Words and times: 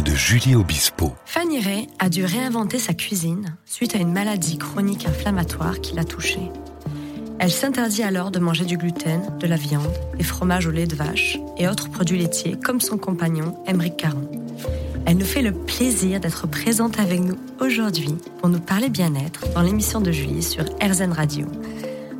de 0.00 0.14
Julie 0.14 0.54
Obispo. 0.54 1.12
Fanny 1.26 1.60
Ray 1.60 1.86
a 1.98 2.08
dû 2.08 2.24
réinventer 2.24 2.78
sa 2.78 2.94
cuisine 2.94 3.56
suite 3.66 3.94
à 3.94 3.98
une 3.98 4.12
maladie 4.12 4.56
chronique 4.56 5.06
inflammatoire 5.06 5.80
qui 5.80 5.94
l'a 5.94 6.04
touchée. 6.04 6.50
Elle 7.38 7.50
s'interdit 7.50 8.02
alors 8.02 8.30
de 8.30 8.38
manger 8.38 8.64
du 8.64 8.78
gluten, 8.78 9.20
de 9.38 9.46
la 9.46 9.56
viande, 9.56 9.92
des 10.16 10.24
fromages 10.24 10.66
au 10.66 10.70
lait 10.70 10.86
de 10.86 10.94
vache 10.94 11.38
et 11.58 11.68
autres 11.68 11.90
produits 11.90 12.18
laitiers 12.18 12.56
comme 12.64 12.80
son 12.80 12.96
compagnon 12.96 13.56
Émeric 13.66 13.98
Caron. 13.98 14.30
Elle 15.04 15.18
nous 15.18 15.26
fait 15.26 15.42
le 15.42 15.52
plaisir 15.52 16.20
d'être 16.20 16.46
présente 16.46 16.98
avec 16.98 17.20
nous 17.20 17.36
aujourd'hui 17.60 18.14
pour 18.38 18.48
nous 18.48 18.60
parler 18.60 18.88
bien-être 18.88 19.52
dans 19.52 19.62
l'émission 19.62 20.00
de 20.00 20.12
Julie 20.12 20.42
sur 20.42 20.64
RZN 20.82 21.12
Radio. 21.12 21.46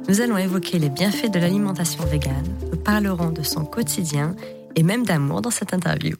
Nous 0.09 0.21
allons 0.21 0.37
évoquer 0.37 0.79
les 0.79 0.91
bienfaits 0.91 1.31
de 1.31 1.39
l'alimentation 1.39 2.05
végane, 2.05 2.49
nous 2.71 2.79
parlerons 2.79 3.31
de 3.31 3.43
son 3.43 3.65
quotidien 3.65 4.35
et 4.77 4.83
même 4.83 5.07
d'amour 5.07 5.41
dans 5.41 5.51
cette 5.51 5.73
interview. 5.73 6.17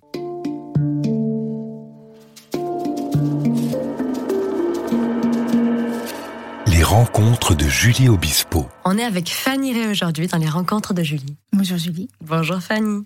Rencontres 6.93 7.55
de 7.55 7.67
Julie 7.67 8.11
Obispo. 8.11 8.69
On 8.85 8.99
est 8.99 9.03
avec 9.05 9.31
Fanny 9.31 9.73
Ray 9.73 9.87
aujourd'hui 9.91 10.27
dans 10.27 10.37
les 10.37 10.49
rencontres 10.51 10.93
de 10.93 11.03
Julie. 11.03 11.37
Bonjour 11.51 11.79
Julie. 11.79 12.11
Bonjour 12.21 12.61
Fanny. 12.61 13.05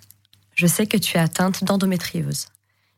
Je 0.56 0.66
sais 0.66 0.88
que 0.88 0.96
tu 0.96 1.16
es 1.16 1.20
atteinte 1.20 1.62
d'endométriose. 1.62 2.46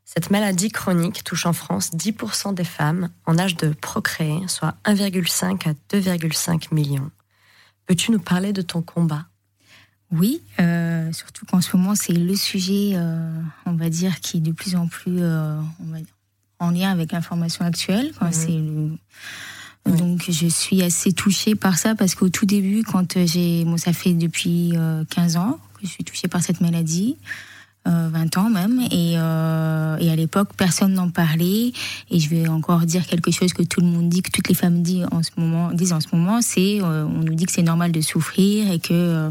Cette 0.06 0.30
maladie 0.30 0.70
chronique 0.70 1.22
touche 1.24 1.44
en 1.44 1.52
France 1.52 1.90
10% 1.90 2.54
des 2.54 2.64
femmes 2.64 3.10
en 3.26 3.38
âge 3.38 3.54
de 3.56 3.68
procréer, 3.68 4.40
soit 4.48 4.76
1,5 4.86 5.68
à 5.68 5.74
2,5 5.94 6.72
millions. 6.72 7.10
Peux-tu 7.84 8.10
nous 8.10 8.18
parler 8.20 8.54
de 8.54 8.62
ton 8.62 8.80
combat? 8.80 9.26
Oui, 10.10 10.40
euh, 10.58 11.12
surtout 11.12 11.44
qu'en 11.44 11.60
ce 11.60 11.76
moment, 11.76 11.96
c'est 11.96 12.14
le 12.14 12.34
sujet, 12.34 12.92
euh, 12.94 13.30
on 13.66 13.72
va 13.74 13.90
dire, 13.90 14.20
qui 14.20 14.38
est 14.38 14.40
de 14.40 14.52
plus 14.52 14.74
en 14.74 14.88
plus 14.88 15.18
euh, 15.20 15.60
on 15.80 15.92
va 15.92 15.98
dire, 15.98 16.14
en 16.60 16.70
lien 16.70 16.90
avec 16.90 17.12
l'information 17.12 17.66
actuelle. 17.66 18.10
Mhm. 18.22 18.32
C'est 18.32 18.48
le- 18.52 18.96
Donc, 19.86 20.24
je 20.28 20.46
suis 20.46 20.82
assez 20.82 21.12
touchée 21.12 21.54
par 21.54 21.78
ça 21.78 21.94
parce 21.94 22.14
qu'au 22.14 22.28
tout 22.28 22.46
début, 22.46 22.82
quand 22.82 23.18
j'ai. 23.26 23.64
Bon, 23.64 23.76
ça 23.76 23.92
fait 23.92 24.12
depuis 24.12 24.72
euh, 24.76 25.04
15 25.10 25.36
ans 25.36 25.58
que 25.74 25.86
je 25.86 25.92
suis 25.92 26.04
touchée 26.04 26.28
par 26.28 26.42
cette 26.42 26.60
maladie. 26.60 27.16
euh, 27.86 28.08
20 28.12 28.36
ans 28.36 28.50
même, 28.50 28.80
et, 28.90 29.14
euh, 29.16 29.96
à 29.96 30.16
l'époque 30.16 30.50
personne 30.56 30.92
n'en 30.94 31.10
parlait. 31.10 31.72
Et 32.10 32.20
je 32.20 32.28
vais 32.28 32.48
encore 32.48 32.80
dire 32.80 33.06
quelque 33.06 33.30
chose 33.30 33.52
que 33.52 33.62
tout 33.62 33.80
le 33.80 33.86
monde 33.86 34.08
dit, 34.08 34.22
que 34.22 34.30
toutes 34.30 34.48
les 34.48 34.54
femmes 34.54 34.82
disent 34.82 35.06
en 35.10 35.22
ce 35.22 35.30
moment, 35.36 35.70
disent 35.72 35.92
en 35.92 36.00
ce 36.00 36.08
moment, 36.12 36.40
c'est 36.42 36.80
euh, 36.82 37.04
on 37.06 37.22
nous 37.24 37.34
dit 37.34 37.46
que 37.46 37.52
c'est 37.52 37.62
normal 37.62 37.92
de 37.92 38.00
souffrir 38.00 38.70
et 38.70 38.78
que 38.78 38.92
euh, 38.92 39.28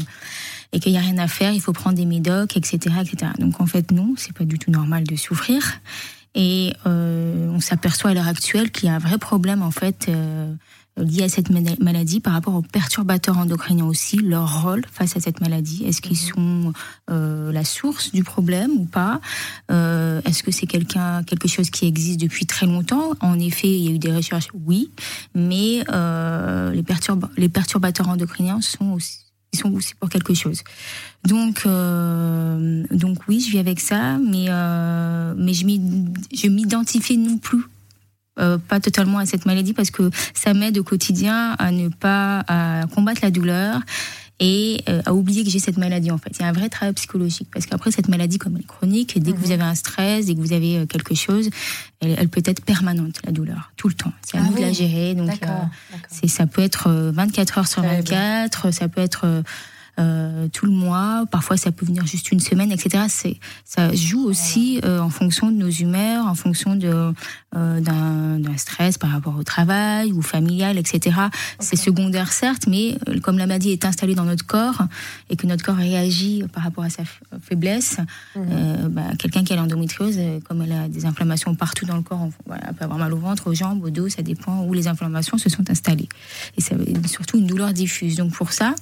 et 0.72 0.80
qu'il 0.80 0.92
n'y 0.92 0.98
a 0.98 1.00
rien 1.00 1.16
à 1.18 1.28
faire, 1.28 1.52
il 1.52 1.60
faut 1.62 1.72
prendre 1.72 1.96
des 1.96 2.04
médocs, 2.04 2.56
etc., 2.56 2.96
etc. 3.00 3.32
Donc 3.38 3.60
en 3.60 3.66
fait 3.66 3.90
non, 3.90 4.14
c'est 4.18 4.34
pas 4.34 4.44
du 4.44 4.58
tout 4.58 4.70
normal 4.70 5.04
de 5.04 5.16
souffrir. 5.16 5.62
Et 6.40 6.72
euh, 6.86 7.50
on 7.50 7.58
s'aperçoit 7.58 8.12
à 8.12 8.14
l'heure 8.14 8.28
actuelle 8.28 8.70
qu'il 8.70 8.86
y 8.86 8.92
a 8.92 8.94
un 8.94 9.00
vrai 9.00 9.18
problème 9.18 9.60
en 9.60 9.72
fait 9.72 10.06
euh, 10.08 10.54
lié 10.96 11.24
à 11.24 11.28
cette 11.28 11.50
mala- 11.50 11.74
maladie 11.80 12.20
par 12.20 12.32
rapport 12.32 12.54
aux 12.54 12.62
perturbateurs 12.62 13.38
endocriniens 13.38 13.86
aussi, 13.86 14.18
leur 14.18 14.62
rôle 14.62 14.84
face 14.92 15.16
à 15.16 15.20
cette 15.20 15.40
maladie. 15.40 15.82
Est-ce 15.84 16.00
qu'ils 16.00 16.16
sont 16.16 16.72
euh, 17.10 17.50
la 17.50 17.64
source 17.64 18.12
du 18.12 18.22
problème 18.22 18.70
ou 18.70 18.84
pas? 18.84 19.20
Est-ce 19.68 20.44
que 20.44 20.52
c'est 20.52 20.66
quelqu'un 20.66 21.24
quelque 21.24 21.48
chose 21.48 21.70
qui 21.70 21.86
existe 21.86 22.20
depuis 22.20 22.46
très 22.46 22.66
longtemps? 22.66 23.14
En 23.20 23.38
effet, 23.40 23.68
il 23.68 23.84
y 23.84 23.88
a 23.88 23.90
eu 23.90 23.98
des 23.98 24.12
recherches, 24.12 24.48
oui, 24.66 24.90
mais 25.34 25.84
les 26.72 27.48
perturbateurs 27.48 28.08
endocriniens 28.08 28.60
sont 28.60 28.92
aussi 28.92 29.27
ils 29.52 29.58
sont 29.58 29.72
aussi 29.72 29.94
pour 29.94 30.08
quelque 30.10 30.34
chose. 30.34 30.62
Donc, 31.24 31.62
euh, 31.66 32.84
donc 32.90 33.18
oui, 33.28 33.40
je 33.40 33.50
vis 33.50 33.58
avec 33.58 33.80
ça, 33.80 34.18
mais 34.18 34.46
euh, 34.48 35.34
mais 35.36 35.54
je 35.54 35.64
m'id- 35.64 36.16
je 36.34 36.48
m'identifie 36.48 37.16
non 37.18 37.38
plus 37.38 37.62
euh, 38.38 38.56
pas 38.58 38.78
totalement 38.78 39.18
à 39.18 39.26
cette 39.26 39.46
maladie 39.46 39.72
parce 39.72 39.90
que 39.90 40.10
ça 40.34 40.54
m'aide 40.54 40.78
au 40.78 40.84
quotidien 40.84 41.56
à 41.58 41.72
ne 41.72 41.88
pas 41.88 42.44
à 42.46 42.86
combattre 42.94 43.20
la 43.22 43.30
douleur 43.32 43.80
et 44.40 44.82
euh, 44.88 45.02
à 45.04 45.14
oublier 45.14 45.42
que 45.44 45.50
j'ai 45.50 45.58
cette 45.58 45.78
maladie 45.78 46.10
en 46.10 46.18
fait. 46.18 46.30
Il 46.38 46.42
y 46.42 46.44
a 46.44 46.48
un 46.48 46.52
vrai 46.52 46.68
travail 46.68 46.94
psychologique 46.94 47.48
parce 47.52 47.66
qu'après 47.66 47.90
cette 47.90 48.08
maladie 48.08 48.38
comme 48.38 48.54
elle 48.56 48.62
est 48.62 48.66
chronique, 48.66 49.20
dès 49.20 49.32
que 49.32 49.38
vous 49.38 49.50
avez 49.50 49.62
un 49.62 49.74
stress, 49.74 50.26
dès 50.26 50.34
que 50.34 50.40
vous 50.40 50.52
avez 50.52 50.78
euh, 50.78 50.86
quelque 50.86 51.14
chose, 51.14 51.50
elle, 52.00 52.14
elle 52.18 52.28
peut 52.28 52.42
être 52.44 52.64
permanente 52.64 53.20
la 53.24 53.32
douleur 53.32 53.72
tout 53.76 53.88
le 53.88 53.94
temps. 53.94 54.12
C'est 54.22 54.38
à 54.38 54.42
Ah 54.44 54.48
nous 54.48 54.56
de 54.56 54.60
la 54.60 54.72
gérer 54.72 55.14
donc. 55.14 55.30
euh, 55.42 55.46
c'est, 56.08 56.28
ça 56.28 56.46
peut 56.46 56.62
être 56.62 56.88
euh, 56.88 57.10
24 57.12 57.58
heures 57.58 57.66
sur 57.68 57.82
Très 57.82 57.96
24, 57.96 58.72
ça 58.72 58.88
peut 58.88 59.00
être 59.00 59.42
euh, 59.98 60.48
tout 60.52 60.66
le 60.66 60.72
mois, 60.72 61.24
parfois 61.30 61.56
ça 61.56 61.72
peut 61.72 61.84
venir 61.86 62.06
juste 62.06 62.30
une 62.32 62.40
semaine, 62.40 62.70
etc. 62.72 63.04
C'est, 63.08 63.38
ça 63.64 63.92
joue 63.94 64.24
aussi 64.24 64.80
euh, 64.84 65.00
en 65.00 65.10
fonction 65.10 65.50
de 65.50 65.56
nos 65.56 65.68
humeurs, 65.70 66.26
en 66.26 66.34
fonction 66.34 66.76
de, 66.76 67.12
euh, 67.56 67.80
d'un, 67.80 68.38
d'un 68.38 68.56
stress 68.56 68.96
par 68.98 69.10
rapport 69.10 69.36
au 69.36 69.42
travail 69.42 70.12
ou 70.12 70.22
familial, 70.22 70.78
etc. 70.78 71.16
C'est 71.58 71.76
secondaire 71.76 72.32
certes, 72.32 72.66
mais 72.68 72.96
comme 73.22 73.38
la 73.38 73.46
maladie 73.46 73.70
est 73.70 73.84
installée 73.84 74.14
dans 74.14 74.24
notre 74.24 74.46
corps 74.46 74.82
et 75.30 75.36
que 75.36 75.46
notre 75.46 75.64
corps 75.64 75.76
réagit 75.76 76.44
par 76.52 76.62
rapport 76.62 76.84
à 76.84 76.90
sa 76.90 77.02
faiblesse, 77.42 77.96
euh, 78.36 78.88
bah, 78.88 79.02
quelqu'un 79.18 79.42
qui 79.44 79.52
a 79.52 79.56
l'endométriose, 79.56 80.18
comme 80.46 80.62
elle 80.62 80.72
a 80.72 80.88
des 80.88 81.06
inflammations 81.06 81.54
partout 81.54 81.86
dans 81.86 81.96
le 81.96 82.02
corps, 82.02 82.20
on- 82.22 82.32
voilà, 82.46 82.62
elle 82.68 82.74
peut 82.74 82.84
avoir 82.84 82.98
mal 82.98 83.12
au 83.12 83.18
ventre, 83.18 83.48
aux 83.48 83.54
jambes, 83.54 83.82
au 83.84 83.90
dos, 83.90 84.08
ça 84.08 84.22
dépend 84.22 84.62
où 84.64 84.72
les 84.74 84.86
inflammations 84.88 85.38
se 85.38 85.48
sont 85.48 85.68
installées. 85.70 86.08
Et 86.56 86.62
et 86.86 87.08
surtout 87.08 87.38
une 87.38 87.46
douleur 87.46 87.72
diffuse. 87.72 88.16
Donc 88.16 88.32
pour 88.32 88.52
ça, 88.52 88.74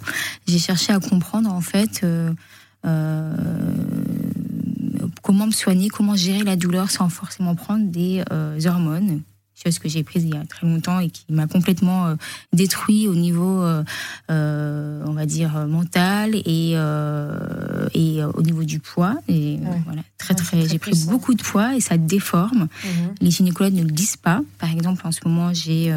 j'ai 0.46 0.58
cherché 0.58 0.92
à 0.92 0.98
comprendre 1.08 1.52
en 1.52 1.60
fait 1.60 2.00
euh, 2.04 2.32
euh, 2.84 3.34
comment 5.22 5.46
me 5.46 5.52
soigner, 5.52 5.88
comment 5.88 6.14
gérer 6.14 6.42
la 6.44 6.56
douleur 6.56 6.90
sans 6.90 7.08
forcément 7.08 7.54
prendre 7.54 7.86
des 7.90 8.22
euh, 8.32 8.58
hormones. 8.66 9.22
Chose 9.64 9.78
que 9.78 9.88
j'ai 9.88 10.02
prise 10.04 10.22
il 10.24 10.34
y 10.34 10.36
a 10.36 10.44
très 10.44 10.66
longtemps 10.66 11.00
et 11.00 11.08
qui 11.08 11.24
m'a 11.30 11.46
complètement 11.46 12.08
euh, 12.08 12.14
détruit 12.52 13.08
au 13.08 13.14
niveau, 13.14 13.62
euh, 13.62 13.82
euh, 14.30 15.02
on 15.06 15.12
va 15.14 15.24
dire, 15.24 15.66
mental 15.66 16.34
et, 16.34 16.72
et 17.94 18.22
au 18.24 18.42
niveau 18.42 18.64
du 18.64 18.78
poids. 18.80 19.14
Et 19.28 19.58
Ouais. 19.62 19.82
voilà, 19.86 20.02
très, 20.18 20.34
Ouais, 20.34 20.40
très, 20.42 20.58
très 20.58 20.68
j'ai 20.68 20.78
pris 20.78 20.90
puissant. 20.90 21.10
beaucoup 21.10 21.32
de 21.32 21.42
poids 21.42 21.74
et 21.74 21.80
ça 21.80 21.96
déforme. 21.96 22.68
Mhm. 22.84 23.14
Les 23.22 23.30
gynécologues 23.30 23.72
ne 23.74 23.82
le 23.84 23.90
disent 23.90 24.18
pas. 24.18 24.42
Par 24.58 24.70
exemple, 24.70 25.06
en 25.06 25.10
ce 25.12 25.20
moment, 25.24 25.54
j'ai 25.54 25.90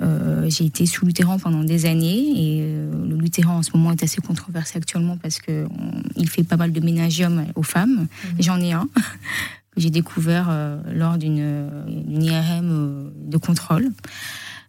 euh, 0.00 0.48
j'ai 0.48 0.64
été 0.66 0.86
sous 0.86 1.04
luthéran 1.06 1.38
pendant 1.38 1.64
des 1.64 1.86
années 1.86 2.32
et 2.36 2.60
euh, 2.62 3.06
le 3.08 3.16
luthéran 3.16 3.56
en 3.58 3.62
ce 3.62 3.70
moment 3.74 3.90
est 3.92 4.02
assez 4.02 4.20
controversé 4.20 4.76
actuellement 4.78 5.16
parce 5.16 5.40
que 5.40 5.66
on- 5.66 6.02
il 6.16 6.28
fait 6.28 6.44
pas 6.44 6.56
mal 6.56 6.72
de 6.72 6.80
ménagium 6.80 7.44
aux 7.56 7.62
femmes. 7.64 8.06
J'en 8.38 8.60
ai 8.60 8.72
un 8.72 8.88
que 9.74 9.80
j'ai 9.80 9.90
découvert 9.90 10.46
euh, 10.50 10.80
lors 10.94 11.18
d'une 11.18 11.82
IRM 12.20 13.10
de 13.16 13.36
contrôle. 13.38 13.90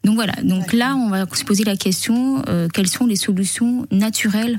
Donc 0.03 0.15
voilà. 0.15 0.33
Donc 0.43 0.73
là, 0.73 0.95
on 0.95 1.09
va 1.09 1.25
se 1.33 1.43
poser 1.43 1.63
la 1.63 1.75
question 1.75 2.41
quelles 2.73 2.87
sont 2.87 3.05
les 3.05 3.15
solutions 3.17 3.85
naturelles 3.91 4.57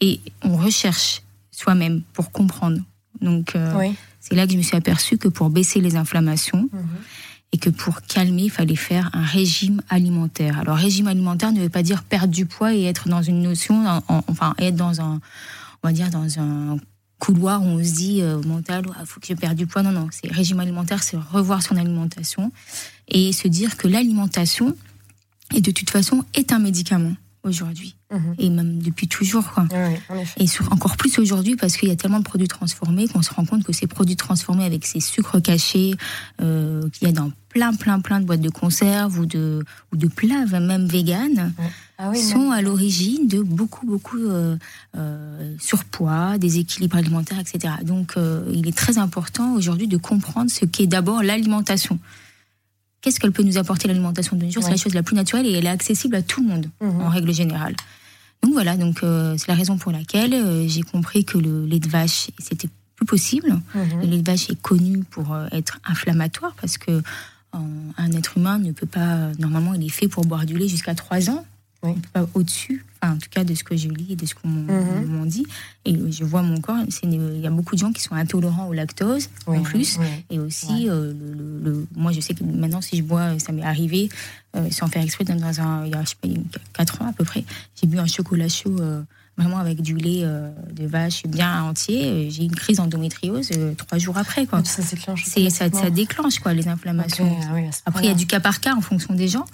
et 0.00 0.20
on 0.42 0.56
recherche 0.56 1.22
soi-même 1.50 2.02
pour 2.12 2.30
comprendre. 2.32 2.80
Donc 3.20 3.54
Oui. 3.76 3.94
c'est 4.20 4.34
là 4.34 4.46
que 4.46 4.52
je 4.52 4.56
me 4.58 4.62
suis 4.62 4.76
aperçue 4.76 5.16
que 5.16 5.28
pour 5.28 5.48
baisser 5.48 5.80
les 5.80 5.94
inflammations 5.96 6.68
Mhm. 6.72 6.82
Et 7.54 7.56
que 7.56 7.70
pour 7.70 8.02
calmer, 8.02 8.44
il 8.46 8.50
fallait 8.50 8.74
faire 8.74 9.10
un 9.12 9.22
régime 9.24 9.80
alimentaire. 9.88 10.58
Alors 10.58 10.76
régime 10.76 11.06
alimentaire 11.06 11.52
ne 11.52 11.60
veut 11.60 11.68
pas 11.68 11.84
dire 11.84 12.02
perdre 12.02 12.32
du 12.34 12.46
poids 12.46 12.74
et 12.74 12.82
être 12.82 13.08
dans 13.08 13.22
une 13.22 13.42
notion, 13.42 13.86
en- 13.86 14.02
en- 14.08 14.24
enfin 14.26 14.54
être 14.58 14.74
dans 14.74 15.00
un, 15.00 15.20
on 15.84 15.88
va 15.88 15.92
dire 15.92 16.10
dans 16.10 16.40
un 16.40 16.78
couloir 17.20 17.62
où 17.62 17.66
on 17.66 17.78
se 17.84 17.92
dit 17.94 18.22
euh, 18.22 18.42
mental, 18.42 18.82
il 19.00 19.06
faut 19.06 19.20
que 19.20 19.28
je 19.28 19.34
perde 19.34 19.56
du 19.56 19.68
poids. 19.68 19.84
Non, 19.84 19.92
non, 19.92 20.08
c'est 20.10 20.32
régime 20.32 20.58
alimentaire, 20.58 21.04
c'est 21.04 21.16
revoir 21.16 21.62
son 21.62 21.76
alimentation 21.76 22.50
et 23.06 23.32
se 23.32 23.46
dire 23.46 23.76
que 23.76 23.86
l'alimentation, 23.86 24.76
et 25.54 25.60
de 25.60 25.70
toute 25.70 25.90
façon, 25.90 26.24
est 26.34 26.52
un 26.52 26.58
médicament 26.58 27.14
aujourd'hui 27.44 27.96
Mhm. 28.14 28.34
et 28.38 28.50
même 28.50 28.82
depuis 28.82 29.08
toujours. 29.08 29.50
Quoi. 29.52 29.66
Oui, 29.72 29.96
en 30.08 30.16
effet. 30.16 30.42
Et 30.42 30.46
sur, 30.46 30.72
encore 30.72 30.96
plus 30.96 31.18
aujourd'hui 31.18 31.56
parce 31.56 31.76
qu'il 31.76 31.88
y 31.88 31.92
a 31.92 31.96
tellement 31.96 32.20
de 32.20 32.24
produits 32.24 32.48
transformés 32.48 33.08
qu'on 33.08 33.22
se 33.22 33.32
rend 33.32 33.44
compte 33.44 33.64
que 33.64 33.72
ces 33.72 33.86
produits 33.86 34.16
transformés 34.16 34.64
avec 34.64 34.86
ces 34.86 35.00
sucres 35.00 35.40
cachés 35.42 35.94
euh, 36.40 36.88
qu'il 36.90 37.08
y 37.08 37.10
a 37.10 37.14
dans 37.14 37.32
plein, 37.48 37.74
plein, 37.74 38.00
plein 38.00 38.20
de 38.20 38.26
boîtes 38.26 38.40
de 38.40 38.50
conserve 38.50 39.18
ou 39.18 39.26
de, 39.26 39.64
ou 39.92 39.96
de 39.96 40.06
plats 40.06 40.44
même 40.60 40.86
vegan 40.86 41.52
Ah 41.98 42.10
oui, 42.10 42.20
sont 42.20 42.50
à 42.50 42.62
l'origine 42.62 43.26
de 43.26 43.40
beaucoup, 43.40 43.86
beaucoup 43.86 44.18
euh, 44.18 44.56
euh, 44.96 45.54
surpoids, 45.58 46.38
déséquilibre 46.38 46.96
alimentaire, 46.96 47.38
etc. 47.38 47.74
Donc 47.82 48.14
euh, 48.16 48.44
il 48.52 48.68
est 48.68 48.76
très 48.76 48.98
important 48.98 49.54
aujourd'hui 49.54 49.88
de 49.88 49.96
comprendre 49.96 50.50
ce 50.50 50.64
qu'est 50.64 50.86
d'abord 50.86 51.22
l'alimentation. 51.22 51.98
Qu'est-ce 53.04 53.20
qu'elle 53.20 53.32
peut 53.32 53.42
nous 53.42 53.58
apporter 53.58 53.86
l'alimentation 53.86 54.34
de 54.34 54.44
nos 54.46 54.50
jours 54.50 54.62
C'est 54.62 54.68
Ouais. 54.70 54.76
la 54.76 54.82
chose 54.82 54.94
la 54.94 55.02
plus 55.02 55.14
naturelle 55.14 55.46
et 55.46 55.52
elle 55.52 55.66
est 55.66 55.68
accessible 55.68 56.16
à 56.16 56.22
tout 56.22 56.40
le 56.42 56.48
monde 56.48 56.66
Mhm. 56.80 57.02
en 57.02 57.08
règle 57.10 57.34
générale. 57.34 57.74
Donc 58.42 58.54
voilà, 58.54 58.76
donc 58.78 59.02
euh, 59.02 59.34
c'est 59.36 59.48
la 59.48 59.54
raison 59.54 59.76
pour 59.76 59.92
laquelle 59.92 60.32
euh, 60.32 60.66
j'ai 60.66 60.80
compris 60.82 61.24
que 61.26 61.36
le 61.36 61.66
lait 61.66 61.80
de 61.80 61.88
vache 61.88 62.28
c'était 62.38 62.68
plus 62.96 63.04
possible. 63.06 63.60
Mhm. 63.74 64.00
Le 64.00 64.06
lait 64.06 64.18
de 64.22 64.26
vache 64.26 64.48
est 64.48 64.58
connu 64.60 65.04
pour 65.04 65.34
euh, 65.34 65.46
être 65.52 65.78
inflammatoire 65.84 66.54
parce 66.58 66.78
que 66.78 67.02
un 67.98 68.10
être 68.12 68.36
humain 68.36 68.58
ne 68.58 68.72
peut 68.72 68.86
pas 68.86 69.30
normalement 69.38 69.74
il 69.74 69.84
est 69.84 69.88
fait 69.88 70.08
pour 70.08 70.24
boire 70.24 70.44
du 70.44 70.58
lait 70.58 70.66
jusqu'à 70.66 70.94
3 70.96 71.30
ans. 71.30 71.44
Pas 72.12 72.26
au-dessus, 72.34 72.84
enfin, 73.02 73.14
en 73.14 73.18
tout 73.18 73.28
cas 73.30 73.44
de 73.44 73.54
ce 73.54 73.62
que 73.64 73.76
je 73.76 73.88
lis 73.88 74.06
et 74.10 74.16
de 74.16 74.26
ce 74.26 74.34
qu'on 74.34 74.48
Mhm. 74.48 75.06
m'ont 75.06 75.26
dit. 75.26 75.46
Et 75.84 75.94
je 76.10 76.24
vois 76.24 76.42
mon 76.42 76.60
corps, 76.60 76.76
il 77.02 77.40
y 77.40 77.46
a 77.46 77.50
beaucoup 77.50 77.74
de 77.74 77.80
gens 77.80 77.92
qui 77.92 78.02
sont 78.02 78.14
intolérants 78.14 78.66
au 78.68 78.72
lactose 78.72 79.28
Oui, 79.46 79.58
en 79.58 79.62
plus. 79.62 79.98
oui. 80.00 80.06
Et 80.30 80.38
aussi, 80.38 80.88
euh, 80.88 81.12
le, 81.12 81.34
le- 81.34 81.70
le- 81.70 81.86
moi 81.96 82.12
je 82.12 82.20
sais 82.20 82.34
que 82.34 82.42
maintenant 82.44 82.80
si 82.80 82.96
je 82.96 83.02
bois, 83.02 83.38
ça 83.38 83.52
m'est 83.52 83.62
arrivé, 83.64 84.08
euh, 84.56 84.70
sans 84.70 84.86
faire 84.88 85.02
exprès, 85.02 85.24
dans 85.24 85.60
un, 85.60 85.84
il 85.86 85.92
y 85.92 85.94
a 85.94 86.02
je 86.04 86.08
sais 86.10 86.16
pas, 86.20 86.28
il 86.28 86.34
y 86.34 86.36
a 86.36 86.40
4 86.72 87.02
ans 87.02 87.08
à 87.08 87.12
peu 87.12 87.24
près, 87.24 87.44
j'ai 87.80 87.86
bu 87.86 87.98
un 87.98 88.06
chocolat 88.06 88.48
chaud 88.48 88.76
euh, 88.80 89.02
vraiment 89.36 89.58
avec 89.58 89.82
du 89.82 89.96
lait 89.96 90.20
euh, 90.22 90.48
de 90.72 90.86
vache 90.86 91.24
bien 91.26 91.64
entier. 91.64 92.04
Euh, 92.06 92.30
J'ai 92.30 92.42
eu 92.42 92.46
une 92.46 92.54
crise 92.54 92.76
d'endométriose 92.76 93.50
euh, 93.56 93.74
trois 93.74 93.98
jours 93.98 94.16
après. 94.16 94.46
Quoi. 94.46 94.62
Ça 94.64 94.80
déclenche. 94.82 95.24
C'est, 95.26 95.50
ça, 95.50 95.68
quoi, 96.40 96.54
les 96.54 96.68
inflammations. 96.68 97.36
ah 97.42 97.50
oui, 97.54 97.62
Après, 97.84 98.04
il 98.04 98.08
y 98.08 98.12
a 98.12 98.14
du 98.14 98.28
cas 98.28 98.38
par 98.38 98.60
cas 98.60 98.76
en 98.76 98.80
fonction 98.80 99.12
des 99.12 99.26
gens. 99.26 99.44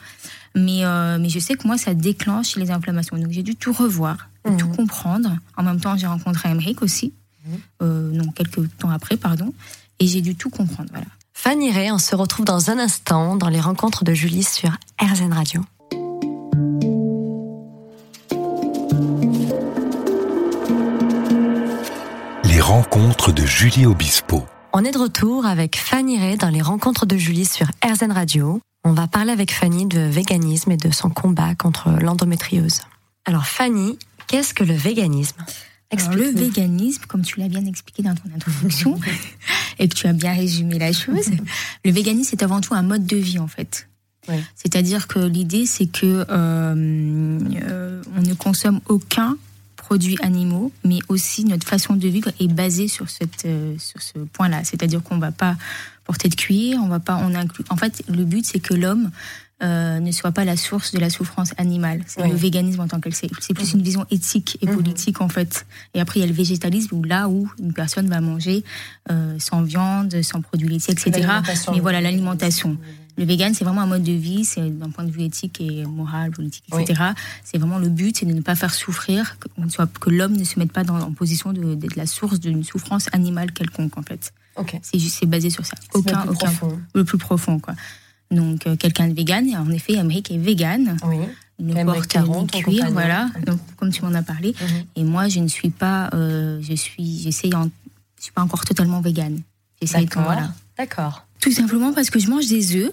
Mais, 0.56 0.84
euh, 0.84 1.18
mais 1.20 1.28
je 1.28 1.38
sais 1.38 1.54
que 1.54 1.66
moi, 1.66 1.78
ça 1.78 1.94
déclenche 1.94 2.56
les 2.56 2.70
inflammations. 2.70 3.16
Donc, 3.16 3.30
j'ai 3.30 3.42
dû 3.42 3.54
tout 3.56 3.72
revoir, 3.72 4.28
Mhm. 4.46 4.56
tout 4.56 4.68
comprendre. 4.68 5.36
En 5.56 5.62
même 5.62 5.80
temps, 5.80 5.96
j'ai 5.96 6.06
rencontré 6.06 6.48
Emmerich 6.48 6.82
aussi, 6.82 7.12
Mhm. 7.46 7.58
euh, 7.82 8.10
non, 8.12 8.30
quelques 8.32 8.76
temps 8.78 8.90
après, 8.90 9.16
pardon. 9.16 9.52
Et 10.00 10.06
j'ai 10.06 10.20
dû 10.22 10.34
tout 10.34 10.50
comprendre. 10.50 10.88
Voilà. 10.90 11.06
Fanny 11.34 11.70
Ray, 11.72 11.90
on 11.92 11.98
se 11.98 12.14
retrouve 12.16 12.44
dans 12.44 12.70
un 12.70 12.78
instant 12.78 13.36
dans 13.36 13.48
les 13.48 13.60
rencontres 13.60 14.04
de 14.04 14.12
Julie 14.12 14.42
sur 14.42 14.70
RZN 15.00 15.32
Radio. 15.32 15.62
Les 22.44 22.60
rencontres 22.60 23.32
de 23.32 23.44
Julie 23.44 23.86
Obispo. 23.86 24.44
On 24.72 24.84
est 24.84 24.90
de 24.92 24.98
retour 24.98 25.46
avec 25.46 25.76
Fanny 25.76 26.18
Ray 26.18 26.36
dans 26.36 26.48
les 26.48 26.62
rencontres 26.62 27.06
de 27.06 27.16
Julie 27.16 27.44
sur 27.44 27.66
RZN 27.84 28.12
Radio. 28.12 28.60
On 28.82 28.92
va 28.92 29.06
parler 29.06 29.32
avec 29.32 29.52
Fanny 29.52 29.86
de 29.86 30.00
véganisme 30.00 30.72
et 30.72 30.76
de 30.76 30.90
son 30.90 31.10
combat 31.10 31.54
contre 31.54 31.90
l'endométriose. 31.90 32.80
Alors 33.26 33.46
Fanny, 33.46 33.98
qu'est-ce 34.26 34.54
que 34.54 34.64
le 34.64 34.74
véganisme? 34.74 35.36
Alors, 35.92 36.14
le 36.14 36.30
véganisme, 36.30 37.02
comme 37.08 37.22
tu 37.22 37.40
l'as 37.40 37.48
bien 37.48 37.66
expliqué 37.66 38.02
dans 38.02 38.14
ton 38.14 38.30
introduction, 38.34 38.98
et 39.78 39.88
que 39.88 39.94
tu 39.94 40.06
as 40.06 40.12
bien 40.12 40.32
résumé 40.32 40.78
la 40.78 40.92
chose, 40.92 41.30
le 41.84 41.90
véganisme 41.90 42.30
c'est 42.30 42.42
avant 42.42 42.60
tout 42.60 42.74
un 42.74 42.82
mode 42.82 43.06
de 43.06 43.16
vie 43.16 43.38
en 43.38 43.48
fait. 43.48 43.88
Oui. 44.28 44.36
C'est-à-dire 44.54 45.08
que 45.08 45.18
l'idée 45.18 45.66
c'est 45.66 45.86
que 45.86 46.24
euh, 46.30 47.38
euh, 47.62 48.02
on 48.16 48.22
ne 48.22 48.34
consomme 48.34 48.80
aucun 48.88 49.36
produit 49.76 50.16
animaux, 50.22 50.70
mais 50.84 51.00
aussi 51.08 51.44
notre 51.44 51.66
façon 51.66 51.96
de 51.96 52.08
vivre 52.08 52.30
est 52.38 52.48
basée 52.52 52.86
sur 52.86 53.10
cette 53.10 53.44
euh, 53.44 53.76
sur 53.78 54.00
ce 54.00 54.20
point-là. 54.20 54.62
C'est-à-dire 54.64 55.02
qu'on 55.02 55.18
va 55.18 55.32
pas 55.32 55.56
porter 56.10 56.28
de 56.28 56.34
cuir, 56.44 56.78
on 56.84 56.88
va 56.88 56.98
pas 57.08 57.16
on 57.26 57.34
inclut. 57.34 57.64
En 57.70 57.76
fait, 57.82 58.02
le 58.08 58.24
but 58.24 58.44
c'est 58.44 58.58
que 58.68 58.74
l'homme 58.74 59.10
euh, 59.62 60.00
ne 60.00 60.10
soit 60.10 60.32
pas 60.32 60.44
la 60.46 60.56
source 60.56 60.90
de 60.94 60.98
la 60.98 61.10
souffrance 61.10 61.52
animale. 61.58 62.00
C'est 62.06 62.22
Oui. 62.22 62.30
le 62.30 62.34
véganisme 62.46 62.80
en 62.80 62.88
tant 62.88 62.98
que 63.04 63.10
c'est 63.18 63.30
c'est 63.44 63.54
plus 63.58 63.68
Mhm. 63.74 63.78
une 63.80 63.84
vision 63.90 64.04
éthique 64.10 64.50
et 64.62 64.66
Mhm. 64.66 64.74
politique 64.78 65.18
en 65.20 65.28
fait. 65.36 65.52
Et 65.94 66.00
après 66.00 66.16
il 66.18 66.22
y 66.22 66.26
a 66.28 66.30
le 66.34 66.38
végétalisme 66.44 66.92
où 66.96 67.02
là 67.04 67.28
où 67.28 67.38
une 67.64 67.72
personne 67.82 68.08
va 68.14 68.20
manger 68.32 68.64
euh, 69.10 69.36
sans 69.38 69.60
viande, 69.62 70.10
sans 70.30 70.40
produits 70.48 70.68
laitiers, 70.72 70.94
etc. 70.94 71.28
Mais 71.72 71.80
voilà 71.86 72.00
l'alimentation. 72.00 72.76
Le 73.18 73.24
vegan, 73.26 73.52
c'est 73.54 73.64
vraiment 73.66 73.82
un 73.82 73.86
mode 73.94 74.02
de 74.02 74.12
vie, 74.28 74.44
c'est 74.46 74.66
d'un 74.80 74.88
point 74.94 75.04
de 75.04 75.10
vue 75.16 75.24
éthique 75.30 75.60
et 75.60 75.84
moral, 75.84 76.30
politique, 76.30 76.64
etc. 76.72 76.86
C'est 77.44 77.58
vraiment 77.58 77.78
le 77.78 77.90
but, 77.90 78.16
c'est 78.16 78.24
de 78.24 78.32
ne 78.32 78.40
pas 78.50 78.54
faire 78.62 78.72
souffrir, 78.82 79.36
que, 79.40 79.48
que 80.04 80.10
l'homme 80.18 80.36
ne 80.42 80.44
se 80.44 80.58
mette 80.58 80.72
pas 80.72 80.84
dans, 80.84 80.98
en 81.10 81.12
position 81.12 81.52
de- 81.52 81.74
d'être 81.80 81.96
la 81.96 82.06
source 82.06 82.38
d'une 82.40 82.64
souffrance 82.64 83.06
animale 83.12 83.52
quelconque, 83.52 83.98
en 83.98 84.02
fait. 84.10 84.32
Ok. 84.56 84.78
C'est 84.82 84.98
juste, 84.98 85.18
c'est 85.20 85.26
basé 85.26 85.50
sur 85.50 85.64
ça. 85.64 85.74
Aucun, 85.94 86.20
le 86.20 86.26
plus 86.26 86.30
aucun, 86.30 86.46
profond. 86.46 86.80
le 86.94 87.04
plus 87.04 87.18
profond, 87.18 87.58
quoi. 87.58 87.74
Donc, 88.30 88.66
euh, 88.66 88.76
quelqu'un 88.76 89.08
de 89.08 89.14
vegan, 89.14 89.46
et 89.48 89.56
en 89.56 89.70
effet, 89.70 89.98
Amérique 89.98 90.30
est 90.30 90.38
vegan. 90.38 90.96
Oui. 91.04 91.16
Il 91.58 91.66
ne 91.66 91.84
porte 91.84 92.06
Caron, 92.06 92.42
ni 92.42 92.46
ton 92.46 92.58
cuir, 92.58 92.64
compagnon. 92.64 92.92
voilà, 92.92 93.28
donc, 93.46 93.58
comme 93.76 93.90
tu 93.90 94.02
m'en 94.02 94.14
as 94.14 94.22
parlé. 94.22 94.54
Mhm. 94.60 94.84
Et 94.96 95.04
moi, 95.04 95.28
je 95.28 95.40
ne 95.40 95.48
suis 95.48 95.70
pas, 95.70 96.08
euh, 96.14 96.58
je 96.62 96.74
suis, 96.74 97.20
j'essaye, 97.22 97.50
je 97.50 98.22
suis 98.22 98.32
pas 98.32 98.42
encore 98.42 98.64
totalement 98.64 99.00
vegan. 99.00 99.38
J'essaye, 99.80 100.06
D'accord. 100.06 100.22
voilà. 100.22 100.52
D'accord. 100.78 101.26
Tout 101.40 101.52
simplement 101.52 101.92
parce 101.92 102.08
que 102.08 102.18
je 102.18 102.28
mange 102.28 102.46
des 102.46 102.76
œufs. 102.76 102.92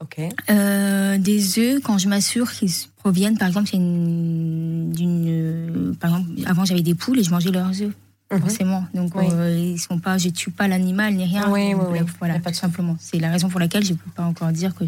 Ok. 0.00 0.18
Euh, 0.50 1.16
des 1.18 1.58
œufs, 1.58 1.80
quand 1.82 1.96
je 1.96 2.08
m'assure 2.08 2.50
qu'ils 2.52 2.72
proviennent, 2.96 3.38
par 3.38 3.48
exemple, 3.48 3.68
c'est 3.70 3.76
une, 3.76 4.92
d'une, 4.92 5.96
par 5.98 6.10
exemple, 6.10 6.30
avant 6.46 6.64
j'avais 6.66 6.82
des 6.82 6.94
poules 6.94 7.18
et 7.18 7.24
je 7.24 7.30
mangeais 7.30 7.50
leurs 7.50 7.80
œufs, 7.80 7.92
Mhm. 8.32 8.40
forcément. 8.40 8.84
Donc 8.94 9.14
Oui. 9.14 9.26
euh, 9.30 9.56
ils 9.74 9.78
sont 9.78 9.98
pas, 9.98 10.18
je 10.18 10.28
tue 10.30 10.50
pas 10.50 10.66
l'animal 10.68 11.14
ni 11.14 11.24
rien. 11.24 11.50
Oui, 11.50 11.74
oui. 11.74 11.98
Voilà, 12.18 12.38
pas 12.40 12.50
tout 12.50 12.56
simplement. 12.58 12.96
C'est 13.00 13.18
la 13.18 13.30
raison 13.30 13.48
pour 13.48 13.60
laquelle 13.60 13.84
je 13.84 13.94
peux 13.94 14.10
pas 14.10 14.24
encore 14.24 14.50
dire 14.52 14.74
que 14.74 14.84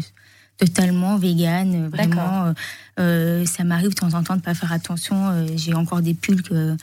totalement 0.57 1.17
vegan, 1.17 1.85
euh, 1.85 1.89
vraiment. 1.89 2.45
euh, 2.45 2.53
euh, 2.99 3.45
ça 3.45 3.63
m'arrive 3.63 3.89
de 3.89 3.93
temps 3.95 4.13
en 4.15 4.23
temps 4.23 4.35
de 4.35 4.41
pas 4.41 4.55
faire 4.55 4.71
attention. 4.71 5.27
euh, 5.29 5.47
J'ai 5.55 5.73
encore 5.75 6.01
des 6.01 6.13
pulls 6.15 6.41
que, 6.41 6.75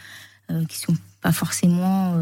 qui 0.68 0.78
sont 0.78 0.94
pas 1.20 1.32
forcément 1.32 2.14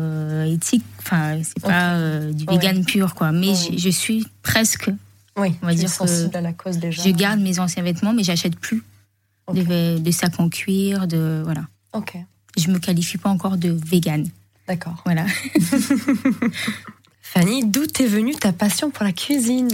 éthiques. 0.44 0.84
Enfin, 1.00 1.40
c'est 1.42 1.62
Ok. 1.62 1.68
pas 1.70 1.98
du 2.32 2.46
vegan 2.46 2.84
pur, 2.84 3.14
quoi. 3.14 3.32
Mais 3.32 3.54
je, 3.54 3.76
je 3.76 3.88
suis 3.90 4.26
presque 4.42 4.90
Oui. 5.36 5.54
On 5.62 5.66
va 5.66 5.74
dire 5.74 5.88
sensible 5.90 6.36
à 6.36 6.40
la 6.40 6.52
cause 6.52 6.78
déjà. 6.78 7.02
je 7.02 7.10
garde 7.10 7.40
mes 7.40 7.58
anciens 7.58 7.82
vêtements, 7.82 8.12
mais 8.14 8.22
j'achète 8.24 8.56
plus 8.56 8.82
de, 9.52 9.98
de 9.98 10.10
sacs 10.10 10.38
en 10.40 10.48
cuir, 10.48 11.06
de 11.08 11.42
voilà. 11.44 11.62
Ok. 11.92 12.16
Je 12.58 12.70
me 12.70 12.78
qualifie 12.78 13.18
pas 13.18 13.30
encore 13.30 13.56
de 13.56 13.70
vegan, 13.86 14.28
D'accord. 14.68 15.02
voilà. 15.04 15.24
Fanny, 17.22 17.64
d'où 17.64 17.86
t'es 17.86 18.06
venue 18.06 18.34
ta 18.34 18.52
passion 18.52 18.90
pour 18.90 19.04
la 19.04 19.12
cuisine? 19.12 19.70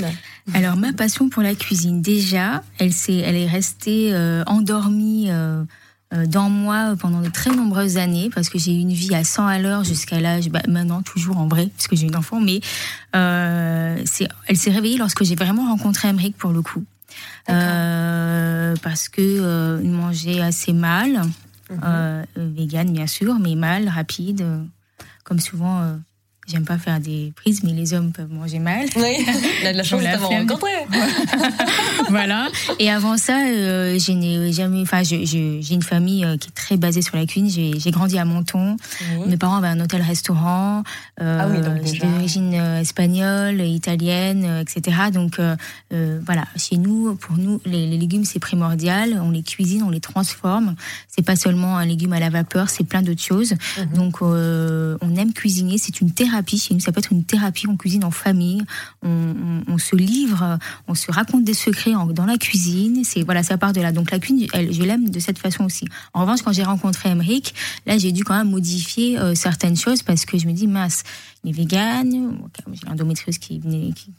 Alors 0.54 0.76
ma 0.76 0.92
passion 0.92 1.28
pour 1.28 1.42
la 1.42 1.56
cuisine, 1.56 2.00
déjà, 2.02 2.62
elle 2.78 2.92
s'est, 2.92 3.16
elle 3.16 3.34
est 3.34 3.48
restée 3.48 4.10
euh, 4.12 4.44
endormie 4.46 5.26
euh, 5.28 5.64
euh, 6.14 6.26
dans 6.26 6.48
moi 6.50 6.94
pendant 7.00 7.20
de 7.20 7.28
très 7.28 7.50
nombreuses 7.50 7.96
années 7.96 8.30
parce 8.32 8.48
que 8.48 8.60
j'ai 8.60 8.72
eu 8.72 8.78
une 8.78 8.92
vie 8.92 9.12
à 9.12 9.24
100 9.24 9.44
à 9.44 9.58
l'heure 9.58 9.82
jusqu'à 9.82 10.20
l'âge, 10.20 10.50
bah, 10.50 10.62
maintenant 10.68 11.02
toujours 11.02 11.38
en 11.38 11.48
vrai 11.48 11.68
parce 11.76 11.88
que 11.88 11.96
j'ai 11.96 12.06
une 12.06 12.14
enfant, 12.14 12.40
mais 12.40 12.60
euh, 13.16 14.04
elle 14.46 14.56
s'est 14.56 14.70
réveillée 14.70 14.98
lorsque 14.98 15.24
j'ai 15.24 15.34
vraiment 15.34 15.68
rencontré 15.68 16.06
Emmerich 16.06 16.36
pour 16.36 16.52
le 16.52 16.62
coup. 16.62 16.84
Parce 17.46 19.08
que 19.08 19.80
il 19.82 19.90
mangeait 19.90 20.40
assez 20.40 20.72
mal, 20.72 21.22
Euh, 21.70 22.24
euh, 22.36 22.50
vegan 22.54 22.90
bien 22.92 23.06
sûr, 23.06 23.38
mais 23.38 23.54
mal, 23.54 23.88
rapide. 23.88 24.40
euh, 24.42 24.64
comme 25.24 25.40
souvent, 25.40 25.82
euh, 25.82 25.96
j'aime 26.50 26.64
pas 26.64 26.78
faire 26.78 27.00
des 27.00 27.32
prises, 27.36 27.62
mais 27.62 27.72
les 27.72 27.92
hommes 27.94 28.12
peuvent 28.12 28.30
manger 28.32 28.58
mal. 28.58 28.86
Oui, 28.96 29.24
il 29.60 29.66
a 29.66 29.72
de 29.72 29.76
la 29.78 29.82
chance 29.84 30.02
la 30.02 30.12
t'avoir 30.12 30.30
flemme. 30.30 30.48
rencontré. 30.48 30.70
voilà. 32.08 32.48
Et 32.78 32.90
avant 32.90 33.16
ça, 33.16 33.46
euh, 33.46 33.98
je 33.98 34.12
n'ai 34.12 34.52
jamais. 34.52 34.80
Enfin, 34.82 35.02
j'ai 35.02 35.60
une 35.74 35.82
famille 35.82 36.24
euh, 36.24 36.36
qui 36.36 36.48
est 36.48 36.52
très 36.54 36.76
basée 36.76 37.02
sur 37.02 37.16
la 37.16 37.26
cuisine. 37.26 37.74
J'ai 37.78 37.90
grandi 37.90 38.18
à 38.18 38.24
Menton. 38.24 38.76
Mes 39.26 39.36
parents 39.36 39.56
avaient 39.56 39.68
un 39.68 39.80
hôtel-restaurant. 39.80 40.82
Euh, 41.20 41.38
Ah 41.40 41.48
oui, 41.48 41.60
donc 41.60 41.76
j'ai 41.84 41.92
déjà. 41.92 42.06
d'origine 42.06 42.54
euh, 42.54 42.80
espagnole, 42.80 43.60
italienne, 43.60 44.44
euh, 44.46 44.62
etc. 44.62 44.96
Donc 45.12 45.38
euh, 45.38 45.56
voilà, 46.24 46.44
chez 46.56 46.76
nous, 46.76 47.14
pour 47.16 47.36
nous, 47.36 47.60
les, 47.64 47.86
les 47.86 47.96
légumes 47.98 48.24
c'est 48.24 48.38
primordial. 48.38 49.20
On 49.22 49.30
les 49.30 49.42
cuisine, 49.42 49.82
on 49.82 49.90
les 49.90 50.00
transforme. 50.00 50.74
C'est 51.08 51.24
pas 51.24 51.36
seulement 51.36 51.76
un 51.76 51.84
légume 51.86 52.12
à 52.12 52.20
la 52.20 52.30
vapeur, 52.30 52.68
c'est 52.70 52.84
plein 52.84 53.02
d'autres 53.02 53.22
choses. 53.22 53.54
Mhm. 53.78 53.86
Donc 53.94 54.22
on 54.22 55.16
aime 55.16 55.32
cuisiner, 55.32 55.78
c'est 55.78 56.00
une 56.00 56.12
thérapie 56.12 56.37
chez 56.46 56.74
nous. 56.74 56.80
Ça 56.80 56.92
peut 56.92 56.98
être 57.00 57.12
une 57.12 57.24
thérapie. 57.24 57.66
On 57.68 57.76
cuisine 57.76 58.04
en 58.04 58.10
famille, 58.10 58.62
on, 59.02 59.08
on- 59.08 59.72
on 59.74 59.78
se 59.78 59.96
livre, 59.96 60.58
on 60.86 60.94
se 60.94 61.10
raconte 61.10 61.44
des 61.44 61.54
secrets 61.54 61.94
en- 61.94 62.06
dans 62.06 62.26
la 62.26 62.38
cuisine. 62.38 63.02
C'est 63.04 63.22
voilà, 63.22 63.42
ça 63.42 63.58
part 63.58 63.72
de 63.72 63.80
là. 63.80 63.92
Donc 63.92 64.10
la 64.10 64.18
cuisine, 64.18 64.46
elle, 64.52 64.72
je 64.72 64.82
l'aime 64.82 65.10
de 65.10 65.18
cette 65.20 65.38
façon 65.38 65.64
aussi. 65.64 65.86
En 66.14 66.20
revanche, 66.22 66.42
quand 66.42 66.52
j'ai 66.52 66.62
rencontré 66.64 67.08
Emmerich, 67.10 67.54
là 67.86 67.98
j'ai 67.98 68.12
dû 68.12 68.24
quand 68.24 68.36
même 68.36 68.50
modifier 68.50 69.18
euh, 69.18 69.34
certaines 69.34 69.76
choses 69.76 70.02
parce 70.02 70.24
que 70.24 70.38
je 70.38 70.46
me 70.46 70.52
dis 70.52 70.66
mince, 70.66 71.02
il 71.44 71.50
est 71.50 71.52
vegan, 71.52 72.38
j'ai 72.72 72.86
l'endométriose 72.88 73.38
qui, 73.38 73.60
qui, 73.60 73.94
qui 73.94 74.12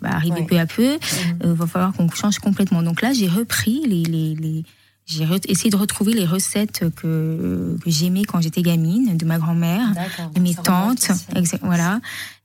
va 0.00 0.14
arriver 0.14 0.40
Ouais. 0.40 0.46
peu 0.46 0.58
à 0.58 0.66
peu. 0.66 0.98
Il 1.42 1.50
va 1.50 1.66
falloir 1.66 1.92
qu'on 1.92 2.08
change 2.10 2.38
complètement. 2.38 2.82
Donc 2.82 3.02
là, 3.02 3.12
j'ai 3.12 3.28
repris 3.28 3.80
les, 3.86 4.02
les, 4.04 4.34
les- 4.34 4.64
j'ai 5.06 5.24
essayé 5.48 5.70
de 5.70 5.76
retrouver 5.76 6.12
les 6.12 6.26
recettes 6.26 6.84
que, 6.96 7.76
que 7.82 7.90
j'aimais 7.90 8.24
quand 8.24 8.40
j'étais 8.40 8.62
gamine, 8.62 9.16
de 9.16 9.24
ma 9.24 9.38
grand-mère, 9.38 9.88
de 10.34 10.40
mes 10.40 10.54
tantes, 10.54 11.08
voilà. 11.62 12.00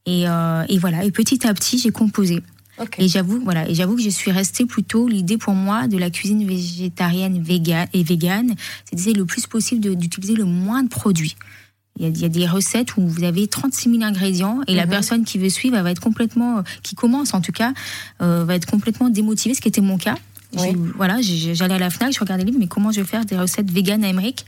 Et, 0.06 0.28
euh, 0.28 0.64
et 0.70 0.78
voilà. 0.78 1.04
Et 1.04 1.12
petit 1.12 1.46
à 1.48 1.54
petit, 1.54 1.78
j'ai 1.80 1.92
composé. 1.92 2.42
Ok. 2.80 2.96
Et 3.00 3.08
j'avoue, 3.08 3.40
voilà, 3.44 3.68
et 3.70 3.76
j'avoue 3.76 3.96
que 3.96 4.02
je 4.02 4.10
suis 4.10 4.32
restée 4.32 4.66
plutôt 4.66 5.08
l'idée 5.08 5.38
pour 5.38 5.54
moi 5.54 5.88
de 5.88 5.98
la 5.98 6.10
cuisine 6.10 6.46
végétarienne 6.48 7.42
vegan, 7.44 7.88
et 7.94 8.02
végane, 8.04 8.56
c'est 8.86 8.96
d'essayer 8.96 9.14
le 9.16 9.26
plus 9.26 9.46
possible 9.48 9.96
d'utiliser 9.96 10.34
le 10.36 10.46
moins 10.46 10.82
de 10.84 10.90
produits. 10.90 11.36
Il 12.00 12.04
y, 12.04 12.06
a, 12.06 12.10
il 12.10 12.20
y 12.20 12.26
a 12.26 12.30
des 12.30 12.48
recettes 12.48 12.96
où 12.96 13.06
vous 13.06 13.24
avez 13.26 13.48
36 13.48 13.90
000 13.92 14.04
ingrédients 14.04 14.62
et 14.68 14.76
la 14.76 14.86
Mhm. 14.86 14.90
personne 14.92 15.24
qui 15.26 15.38
veut 15.38 15.50
suivre, 15.50 15.76
elle 15.76 15.84
va 15.84 15.92
être 15.92 16.00
complètement, 16.00 16.60
euh, 16.60 16.62
qui 16.84 16.96
commence 16.96 17.34
en 17.34 17.42
tout 17.42 17.52
cas, 17.52 17.74
euh, 18.22 18.46
va 18.46 18.56
être 18.56 18.66
complètement 18.66 19.10
démotivée, 19.10 19.54
ce 19.54 19.62
qui 19.62 19.68
était 19.68 19.82
mon 19.82 19.98
cas. 19.98 20.16
Voilà, 20.96 21.18
j'allais 21.22 21.76
à 21.76 21.80
la 21.80 21.90
Fnac, 21.90 22.14
je 22.14 22.20
regardais 22.20 22.44
les 22.44 22.52
livres, 22.52 22.60
mais 22.60 22.68
comment 22.68 22.92
je 22.92 23.00
vais 23.02 23.08
faire 23.08 23.26
des 23.26 23.38
recettes 23.38 23.72
véganes 23.72 24.04
à 24.04 24.10
Emmerich 24.10 24.46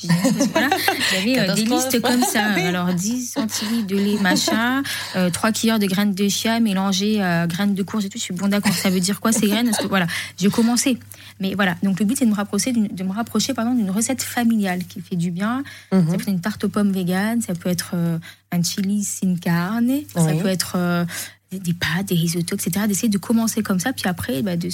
voilà, 0.52 0.68
J'avais 1.12 1.38
euh, 1.38 1.54
des 1.54 1.64
listes 1.64 2.00
comme 2.00 2.22
ça. 2.22 2.44
Alors 2.56 2.92
10 2.92 3.26
centilitres 3.32 3.86
de 3.86 3.96
lait, 3.96 4.18
machin, 4.20 4.82
euh, 5.16 5.30
3 5.30 5.52
cuillères 5.52 5.78
de 5.78 5.86
graines 5.86 6.14
de 6.14 6.28
chia 6.28 6.60
mélangées 6.60 7.20
à 7.22 7.46
graines 7.46 7.74
de 7.74 7.82
courge 7.82 8.04
et 8.04 8.08
tout. 8.08 8.18
Je 8.18 8.22
suis 8.22 8.34
bon 8.34 8.48
d'accord, 8.48 8.72
ça 8.74 8.90
veut 8.90 9.00
dire 9.00 9.20
quoi 9.20 9.32
ces 9.32 9.46
graines? 9.48 9.66
Parce 9.70 9.82
que, 9.82 9.86
Voilà, 9.88 10.06
j'ai 10.38 10.48
commencé. 10.50 10.98
Mais 11.40 11.54
voilà, 11.54 11.76
donc 11.82 11.98
le 12.00 12.06
but 12.06 12.18
c'est 12.18 12.26
de 12.26 12.30
me 12.30 12.34
rapprocher, 12.36 12.72
d'une- 12.72 12.88
de 12.88 13.02
me 13.02 13.12
rapprocher 13.12 13.54
pardon, 13.54 13.74
d'une 13.74 13.90
recette 13.90 14.22
familiale 14.22 14.84
qui 14.84 15.00
fait 15.00 15.16
du 15.16 15.30
bien. 15.30 15.62
Mhm. 15.92 16.04
Ça 16.10 16.16
peut 16.16 16.22
être 16.22 16.28
une 16.28 16.40
tarte 16.40 16.64
aux 16.64 16.68
pommes 16.68 16.92
végane, 16.92 17.40
ça 17.42 17.54
peut 17.54 17.68
être 17.70 17.92
euh, 17.94 18.18
un 18.52 18.62
chili 18.62 19.02
sin 19.04 19.36
carne, 19.36 19.90
ça 20.14 20.32
peut 20.34 20.48
être 20.48 20.72
euh, 20.76 21.04
des, 21.50 21.58
des 21.58 21.72
pâtes, 21.72 22.06
des 22.08 22.14
risottos, 22.14 22.56
etc. 22.56 22.86
D'essayer 22.86 23.08
de 23.08 23.18
commencer 23.18 23.62
comme 23.62 23.80
ça, 23.80 23.92
puis 23.92 24.06
après 24.06 24.42
bah, 24.42 24.56
de 24.56 24.68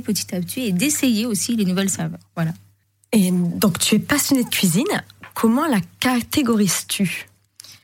petit 0.00 0.34
à 0.34 0.40
petit 0.40 0.60
et 0.62 0.72
d'essayer 0.72 1.26
aussi 1.26 1.56
les 1.56 1.64
nouvelles 1.64 1.90
saveurs. 1.90 2.20
Voilà. 2.34 2.52
Et 3.12 3.30
donc, 3.30 3.78
tu 3.78 3.94
es 3.94 3.98
passionnée 3.98 4.44
de 4.44 4.48
cuisine. 4.48 4.84
Comment 5.34 5.66
la 5.66 5.80
catégorises-tu? 6.00 7.28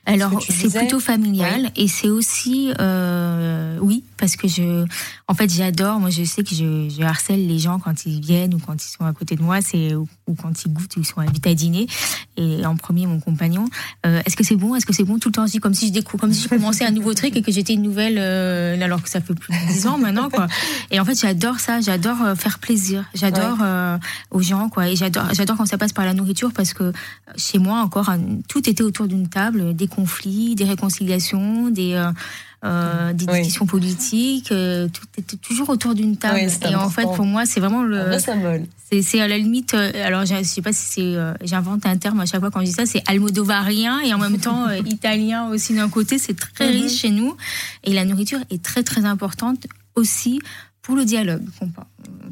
Alors 0.07 0.43
c'est 0.43 0.73
plutôt 0.77 1.01
familial 1.01 1.71
et 1.77 1.89
c'est 1.89 2.11
aussi 2.11 2.73
euh, 2.79 3.79
oui 3.81 4.05
parce 4.19 4.37
que 4.37 4.49
je 4.49 4.85
en 5.29 5.35
fait 5.35 5.51
j'adore 5.51 5.99
moi 5.99 6.11
je 6.11 6.25
sais 6.25 6.43
que 6.43 6.55
je, 6.55 6.91
je 6.91 7.03
harcèle 7.03 7.47
les 7.47 7.59
gens 7.59 7.79
quand 7.79 8.05
ils 8.05 8.21
viennent 8.21 8.55
ou 8.55 8.59
quand 8.59 8.75
ils 8.75 8.89
sont 8.89 9.05
à 9.05 9.13
côté 9.15 9.35
de 9.35 9.43
moi 9.43 9.61
c'est 9.63 9.95
ou, 9.95 10.07
ou 10.27 10.35
quand 10.35 10.65
ils 10.65 10.73
goûtent 10.73 10.97
ou 10.97 11.01
ils 11.01 11.07
sont 11.07 11.21
invités 11.21 11.51
à 11.51 11.55
dîner 11.55 11.87
et 12.37 12.67
en 12.67 12.77
premier 12.77 13.07
mon 13.07 13.21
compagnon. 13.21 13.67
Euh, 14.05 14.21
est-ce 14.27 14.37
que 14.37 14.45
c'est 14.45 14.57
bon? 14.57 14.75
Est-ce 14.75 14.87
que 14.87 14.93
c'est 14.93 15.05
bon? 15.05 15.19
Tout 15.19 15.29
le 15.29 15.35
temps 15.35 15.47
je 15.47 15.53
dis 15.53 15.59
comme 15.59 15.75
si 15.75 15.89
je 15.89 15.93
découvre 15.93 16.21
comme 16.21 16.33
si 16.33 16.43
je 16.43 16.49
commençais 16.49 16.85
un 16.85 16.91
nouveau 16.91 17.15
truc 17.15 17.37
et 17.37 17.43
que 17.43 17.53
j'étais 17.53 17.75
une 17.75 17.83
nouvelle 17.83 18.17
euh, 18.19 18.83
alors 18.83 19.03
que 19.03 19.09
ça 19.09 19.21
fait 19.21 19.35
plus 19.35 19.53
de 19.53 19.73
10 19.73 19.87
ans 19.87 19.99
maintenant 19.99 20.29
quoi. 20.29 20.49
Et 20.91 21.01
en 21.01 21.05
fait 21.05 21.19
j'adore 21.19 21.61
ça 21.61 21.81
j'adore 21.81 22.23
euh, 22.23 22.35
faire 22.35 22.59
plaisir 22.59 23.05
j'adore 23.15 23.59
euh, 23.63 23.97
aux 24.31 24.43
gens 24.43 24.69
quoi. 24.69 24.89
Et 24.89 24.97
j'adore 24.97 25.33
j'adore 25.33 25.57
quand 25.57 25.67
ça 25.67 25.79
passe 25.79 25.93
par 25.93 26.05
la 26.05 26.13
nourriture 26.13 26.53
parce 26.53 26.75
que 26.75 26.93
chez 27.37 27.59
moi 27.59 27.81
encore 27.81 28.11
tout 28.49 28.69
était 28.69 28.83
autour 28.83 29.07
d'une 29.07 29.29
table 29.29 29.75
des 29.75 29.89
conflits 29.95 30.55
des 30.55 30.65
réconciliations 30.65 31.71
des 31.71 31.93
euh, 31.95 32.11
euh, 32.65 33.11
Oui. 33.11 33.15
discussions 33.27 33.67
politiques 33.67 34.51
euh, 34.53 34.89
tout 34.89 35.37
toujours 35.43 35.69
autour 35.69 35.95
d'une 35.95 36.17
table 36.17 36.41
Oui, 36.47 36.71
et 36.71 36.75
en 36.75 36.89
fait 36.89 37.05
pour 37.17 37.27
moi 37.27 37.45
c'est 37.47 37.61
vraiment 37.61 37.81
En 37.81 37.83
le 37.83 38.19
c'est 38.91 39.03
c'est 39.03 39.21
à 39.21 39.29
la 39.29 39.37
limite 39.39 39.75
euh, 39.75 39.91
alors 40.07 40.25
je 40.25 40.43
sais 40.43 40.63
pas 40.63 40.73
si 40.73 40.87
c'est 40.95 41.01
euh, 41.17 41.35
j'invente 41.43 41.85
un 41.87 41.97
terme 41.99 42.21
à 42.21 42.27
chaque 42.27 42.41
fois 42.41 42.51
quand 42.51 42.61
je 42.61 42.67
dis 42.67 42.73
ça 42.73 42.87
c'est 42.87 43.03
almodovarien 43.07 44.01
et 44.01 44.15
en 44.15 44.19
même 44.19 44.39
temps 44.39 44.71
italien 44.97 45.49
aussi 45.49 45.75
d'un 45.75 45.89
côté 45.91 46.19
c'est 46.19 46.35
très 46.39 46.69
Mhm. 46.73 46.83
riche 46.83 46.99
chez 47.03 47.11
nous 47.11 47.37
et 47.85 47.93
la 47.93 48.05
nourriture 48.05 48.41
est 48.51 48.63
très 48.63 48.83
très 48.83 49.05
importante 49.05 49.67
aussi 49.95 50.41
pour 50.85 50.95
le 50.97 51.05
dialogue. 51.05 51.43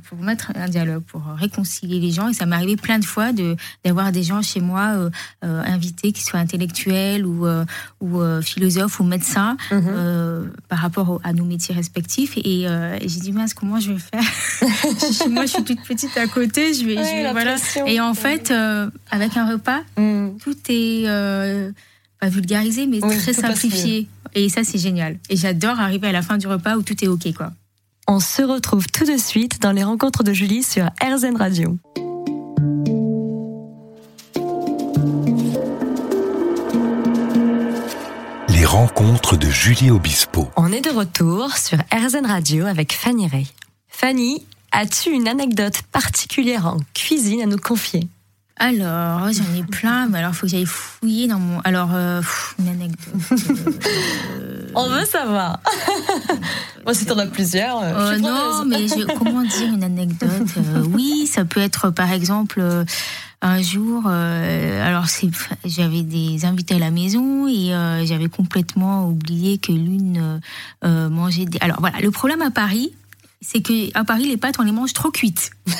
Pour 0.09 0.19
mettre 0.19 0.53
un 0.55 0.69
dialogue 0.69 1.03
pour 1.05 1.23
réconcilier 1.39 1.99
les 2.01 2.11
gens. 2.11 2.29
Et 2.29 2.35
ça 2.35 2.45
m'est 2.45 2.55
arrivé 2.57 2.77
plein 2.77 2.99
de 2.99 3.05
fois 3.05 3.33
de 3.33 3.57
d'avoir 3.85 4.13
des 4.13 4.23
gens 4.23 4.43
chez 4.43 4.61
moi 4.61 4.93
euh, 4.95 5.11
euh, 5.45 5.63
invités 5.65 6.13
qui 6.13 6.23
soient 6.23 6.39
intellectuels 6.41 7.25
ou 7.25 7.47
euh, 7.47 7.65
ou 8.03 8.21
philosophes 8.43 9.01
ou 9.01 9.05
médecins 9.05 9.57
Mhm. 9.71 10.53
par 10.69 10.79
rapport 10.81 11.09
au- 11.11 11.21
à 11.25 11.33
nos 11.33 11.45
métiers 11.47 11.75
respectifs. 11.75 12.37
Et, 12.37 12.63
et 12.65 13.09
j'ai 13.09 13.21
dit 13.21 13.33
mince 13.33 13.55
comment 13.55 13.81
je 13.81 13.93
vais 13.93 13.99
faire? 13.99 14.23
Chez 15.19 15.29
moi 15.29 15.47
je 15.47 15.53
suis 15.55 15.65
toute 15.65 15.83
petite 15.83 16.17
à 16.19 16.27
côté 16.27 16.75
je 16.75 16.85
vais, 16.85 16.97
je 16.97 17.01
Ouais, 17.01 17.17
vais- 17.17 17.23
la 17.23 17.33
voilà. 17.33 17.55
pression. 17.55 17.87
et 17.87 18.01
en 18.01 18.13
fait 18.15 18.53
avec 19.11 19.37
un 19.37 19.51
repas 19.51 19.81
Mhm. 19.97 20.37
tout 20.43 20.57
est 20.69 21.07
pas 22.21 22.29
vulgarisé 22.29 22.87
mais 22.87 23.03
Oui, 23.03 23.17
très 23.19 23.33
simplifié. 23.33 24.09
Et 24.35 24.49
ça 24.49 24.63
c'est 24.65 24.79
génial. 24.79 25.19
Et 25.31 25.37
j'adore 25.37 25.79
arriver 25.81 26.09
à 26.09 26.13
la 26.13 26.23
fin 26.23 26.37
du 26.39 26.47
repas 26.47 26.77
où 26.77 26.83
tout 26.83 27.03
est 27.03 27.09
ok 27.09 27.33
quoi 27.35 27.53
On 28.15 28.21
se 28.21 28.43
retrouve 28.43 28.89
tout 28.89 29.07
de 29.07 29.17
suite 29.17 29.63
dans 29.63 29.73
les 29.73 29.83
rencontres 29.83 30.23
de 30.23 30.35
Julie 30.35 30.63
sur 30.63 30.85
RZN 31.03 31.35
Radio. 31.35 31.79
Les 38.51 38.67
rencontres 38.67 39.39
de 39.39 39.49
Julie 39.49 39.91
Obispo. 39.91 40.51
On 40.57 40.71
est 40.73 40.83
de 40.83 40.91
retour 40.91 41.57
sur 41.57 41.79
RZN 41.91 42.27
Radio 42.27 42.67
avec 42.67 42.93
Fanny 42.93 43.29
Ray. 43.29 43.49
Fanny, 43.89 44.45
as-tu 44.73 45.09
une 45.09 45.27
anecdote 45.27 45.81
particulière 45.91 46.67
en 46.67 46.77
cuisine 46.93 47.41
à 47.41 47.47
nous 47.47 47.57
confier? 47.57 48.07
Alors 48.57 49.33
j'en 49.33 49.55
ai 49.59 49.63
plein 49.63 50.07
mais 50.09 50.19
alors 50.19 50.35
faut 50.35 50.47
que 50.47 50.51
j'aille 50.53 50.67
fouiller 50.67 51.27
dans 51.29 51.39
mon 51.39 51.61
alors 51.61 51.95
euh, 51.95 52.21
pff, 52.21 52.55
une 52.59 52.69
anecdote 52.69 52.99
euh, 53.33 54.52
On 54.75 54.89
veut 54.89 55.05
savoir. 55.05 55.61
Moi, 56.85 56.95
si 56.95 57.07
t'en 57.07 57.19
as 57.19 57.27
plusieurs, 57.27 57.79
euh, 57.83 58.13
je 58.13 58.15
Euh, 58.15 58.19
non, 58.19 58.65
mais 58.67 58.89
je- 58.89 59.07
comment 59.19 59.43
dire 59.43 59.73
une 59.73 59.85
anecdote 59.85 60.29
Euh, 60.57 60.83
Oui, 60.93 61.27
ça 61.27 61.45
peut 61.45 61.61
être 61.61 61.91
par 61.91 62.11
exemple 62.13 62.59
euh, 62.61 62.85
un 63.43 63.61
jour. 63.63 64.07
alors 64.07 65.07
j'avais 65.65 66.03
des 66.03 66.45
invités 66.45 66.75
à 66.77 66.79
la 66.79 66.91
maison 66.91 67.49
et 67.49 67.73
j'avais 68.07 68.29
complètement 68.29 69.07
oublié 69.09 69.59
que 69.59 69.73
l'une 69.73 70.41
mangeait. 70.85 71.47
Des... 71.47 71.59
Alors 71.61 71.81
voilà, 71.81 71.99
le 72.01 72.11
problème 72.11 72.43
à 72.43 72.51
Paris. 72.51 72.93
C'est 73.45 73.61
que 73.61 73.91
à 73.99 74.05
Paris 74.05 74.25
les 74.29 74.37
pâtes 74.37 74.57
on 74.59 74.63
les 74.63 74.73
mange 74.73 74.93
trop 74.93 75.11
cuites. 75.11 75.51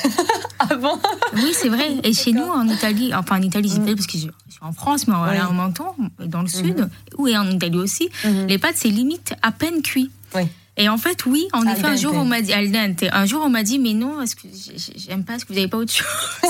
Ah 0.59 0.75
bon? 0.75 0.97
Oui 1.35 1.51
c'est 1.53 1.67
vrai. 1.67 1.97
Et 2.03 2.13
chez 2.13 2.31
nous 2.31 2.43
en 2.43 2.65
Italie, 2.69 3.13
enfin 3.13 3.37
en 3.37 3.41
Italie 3.41 3.67
j'ai 3.69 3.79
Mm. 3.79 3.85
dit 3.85 3.95
parce 3.95 4.07
que 4.07 4.17
je, 4.17 4.27
je 4.47 4.51
suis 4.53 4.59
en 4.61 4.71
France, 4.71 5.07
mais 5.09 5.15
voilà 5.15 5.41
Oui. 5.41 5.47
en 5.49 5.53
Menton, 5.53 5.85
dans 6.19 6.41
le 6.41 6.47
sud, 6.47 6.87
ou 7.17 7.27
et 7.27 7.37
en 7.37 7.49
Italie 7.49 7.77
aussi, 7.79 8.09
Mhm. 8.23 8.47
les 8.47 8.57
pâtes 8.57 8.75
c'est 8.77 8.87
limite 8.89 9.33
à 9.41 9.51
peine 9.51 9.81
cuit. 9.81 10.09
Oui. 10.35 10.43
Et 10.75 10.89
en 10.89 10.97
fait, 10.97 11.27
oui, 11.27 11.45
en 11.53 11.61
effet, 11.67 11.85
un 11.85 11.95
jour, 11.95 12.13
on 12.15 12.25
m'a 12.25 12.41
dit, 12.41 12.51
al 12.51 12.71
dente. 12.71 13.03
Un 13.11 13.25
jour, 13.27 13.43
on 13.45 13.49
m'a 13.49 13.61
dit, 13.61 13.77
mais 13.77 13.93
non, 13.93 14.19
est-ce 14.23 14.35
que 14.35 14.47
j'ai- 14.51 14.93
j'aime 15.07 15.23
pas, 15.23 15.35
est-ce 15.35 15.45
que 15.45 15.53
vous 15.53 15.59
avez 15.59 15.67
pas 15.67 15.77
autre 15.77 15.93
chose? 15.93 16.07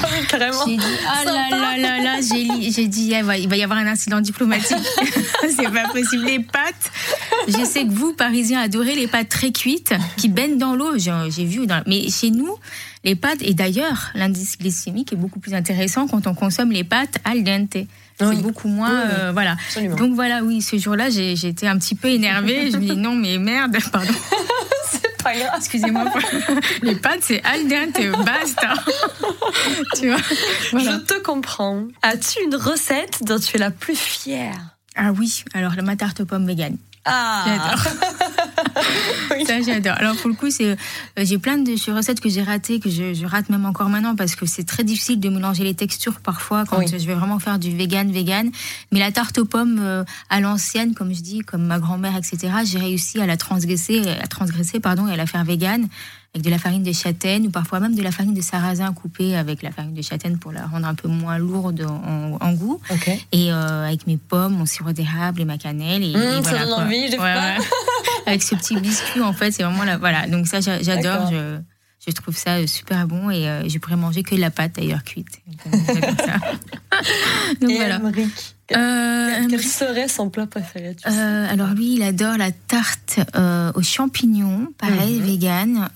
Ah 0.00 0.06
oui, 0.12 0.26
carrément. 0.28 0.64
J'ai 0.66 0.76
dit, 0.76 0.84
ah 1.08 1.24
là 1.24 1.48
là 1.50 1.76
là 1.76 2.02
là, 2.02 2.20
j'ai 2.22 2.86
dit, 2.86 3.10
il 3.12 3.22
va, 3.24 3.36
il 3.36 3.48
va 3.48 3.56
y 3.56 3.62
avoir 3.64 3.78
un 3.80 3.86
incident 3.88 4.20
diplomatique. 4.20 4.76
C'est 5.56 5.70
pas 5.72 5.88
possible. 5.88 6.24
Les 6.24 6.38
pâtes, 6.38 6.90
je 7.48 7.64
sais 7.64 7.84
que 7.84 7.90
vous, 7.90 8.12
Parisiens, 8.14 8.60
adorez 8.60 8.94
les 8.94 9.08
pâtes 9.08 9.28
très 9.28 9.50
cuites, 9.50 9.92
qui 10.16 10.28
baignent 10.28 10.56
dans 10.56 10.74
l'eau. 10.76 10.96
J'ai 10.96 11.12
j'ai 11.30 11.44
vu, 11.44 11.66
dans- 11.66 11.82
mais 11.86 12.08
chez 12.10 12.30
nous, 12.30 12.54
les 13.04 13.16
pâtes, 13.16 13.42
et 13.42 13.54
d'ailleurs, 13.54 14.10
l'indice 14.14 14.56
glycémique 14.56 15.12
est 15.12 15.16
beaucoup 15.16 15.40
plus 15.40 15.52
intéressant 15.54 16.06
quand 16.06 16.26
on 16.28 16.34
consomme 16.34 16.70
les 16.70 16.84
pâtes 16.84 17.18
al 17.24 17.42
dente. 17.42 17.76
C'est 18.18 18.26
Oui. 18.26 18.42
beaucoup 18.42 18.68
moins, 18.68 18.90
Oui, 19.02 19.06
oui. 19.10 19.14
euh, 19.20 19.32
voilà. 19.32 19.52
Absolument. 19.52 19.96
Donc 19.96 20.14
voilà, 20.14 20.42
oui, 20.42 20.60
ce 20.60 20.76
jour-là, 20.76 21.08
j'ai 21.10 21.32
été 21.32 21.68
un 21.68 21.78
petit 21.78 21.94
peu 21.94 22.08
énervée. 22.08 22.70
Je 22.70 22.76
me 22.76 22.82
dis 22.82 22.96
non, 22.96 23.14
mais 23.14 23.38
merde, 23.38 23.76
pardon, 23.92 24.12
c'est 24.90 25.22
pas 25.22 25.34
grave. 25.36 25.50
excusez-moi. 25.56 26.04
Les 26.82 26.96
pâtes, 26.96 27.20
c'est 27.22 27.42
al 27.44 27.68
dente, 27.68 28.24
basta. 28.24 28.74
tu 30.00 30.08
vois 30.08 30.16
voilà. 30.72 30.92
Je 30.92 30.96
te 31.14 31.22
comprends. 31.22 31.84
As-tu 32.02 32.42
une 32.44 32.56
recette 32.56 33.18
dont 33.22 33.38
tu 33.38 33.56
es 33.56 33.60
la 33.60 33.70
plus 33.70 33.96
fière? 33.96 34.56
Ah 34.96 35.12
oui, 35.16 35.44
alors 35.54 35.72
ma 35.84 35.94
tarte 35.94 36.20
aux 36.20 36.24
pommes 36.26 36.46
vegan. 36.46 36.76
Ah 37.04 37.44
J'adore. 37.46 37.92
Ça, 39.46 39.62
j'adore. 39.62 39.94
Alors, 39.98 40.16
pour 40.16 40.28
le 40.28 40.34
coup, 40.34 40.50
c'est, 40.50 40.72
euh, 40.72 40.76
j'ai 41.18 41.38
plein 41.38 41.58
de 41.58 41.72
recettes 41.92 42.20
que 42.20 42.28
j'ai 42.28 42.42
ratées, 42.42 42.80
que 42.80 42.90
je, 42.90 43.14
je 43.14 43.26
rate 43.26 43.48
même 43.48 43.64
encore 43.66 43.88
maintenant 43.88 44.14
parce 44.14 44.34
que 44.36 44.46
c'est 44.46 44.64
très 44.64 44.84
difficile 44.84 45.20
de 45.20 45.28
mélanger 45.28 45.64
les 45.64 45.74
textures 45.74 46.20
parfois 46.20 46.64
quand 46.66 46.78
Oui. 46.78 46.86
je 46.88 47.06
vais 47.06 47.14
vraiment 47.14 47.38
faire 47.38 47.58
du 47.58 47.74
vegan, 47.74 48.10
vegan. 48.12 48.50
Mais 48.92 48.98
la 48.98 49.10
tarte 49.12 49.38
aux 49.38 49.44
pommes 49.44 49.78
euh, 49.80 50.04
à 50.28 50.40
l'ancienne, 50.40 50.94
comme 50.94 51.14
je 51.14 51.22
dis, 51.22 51.40
comme 51.40 51.64
ma 51.64 51.78
grand-mère, 51.78 52.16
etc., 52.16 52.52
j'ai 52.64 52.78
réussi 52.78 53.20
à 53.20 53.26
la 53.26 53.36
transgresser, 53.36 54.02
à 54.22 54.26
transgresser, 54.26 54.80
pardon, 54.80 55.08
et 55.08 55.12
à 55.12 55.16
la 55.16 55.26
faire 55.26 55.44
vegan 55.44 55.88
avec 56.34 56.44
de 56.44 56.50
la 56.50 56.58
farine 56.58 56.82
de 56.82 56.92
châtaigne 56.92 57.46
ou 57.46 57.50
parfois 57.50 57.80
même 57.80 57.94
de 57.94 58.02
la 58.02 58.10
farine 58.10 58.34
de 58.34 58.40
sarrasin 58.42 58.92
coupée 58.92 59.34
avec 59.36 59.62
la 59.62 59.70
farine 59.72 59.94
de 59.94 60.02
châtaigne 60.02 60.36
pour 60.36 60.52
la 60.52 60.66
rendre 60.66 60.86
un 60.86 60.94
peu 60.94 61.08
moins 61.08 61.38
lourde 61.38 61.86
en, 61.88 62.36
en 62.40 62.52
goût. 62.52 62.80
Ok. 62.90 63.08
Et 63.32 63.50
euh, 63.52 63.86
avec 63.86 64.06
mes 64.06 64.18
pommes, 64.18 64.54
mon 64.56 64.66
sirop 64.66 64.92
d'érable 64.92 65.40
et 65.40 65.44
ma 65.46 65.56
cannelle. 65.58 66.02
Et, 66.04 66.12
Mmh, 66.14 66.20
et 66.20 66.42
ça 66.42 66.50
voilà, 66.50 66.58
donne 66.66 66.74
quoi. 66.74 66.84
envie, 66.84 67.10
j'ai 67.10 67.16
faim. 67.16 67.54
Avec 68.26 68.42
ce 68.42 68.54
petit 68.56 68.76
biscuit, 68.78 69.22
en 69.22 69.32
fait, 69.32 69.52
c'est 69.52 69.62
vraiment 69.62 69.84
la. 69.84 69.96
Voilà, 69.96 70.26
donc 70.26 70.46
ça, 70.46 70.60
j'a- 70.60 70.82
j'adore. 70.82 71.30
Je, 72.08 72.12
trouve 72.12 72.36
ça 72.36 72.56
euh, 72.56 72.66
super 72.66 73.06
bon 73.06 73.30
et 73.30 73.48
euh, 73.48 73.68
je 73.68 73.78
pourrais 73.78 73.96
manger 73.96 74.22
que 74.22 74.34
de 74.34 74.40
la 74.40 74.50
pâte 74.50 74.72
d'ailleurs 74.76 75.04
cuite. 75.04 75.40
Donc, 77.60 77.70
Et 77.70 77.76
voilà. 77.76 78.00
Euh, 78.76 79.46
quel 79.48 79.62
serait 79.62 80.08
son 80.08 80.28
plat 80.30 80.46
préféré 80.46 80.94
tu 80.94 81.02
sais? 81.08 81.16
Euh, 81.18 81.46
alors 81.50 81.68
lui, 81.70 81.94
il 81.94 82.02
adore 82.02 82.36
la 82.36 82.50
tarte 82.52 83.20
euh, 83.36 83.72
aux 83.74 83.82
champignons, 83.82 84.68
pareil, 84.78 85.18
Mhm. 85.20 85.26
vegan, 85.26 85.88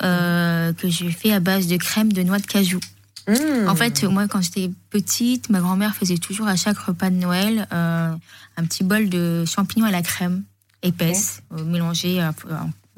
que 0.77 0.89
je 0.89 1.09
fais 1.09 1.33
à 1.33 1.41
base 1.41 1.67
de 1.67 1.77
crème 1.77 2.13
de 2.13 2.23
noix 2.23 2.39
de 2.39 2.47
cajou. 2.47 2.81
Mmh. 3.29 3.69
En 3.69 3.77
fait, 3.77 4.03
moi, 4.05 4.27
quand 4.27 4.41
j'étais 4.43 4.71
petite, 4.91 5.49
ma 5.49 5.61
grand-mère 5.61 5.95
faisait 5.95 6.19
toujours 6.19 6.49
à 6.49 6.57
chaque 6.57 6.79
repas 6.79 7.09
de 7.11 7.17
Noël 7.17 7.67
un 7.71 8.19
petit 8.65 8.85
bol 8.85 9.09
de 9.09 9.45
champignons 9.47 9.87
à 9.87 9.91
la 9.91 10.03
crème 10.03 10.43
épaisse, 10.83 11.43
euh, 11.57 11.65
mélangée. 11.65 12.21
à- 12.21 12.35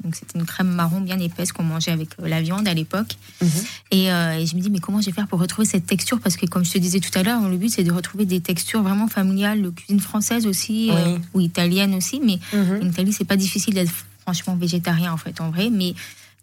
donc 0.03 0.15
c'était 0.15 0.37
une 0.37 0.45
crème 0.45 0.67
marron 0.67 1.01
bien 1.01 1.17
épaisse 1.19 1.51
qu'on 1.51 1.63
mangeait 1.63 1.91
avec 1.91 2.09
euh, 2.21 2.27
la 2.27 2.41
viande 2.41 2.67
à 2.67 2.73
l'époque. 2.73 3.15
Mhm. 3.41 3.49
Et, 3.91 4.11
euh, 4.11 4.37
et 4.39 4.45
je 4.45 4.55
me 4.55 4.61
dis, 4.61 4.69
mais 4.69 4.79
comment 4.79 5.01
je 5.01 5.07
vais 5.07 5.11
faire 5.11 5.27
pour 5.27 5.39
retrouver 5.39 5.65
cette 5.67 5.85
texture? 5.85 6.19
Parce 6.19 6.35
que, 6.37 6.45
comme 6.45 6.65
je 6.65 6.71
te 6.71 6.77
disais 6.77 6.99
tout 6.99 7.17
à 7.17 7.23
l'heure, 7.23 7.47
le 7.47 7.57
but, 7.57 7.69
c'est 7.69 7.83
de 7.83 7.91
retrouver 7.91 8.25
des 8.25 8.41
textures 8.41 8.83
vraiment 8.83 9.07
familiales, 9.07 9.61
de 9.61 9.69
cuisine 9.69 9.99
française 9.99 10.45
aussi, 10.47 10.89
euh, 10.91 11.17
ou 11.33 11.39
italienne 11.41 11.93
aussi. 11.95 12.19
Mais 12.23 12.39
Mhm. 12.53 12.79
en 12.83 12.85
Italie, 12.89 13.13
c'est 13.13 13.23
pas 13.25 13.37
difficile 13.37 13.73
d'être 13.73 13.91
franchement 14.21 14.55
végétarien, 14.55 15.11
en 15.13 15.17
fait, 15.17 15.39
en 15.41 15.49
vrai. 15.49 15.69
Mais 15.71 15.93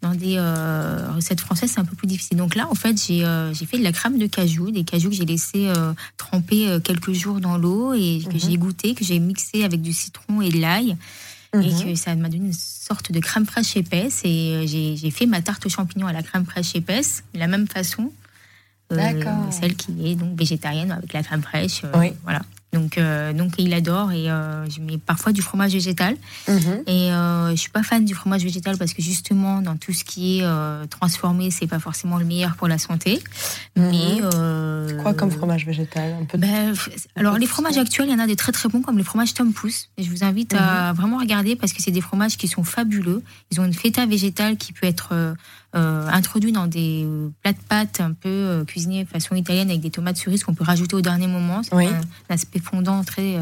dans 0.01 0.13
des 0.15 0.35
euh, 0.37 1.11
recettes 1.15 1.39
françaises, 1.39 1.71
c'est 1.73 1.79
un 1.79 1.85
peu 1.85 1.95
plus 1.95 2.07
difficile. 2.07 2.35
Donc 2.37 2.55
là, 2.55 2.67
en 2.69 2.75
fait, 2.75 3.01
j'ai 3.07 3.23
euh, 3.23 3.53
fait 3.53 3.77
de 3.77 3.83
la 3.83 3.93
crème 3.93 4.17
de 4.17 4.27
cajou, 4.27 4.71
des 4.71 4.83
cajous 4.83 5.09
que 5.09 5.15
j'ai 5.15 5.25
laissé 5.25 5.67
euh, 5.67 5.93
tremper 6.17 6.79
quelques 6.83 7.13
jours 7.13 7.39
dans 7.39 7.57
l'eau 7.57 7.93
et 7.93 8.21
que 8.27 8.33
Mhm. 8.33 8.39
j'ai 8.39 8.57
goûté, 8.57 8.93
que 8.95 9.05
j'ai 9.05 9.19
mixé 9.19 9.63
avec 9.63 9.81
du 9.81 9.93
citron 9.93 10.41
et 10.41 10.49
de 10.49 10.57
l'ail. 10.59 10.97
Et 11.53 11.57
Mhm. 11.57 11.83
que 11.83 11.95
ça 11.95 12.15
m'a 12.15 12.29
donné 12.29 12.47
une 12.47 12.53
sorte 12.53 13.11
de 13.11 13.19
crème 13.19 13.45
fraîche 13.45 13.75
épaisse. 13.77 14.21
Et 14.23 14.55
euh, 14.55 14.65
j'ai 14.67 15.11
fait 15.11 15.25
ma 15.27 15.41
tarte 15.41 15.65
aux 15.65 15.69
champignons 15.69 16.07
à 16.07 16.13
la 16.13 16.23
crème 16.23 16.45
fraîche 16.45 16.75
épaisse, 16.75 17.23
de 17.33 17.39
la 17.39 17.47
même 17.47 17.67
façon. 17.67 18.11
Euh. 18.91 18.95
Celle 19.51 19.75
qui 19.75 19.91
est 20.11 20.15
donc 20.15 20.37
végétarienne 20.37 20.91
avec 20.91 21.13
la 21.13 21.21
crème 21.23 21.41
fraîche. 21.43 21.83
euh, 21.83 21.91
Oui. 21.99 22.13
Voilà. 22.23 22.41
Donc, 22.73 22.97
euh, 22.97 23.33
donc 23.33 23.53
il 23.59 23.73
adore 23.73 24.11
et 24.11 24.29
euh, 24.29 24.67
je 24.69 24.81
mets 24.81 24.97
parfois 24.97 25.31
du 25.31 25.41
fromage 25.41 25.73
végétal. 25.73 26.15
Mhm. 26.47 26.83
Et 26.87 27.11
euh, 27.11 27.51
je 27.51 27.55
suis 27.55 27.69
pas 27.69 27.83
fan 27.83 28.03
du 28.03 28.15
fromage 28.15 28.43
végétal 28.43 28.77
parce 28.77 28.93
que 28.93 29.01
justement 29.01 29.61
dans 29.61 29.77
tout 29.77 29.93
ce 29.93 30.03
qui 30.03 30.39
est 30.39 30.43
euh, 30.43 30.85
transformé, 30.87 31.51
c'est 31.51 31.67
pas 31.67 31.79
forcément 31.79 32.17
le 32.17 32.25
meilleur 32.25 32.55
pour 32.55 32.67
la 32.67 32.77
santé. 32.79 33.21
Mhm. 33.77 33.89
Mais 33.91 35.01
Quoi 35.01 35.13
comme 35.13 35.31
fromage 35.31 35.65
végétal 35.65 36.13
un 36.21 36.25
peu 36.25 36.37
de- 36.37 36.41
ben, 36.41 36.73
alors 37.15 37.37
les 37.37 37.45
fromages 37.45 37.77
actuels, 37.77 38.07
il 38.09 38.11
y 38.11 38.15
en 38.15 38.19
a 38.19 38.27
des 38.27 38.35
très 38.35 38.51
très 38.51 38.69
bons 38.69 38.81
comme 38.81 38.97
les 38.97 39.03
fromages 39.03 39.33
Tom 39.33 39.53
Pouce. 39.53 39.89
Et 39.97 40.03
je 40.03 40.09
vous 40.09 40.23
invite 40.23 40.53
à 40.55 40.93
vraiment 40.93 41.17
regarder 41.19 41.55
parce 41.55 41.73
que 41.73 41.81
c'est 41.81 41.91
des 41.91 42.01
fromages 42.01 42.37
qui 42.37 42.47
sont 42.47 42.63
fabuleux. 42.63 43.21
Ils 43.51 43.61
ont 43.61 43.65
une 43.65 43.73
feta 43.73 44.05
végétale 44.05 44.57
qui 44.57 44.73
peut 44.73 44.87
être 44.87 45.35
euh, 45.75 46.07
introduite 46.11 46.53
dans 46.55 46.67
des 46.67 47.03
euh, 47.05 47.29
plats 47.41 47.53
de 47.53 47.57
pâtes 47.67 47.99
un 48.01 48.13
peu 48.13 48.29
euh, 48.29 48.63
cuisinés 48.65 49.05
façon 49.05 49.35
italienne 49.35 49.69
avec 49.69 49.81
des 49.81 49.89
tomates 49.91 50.17
cerises 50.17 50.43
qu'on 50.43 50.53
peut 50.53 50.63
rajouter 50.63 50.95
au 50.95 51.01
dernier 51.01 51.27
moment. 51.27 51.61
C'est 51.63 51.73
Oui. 51.75 51.87
un, 51.87 51.95
un 52.29 52.33
aspect 52.35 52.59
fondant 52.59 53.03
très 53.03 53.37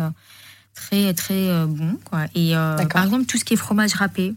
très 0.74 1.14
très 1.14 1.66
bon. 1.68 1.98
Quoi. 2.06 2.26
Et 2.36 2.54
par 2.92 3.04
exemple 3.04 3.26
tout 3.26 3.38
ce 3.38 3.44
qui 3.46 3.54
est 3.56 3.58
fromage 3.58 3.94
râpé, 3.94 4.34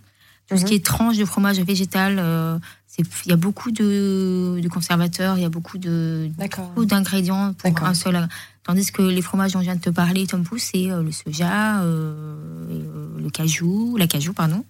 tout 0.48 0.56
ce 0.56 0.62
Mhm. 0.62 0.68
qui 0.68 0.74
est 0.74 0.84
tranche 0.84 1.16
de 1.16 1.24
fromage 1.24 1.58
végétal, 1.60 2.16
euh, 2.18 2.58
il 2.98 3.06
y 3.30 3.32
a 3.32 3.36
beaucoup 3.36 3.70
de, 3.72 4.60
de 4.62 4.68
conservateurs, 4.68 5.36
il 5.36 5.42
y 5.42 5.44
a 5.44 5.48
beaucoup 5.48 5.78
d'ingrédients 5.78 7.52
pour 7.54 7.84
un 7.84 7.94
seul. 7.94 8.28
Tandis 8.62 8.90
que 8.92 9.02
les 9.02 9.20
fromages 9.20 9.52
dont 9.52 9.58
je 9.60 9.64
viens 9.64 9.74
de 9.76 9.80
te 9.80 9.90
parler, 9.90 10.26
Tom 10.26 10.42
Pouce, 10.44 10.70
c'est 10.72 10.90
euh, 10.90 11.02
le 11.02 11.12
soja, 11.12 11.82
euh, 11.82 12.34
le 13.22 13.28
cajou, 13.30 13.96
la 13.98 14.06
cajou, 14.06 14.32
pardon, 14.32 14.64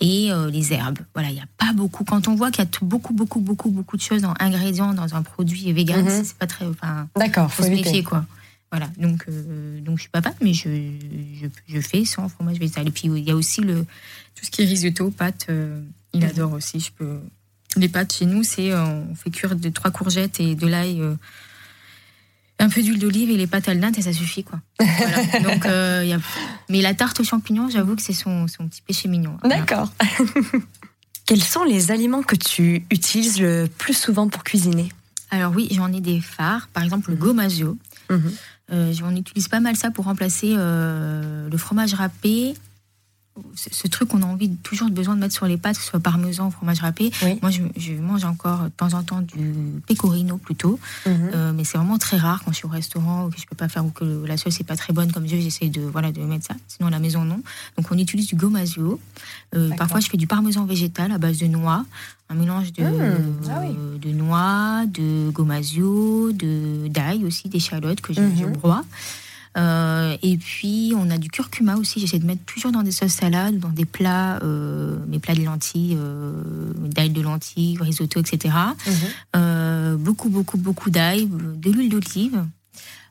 et 0.00 0.32
euh, 0.32 0.50
les 0.50 0.72
herbes. 0.72 0.98
Voilà, 1.14 1.28
il 1.30 1.34
n'y 1.34 1.40
a 1.40 1.46
pas 1.56 1.72
beaucoup. 1.72 2.04
Quand 2.04 2.26
on 2.28 2.34
voit 2.34 2.50
qu'il 2.50 2.64
y 2.64 2.66
a 2.66 2.70
beaucoup, 2.82 3.12
beaucoup, 3.14 3.40
beaucoup, 3.40 3.70
beaucoup 3.70 3.96
de 3.96 4.02
choses 4.02 4.22
dans 4.22 4.34
ingrédients 4.40 4.92
dans 4.94 5.14
un 5.14 5.22
produit 5.22 5.72
vegan, 5.72 6.02
Mhm. 6.04 6.10
c'est- 6.10 6.24
c'est 6.24 6.36
pas 6.38 6.46
très. 6.46 6.66
Enfin, 6.66 7.08
D'accord, 7.16 7.52
faut 7.52 7.62
faut 7.62 7.68
se 7.68 7.74
méfier, 7.74 8.02
quoi. 8.02 8.24
Voilà, 8.72 8.90
donc, 8.98 9.24
euh, 9.28 9.80
donc 9.80 9.98
je 9.98 10.02
suis 10.02 10.10
pas 10.10 10.20
fan, 10.20 10.34
mais 10.42 10.52
je, 10.52 10.68
je, 11.40 11.46
je 11.68 11.80
fais 11.80 12.04
sans 12.04 12.28
fromage 12.28 12.58
végétal. 12.58 12.88
Et 12.88 12.90
puis 12.90 13.04
il 13.06 13.18
y 13.22 13.30
a 13.30 13.36
aussi 13.36 13.60
le, 13.60 13.84
tout 14.34 14.44
ce 14.44 14.50
qui 14.50 14.62
est 14.62 14.66
risotto, 14.66 15.10
pâtes, 15.12 15.46
euh, 15.48 15.80
il 16.12 16.20
Mhm. 16.24 16.28
adore 16.30 16.52
aussi. 16.54 16.80
Je 16.80 16.90
peux... 16.90 17.20
Les 17.76 17.88
pâtes 17.88 18.12
chez 18.14 18.26
nous, 18.26 18.42
c'est 18.42 18.72
euh, 18.72 18.84
on 18.84 19.14
fait 19.14 19.30
cuire 19.30 19.54
de 19.54 19.68
trois 19.68 19.90
courgettes 19.92 20.40
et 20.40 20.56
de 20.56 20.66
l'ail, 20.66 21.00
un 22.58 22.68
peu 22.68 22.82
d'huile 22.82 22.98
d'olive 22.98 23.30
et 23.30 23.36
les 23.36 23.46
pâtes 23.46 23.68
al 23.68 23.80
dente 23.80 23.98
et 23.98 24.02
ça 24.02 24.12
suffit 24.12 24.44
quoi. 24.44 24.60
Voilà. 24.78 25.40
donc, 25.42 25.66
euh, 25.66 26.00
il 26.04 26.08
y 26.08 26.12
a... 26.12 26.18
Mais 26.68 26.80
la 26.82 26.94
tarte 26.94 27.20
aux 27.20 27.24
champignons, 27.24 27.68
j'avoue 27.68 27.96
que 27.96 28.02
c'est 28.02 28.12
son, 28.12 28.46
son 28.48 28.68
petit 28.68 28.82
péché 28.82 29.08
mignon. 29.08 29.36
Voilà. 29.40 29.58
D'accord. 29.58 29.92
Quels 31.26 31.42
sont 31.42 31.64
les 31.64 31.90
aliments 31.90 32.22
que 32.22 32.36
tu 32.36 32.84
utilises 32.90 33.40
le 33.40 33.66
plus 33.78 33.94
souvent 33.94 34.28
pour 34.28 34.44
cuisiner? 34.44 34.90
Alors 35.30 35.52
oui, 35.54 35.68
j'en 35.72 35.92
ai 35.92 36.00
des 36.00 36.20
phares, 36.20 36.68
par 36.68 36.84
exemple 36.84 37.10
le 37.10 37.16
gomasio. 37.16 37.76
Euh, 38.72 38.92
on 39.02 39.16
utilise 39.16 39.48
pas 39.48 39.60
mal 39.60 39.76
ça 39.76 39.90
pour 39.90 40.04
remplacer 40.04 40.54
euh, 40.56 41.48
le 41.50 41.58
fromage 41.58 41.94
râpé. 41.94 42.54
Ce, 43.56 43.68
ce 43.72 43.88
truc 43.88 44.08
qu'on 44.10 44.22
a 44.22 44.26
envie 44.26 44.48
de- 44.48 44.56
toujours 44.62 44.88
besoin 44.90 45.16
de 45.16 45.20
mettre 45.20 45.34
sur 45.34 45.46
les 45.46 45.56
pâtes, 45.56 45.76
que 45.76 45.82
ce 45.82 45.88
soit 45.90 45.98
parmesan 45.98 46.46
ou 46.46 46.50
fromage 46.52 46.80
râpé. 46.80 47.10
Oui. 47.22 47.36
Moi, 47.42 47.50
je, 47.50 47.62
je 47.76 47.92
mange 47.94 48.24
encore 48.24 48.62
de 48.64 48.68
temps 48.68 48.94
en 48.94 49.02
temps 49.02 49.22
du 49.22 49.52
pecorino 49.88 50.36
plutôt, 50.36 50.78
Mhm. 51.04 51.30
Euh, 51.34 51.52
mais 51.52 51.64
c'est 51.64 51.76
vraiment 51.76 51.98
très 51.98 52.16
rare 52.16 52.42
quand 52.44 52.52
je 52.52 52.56
suis 52.58 52.66
au 52.66 52.70
restaurant 52.70 53.26
ou 53.26 53.30
que 53.30 53.40
je 53.40 53.46
peux 53.46 53.56
pas 53.56 53.68
faire 53.68 53.84
ou 53.84 53.90
que 53.90 54.04
la 54.24 54.36
sauce 54.36 54.60
est 54.60 54.64
pas 54.64 54.76
très 54.76 54.92
bonne 54.92 55.10
comme 55.10 55.26
je, 55.26 55.36
j'essaie 55.36 55.68
de 55.68 55.80
voilà 55.80 56.12
de 56.12 56.20
mettre 56.20 56.46
ça. 56.46 56.54
Sinon 56.68 56.86
à 56.88 56.90
la 56.90 57.00
maison 57.00 57.24
non. 57.24 57.40
Donc 57.76 57.90
on 57.90 57.98
utilise 57.98 58.28
du 58.28 58.36
gomasio. 58.36 59.00
Euh, 59.56 59.70
parfois 59.76 59.98
je 59.98 60.08
fais 60.08 60.16
du 60.16 60.28
parmesan 60.28 60.64
végétal 60.64 61.10
à 61.10 61.18
base 61.18 61.38
de 61.38 61.46
noix, 61.46 61.84
un 62.30 62.34
mélange 62.36 62.72
de 62.72 62.84
Mmh, 62.84 63.48
ah 63.50 63.60
oui. 63.62 63.74
euh, 63.76 63.98
de 63.98 64.10
noix, 64.10 64.84
de 64.86 65.30
gomasio, 65.30 66.30
de 66.32 66.86
d'ail 66.88 67.24
aussi, 67.24 67.48
d'échalotes 67.48 68.00
que 68.00 68.12
je, 68.12 68.20
Mhm. 68.20 68.36
je 68.38 68.46
broie. 68.46 68.84
Euh, 69.56 70.16
et 70.22 70.36
puis 70.36 70.92
on 70.96 71.10
a 71.10 71.18
du 71.18 71.28
curcuma 71.28 71.76
aussi. 71.76 72.00
J'essaie 72.00 72.18
de 72.18 72.26
mettre 72.26 72.44
toujours 72.44 72.72
dans 72.72 72.82
des 72.82 72.90
sauces 72.92 73.12
salades, 73.12 73.58
dans 73.58 73.68
des 73.68 73.84
plats, 73.84 74.40
euh, 74.42 74.96
mes 75.06 75.18
plats 75.18 75.34
de 75.34 75.42
lentilles, 75.44 75.96
euh, 75.98 76.32
d'ail 76.78 77.10
de 77.10 77.20
lentilles, 77.20 77.78
risotto, 77.80 78.20
etc. 78.20 78.54
Mhm. 78.86 78.92
Euh, 79.36 79.96
beaucoup, 79.96 80.28
beaucoup, 80.28 80.58
beaucoup 80.58 80.90
d'ail, 80.90 81.28
de 81.28 81.70
l'huile 81.70 81.88
d'olive, 81.88 82.44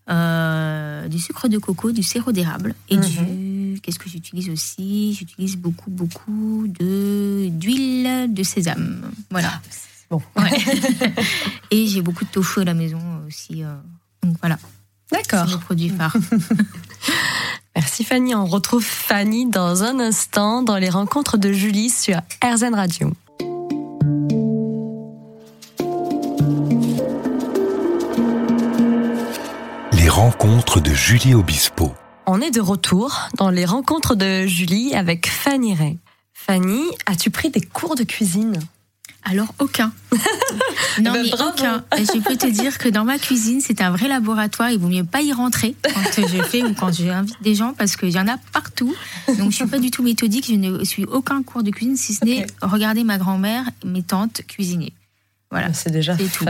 euh, 0.10 1.08
du 1.08 1.18
sucre 1.20 1.48
de 1.48 1.58
coco, 1.58 1.92
du 1.92 2.04
sirop 2.04 2.32
d'érable 2.32 2.76
et 2.90 2.98
du. 2.98 3.80
Qu'est-ce 3.82 4.00
que 4.00 4.10
j'utilise 4.10 4.50
aussi? 4.50 5.14
J'utilise 5.14 5.56
beaucoup, 5.58 5.90
beaucoup 5.90 6.66
de 6.68 7.48
d'huile 7.50 8.34
de 8.34 8.44
sésame. 8.44 9.12
Voilà. 9.32 9.62
Bon. 10.10 10.22
Ouais. 10.38 10.52
et 11.72 11.88
j'ai 11.88 12.02
beaucoup 12.02 12.24
de 12.26 12.30
tofu 12.30 12.60
à 12.62 12.66
la 12.66 12.74
maison 12.74 13.00
aussi. 13.28 13.64
euh, 13.64 13.74
donc 14.22 14.38
voilà, 14.40 14.58
D'accord. 15.12 15.48
mes 15.48 15.58
produits 15.58 15.90
phares. 15.90 16.18
Merci 17.76 18.04
Fanny. 18.04 18.36
On 18.36 18.46
retrouve 18.46 18.84
Fanny 18.84 19.48
dans 19.48 19.84
un 19.84 20.00
instant 20.00 20.62
dans 20.62 20.78
les 20.78 20.90
rencontres 20.90 21.38
de 21.38 21.52
Julie 21.52 21.90
sur 21.90 22.20
RZN 22.44 22.76
Radio. 22.76 23.12
Les 29.94 30.10
rencontres 30.10 30.80
de 30.80 30.94
Julie 30.94 31.34
Obispo. 31.34 31.94
On 32.26 32.42
est 32.42 32.52
de 32.52 32.62
retour 32.62 33.30
dans 33.38 33.50
les 33.50 33.66
rencontres 33.66 34.16
de 34.16 34.46
Julie 34.46 34.94
avec 34.96 35.28
Fanny 35.28 35.76
Ray. 35.76 36.00
Fanny, 36.34 36.84
as-tu 37.06 37.30
pris 37.32 37.50
des 37.50 37.62
cours 37.62 37.96
de 37.96 38.04
cuisine? 38.04 38.60
Alors, 39.26 39.54
aucun. 39.60 39.94
non, 41.02 41.14
ben, 41.14 41.24
mais 41.24 41.30
bravo. 41.30 41.52
aucun. 41.52 41.84
Et 41.98 42.06
je 42.06 42.20
peux 42.20 42.36
te 42.36 42.48
dire 42.48 42.78
que 42.78 42.90
dans 42.90 43.06
ma 43.06 43.18
cuisine, 43.18 43.62
c'est 43.62 43.82
un 43.82 43.92
vrai 43.92 44.08
laboratoire. 44.08 44.72
Il 44.72 44.80
vaut 44.80 44.90
mieux 44.90 45.06
pas 45.06 45.22
y 45.22 45.32
rentrer 45.32 45.76
quand 45.84 46.28
je 46.28 46.42
fais 46.44 46.64
ou 46.64 46.74
quand 46.74 46.92
j'invite 46.92 47.42
des 47.42 47.56
gens 47.56 47.74
parce 47.74 47.96
qu'il 47.96 48.12
y 48.12 48.20
en 48.20 48.28
a 48.28 48.38
partout. 48.52 48.94
Donc, 49.38 49.52
je 49.52 49.56
suis 49.56 49.68
pas 49.68 49.80
du 49.80 49.92
tout 49.92 50.04
méthodique. 50.04 50.46
Je 50.48 50.56
ne 50.56 50.84
suis 50.84 51.06
aucun 51.06 51.42
cours 51.44 51.64
de 51.64 51.72
cuisine, 51.72 51.96
si 51.96 52.14
ce 52.14 52.26
n'est 52.26 52.46
regarder 52.62 53.04
ma 53.04 53.18
grand-mère, 53.18 53.66
mes 53.86 54.04
tantes 54.04 54.42
cuisiner. 54.48 54.94
Voilà. 55.52 55.74
C'est 55.74 55.92
déjà 55.92 56.16
tout. 56.16 56.46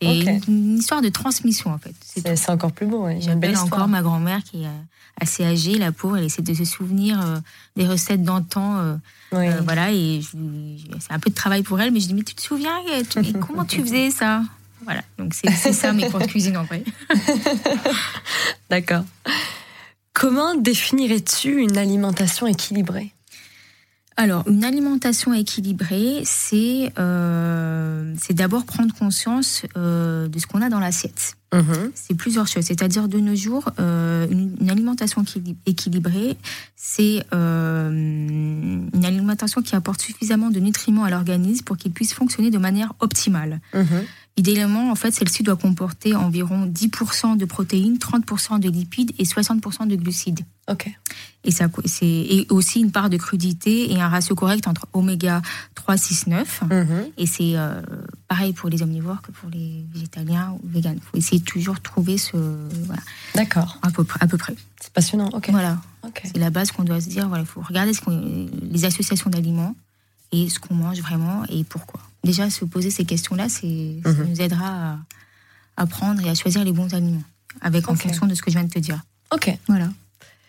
C'est 0.00 0.20
une, 0.20 0.40
une 0.48 0.78
histoire 0.78 1.00
de 1.02 1.08
transmission, 1.08 1.70
en 1.72 1.78
fait. 1.78 1.94
C'est 2.04 2.50
encore 2.50 2.72
plus 2.72 2.86
beau. 2.86 3.04
ouais. 3.04 3.18
J'appelle 3.20 3.56
encore 3.56 3.88
ma 3.88 4.02
grand-mère 4.02 4.42
qui 4.44 4.62
est 4.64 4.66
euh, 4.66 4.70
assez 5.20 5.44
âgée, 5.44 5.78
la 5.78 5.90
pauvre. 5.92 6.18
Elle 6.18 6.24
essaie 6.24 6.42
de 6.42 6.52
se 6.54 6.64
souvenir 6.64 7.20
euh, 7.20 7.38
des 7.76 7.86
recettes 7.86 8.22
d'antan. 8.22 8.76
euh, 8.78 8.96
Oui. 9.32 9.48
euh, 9.48 9.60
voilà, 9.64 9.90
et 9.92 10.20
c'est 10.22 11.12
un 11.12 11.18
peu 11.18 11.30
de 11.30 11.34
travail 11.34 11.62
pour 11.62 11.80
elle, 11.80 11.90
mais 11.92 12.00
je 12.00 12.08
dis, 12.08 12.14
mais 12.14 12.22
tu 12.22 12.34
te 12.34 12.42
souviens, 12.42 12.76
tu- 13.08 13.32
comment 13.38 13.64
tu 13.64 13.80
faisais 13.82 14.10
ça? 14.10 14.42
Voilà, 14.84 15.02
donc 15.18 15.32
c'est 15.34 15.50
c'est 15.50 15.72
ça 15.72 15.92
mes 15.92 16.08
cours 16.08 16.20
de 16.20 16.26
cuisine 16.26 16.56
en 16.58 16.64
vrai. 16.64 16.84
D'accord. 18.70 19.04
Comment 20.12 20.54
définirais-tu 20.54 21.60
une 21.62 21.76
alimentation 21.76 22.46
équilibrée? 22.46 23.12
Alors, 24.18 24.44
une 24.48 24.64
alimentation 24.64 25.34
équilibrée, 25.34 26.22
c'est 26.24 26.90
euh, 26.98 28.14
c'est 28.18 28.32
d'abord 28.32 28.64
prendre 28.64 28.94
conscience 28.94 29.62
euh, 29.76 30.26
de 30.28 30.38
ce 30.38 30.46
qu'on 30.46 30.62
a 30.62 30.70
dans 30.70 30.80
l'assiette. 30.80 31.36
Mhm. 31.52 31.90
C'est 31.94 32.14
plusieurs 32.16 32.46
choses. 32.46 32.64
C'est-à-dire, 32.64 33.08
de 33.08 33.18
nos 33.18 33.34
jours, 33.36 33.70
euh, 33.78 34.26
une, 34.30 34.56
une 34.60 34.70
alimentation 34.70 35.22
équili- 35.22 35.56
équilibrée, 35.66 36.36
c'est 36.76 37.24
euh, 37.34 37.90
une 37.90 39.04
alimentation 39.04 39.60
qui 39.62 39.76
apporte 39.76 40.00
suffisamment 40.00 40.50
de 40.50 40.60
nutriments 40.60 41.04
à 41.04 41.10
l'organisme 41.10 41.64
pour 41.64 41.76
qu'il 41.76 41.92
puisse 41.92 42.14
fonctionner 42.14 42.50
de 42.50 42.58
manière 42.58 42.94
optimale. 43.00 43.60
Mhm. 43.74 44.04
Idéalement, 44.38 44.90
en 44.90 44.94
fait, 44.94 45.12
celle-ci 45.12 45.42
doit 45.42 45.56
comporter 45.56 46.14
environ 46.14 46.66
10% 46.66 47.38
de 47.38 47.44
protéines, 47.46 47.96
30% 47.96 48.60
de 48.60 48.68
lipides 48.68 49.12
et 49.18 49.24
60% 49.24 49.86
de 49.88 49.96
glucides. 49.96 50.40
Ok. 50.70 50.90
Et, 51.44 51.50
ça, 51.50 51.68
c'est, 51.86 52.06
et 52.06 52.46
aussi 52.50 52.80
une 52.80 52.90
part 52.92 53.08
de 53.08 53.16
crudité 53.16 53.90
et 53.92 54.00
un 54.00 54.08
ratio 54.08 54.34
correct 54.34 54.66
entre 54.68 54.88
oméga 54.92 55.40
3, 55.74 55.96
6, 55.96 56.26
9. 56.26 56.62
Mhm. 56.70 56.86
Et 57.16 57.24
c'est 57.26 57.52
euh, 57.56 57.80
pareil 58.28 58.52
pour 58.52 58.68
les 58.68 58.82
omnivores 58.82 59.22
que 59.22 59.30
pour 59.30 59.48
les 59.48 59.86
végétaliens 59.94 60.52
ou 60.62 60.68
véganes. 60.68 60.96
Il 60.96 61.02
faut 61.02 61.16
essayer 61.16 61.38
de 61.38 61.44
toujours 61.44 61.80
trouver 61.80 62.18
ce. 62.18 62.36
Voilà, 62.84 63.02
D'accord. 63.36 63.78
à 63.80 63.90
peu, 63.90 64.04
près- 64.04 64.22
à 64.22 64.26
peu 64.26 64.36
près. 64.36 64.54
C'est 64.82 64.92
passionnant. 64.92 65.30
Ok. 65.32 65.48
Voilà. 65.50 65.78
C'est 66.24 66.38
la 66.38 66.50
base 66.50 66.72
qu'on 66.72 66.84
doit 66.84 67.00
se 67.00 67.08
dire. 67.08 67.26
Voilà, 67.28 67.44
il 67.44 67.46
faut 67.46 67.62
regarder 67.62 67.92
ce 67.94 68.00
les 68.70 68.84
associations 68.84 69.30
d'aliments 69.30 69.74
et 70.32 70.48
ce 70.50 70.58
qu'on 70.58 70.74
mange 70.74 71.00
vraiment 71.00 71.44
et 71.48 71.64
pourquoi. 71.64 72.00
Déjà, 72.26 72.50
se 72.50 72.64
poser 72.64 72.90
ces 72.90 73.04
questions-là, 73.04 73.48
c'est, 73.48 74.00
ça 74.04 74.10
Mhm. 74.12 74.26
nous 74.30 74.40
aidera 74.42 74.66
à, 74.68 74.98
à 75.76 75.86
prendre 75.86 76.20
et 76.26 76.28
à 76.28 76.34
choisir 76.34 76.64
les 76.64 76.72
bons 76.72 76.92
aliments, 76.92 77.22
avec 77.60 77.88
en 77.88 77.94
fonction 77.94 78.26
de 78.26 78.34
ce 78.34 78.42
que 78.42 78.50
je 78.50 78.56
viens 78.58 78.66
de 78.66 78.72
te 78.72 78.78
dire. 78.80 79.00
Ok. 79.32 79.56
Voilà. 79.68 79.88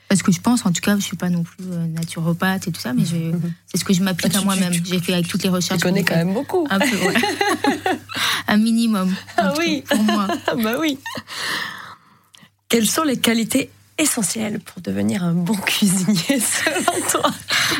Parce 0.09 0.23
que 0.23 0.31
je 0.31 0.39
pense, 0.39 0.65
en 0.65 0.71
tout 0.71 0.79
cas, 0.81 0.95
je 0.95 1.01
suis 1.01 1.17
pas 1.17 1.29
non 1.29 1.43
plus 1.43 1.65
euh, 1.69 1.85
naturopathe 1.87 2.67
et 2.67 2.71
tout 2.71 2.79
ça, 2.79 2.93
mais 2.93 3.03
je- 3.05 3.35
c'est 3.65 3.77
ce 3.77 3.83
que 3.83 3.93
je 3.93 4.01
m'applique 4.01 4.31
Ah, 4.33 4.37
à 4.37 4.39
tu- 4.39 4.45
moi-même. 4.45 4.71
tu- 4.71 4.81
J'ai 4.85 4.99
fait 4.99 5.13
avec 5.13 5.27
toutes 5.27 5.43
les 5.43 5.49
Tu 5.49 5.55
recherches. 5.55 5.81
connais 5.81 6.03
qu'on 6.03 6.13
quand 6.13 6.15
même 6.25 6.33
beaucoup. 6.33 6.65
Un 6.69 6.79
peu, 6.79 6.85
ouais. 7.07 7.13
Un 8.47 8.57
minimum. 8.57 9.13
Ah 9.35 9.53
oui. 9.59 9.83
Pour 9.89 10.01
moi. 10.03 10.27
Ah 10.47 10.55
bah 10.63 10.77
oui. 10.79 10.97
Quelles 12.69 12.87
sont 12.87 13.03
les 13.03 13.17
qualités 13.17 13.69
essentielles 13.97 14.59
pour 14.61 14.81
devenir 14.81 15.23
un 15.23 15.33
bon 15.33 15.55
cuisinier 15.65 16.39
selon 16.39 17.09
toi? 17.11 17.31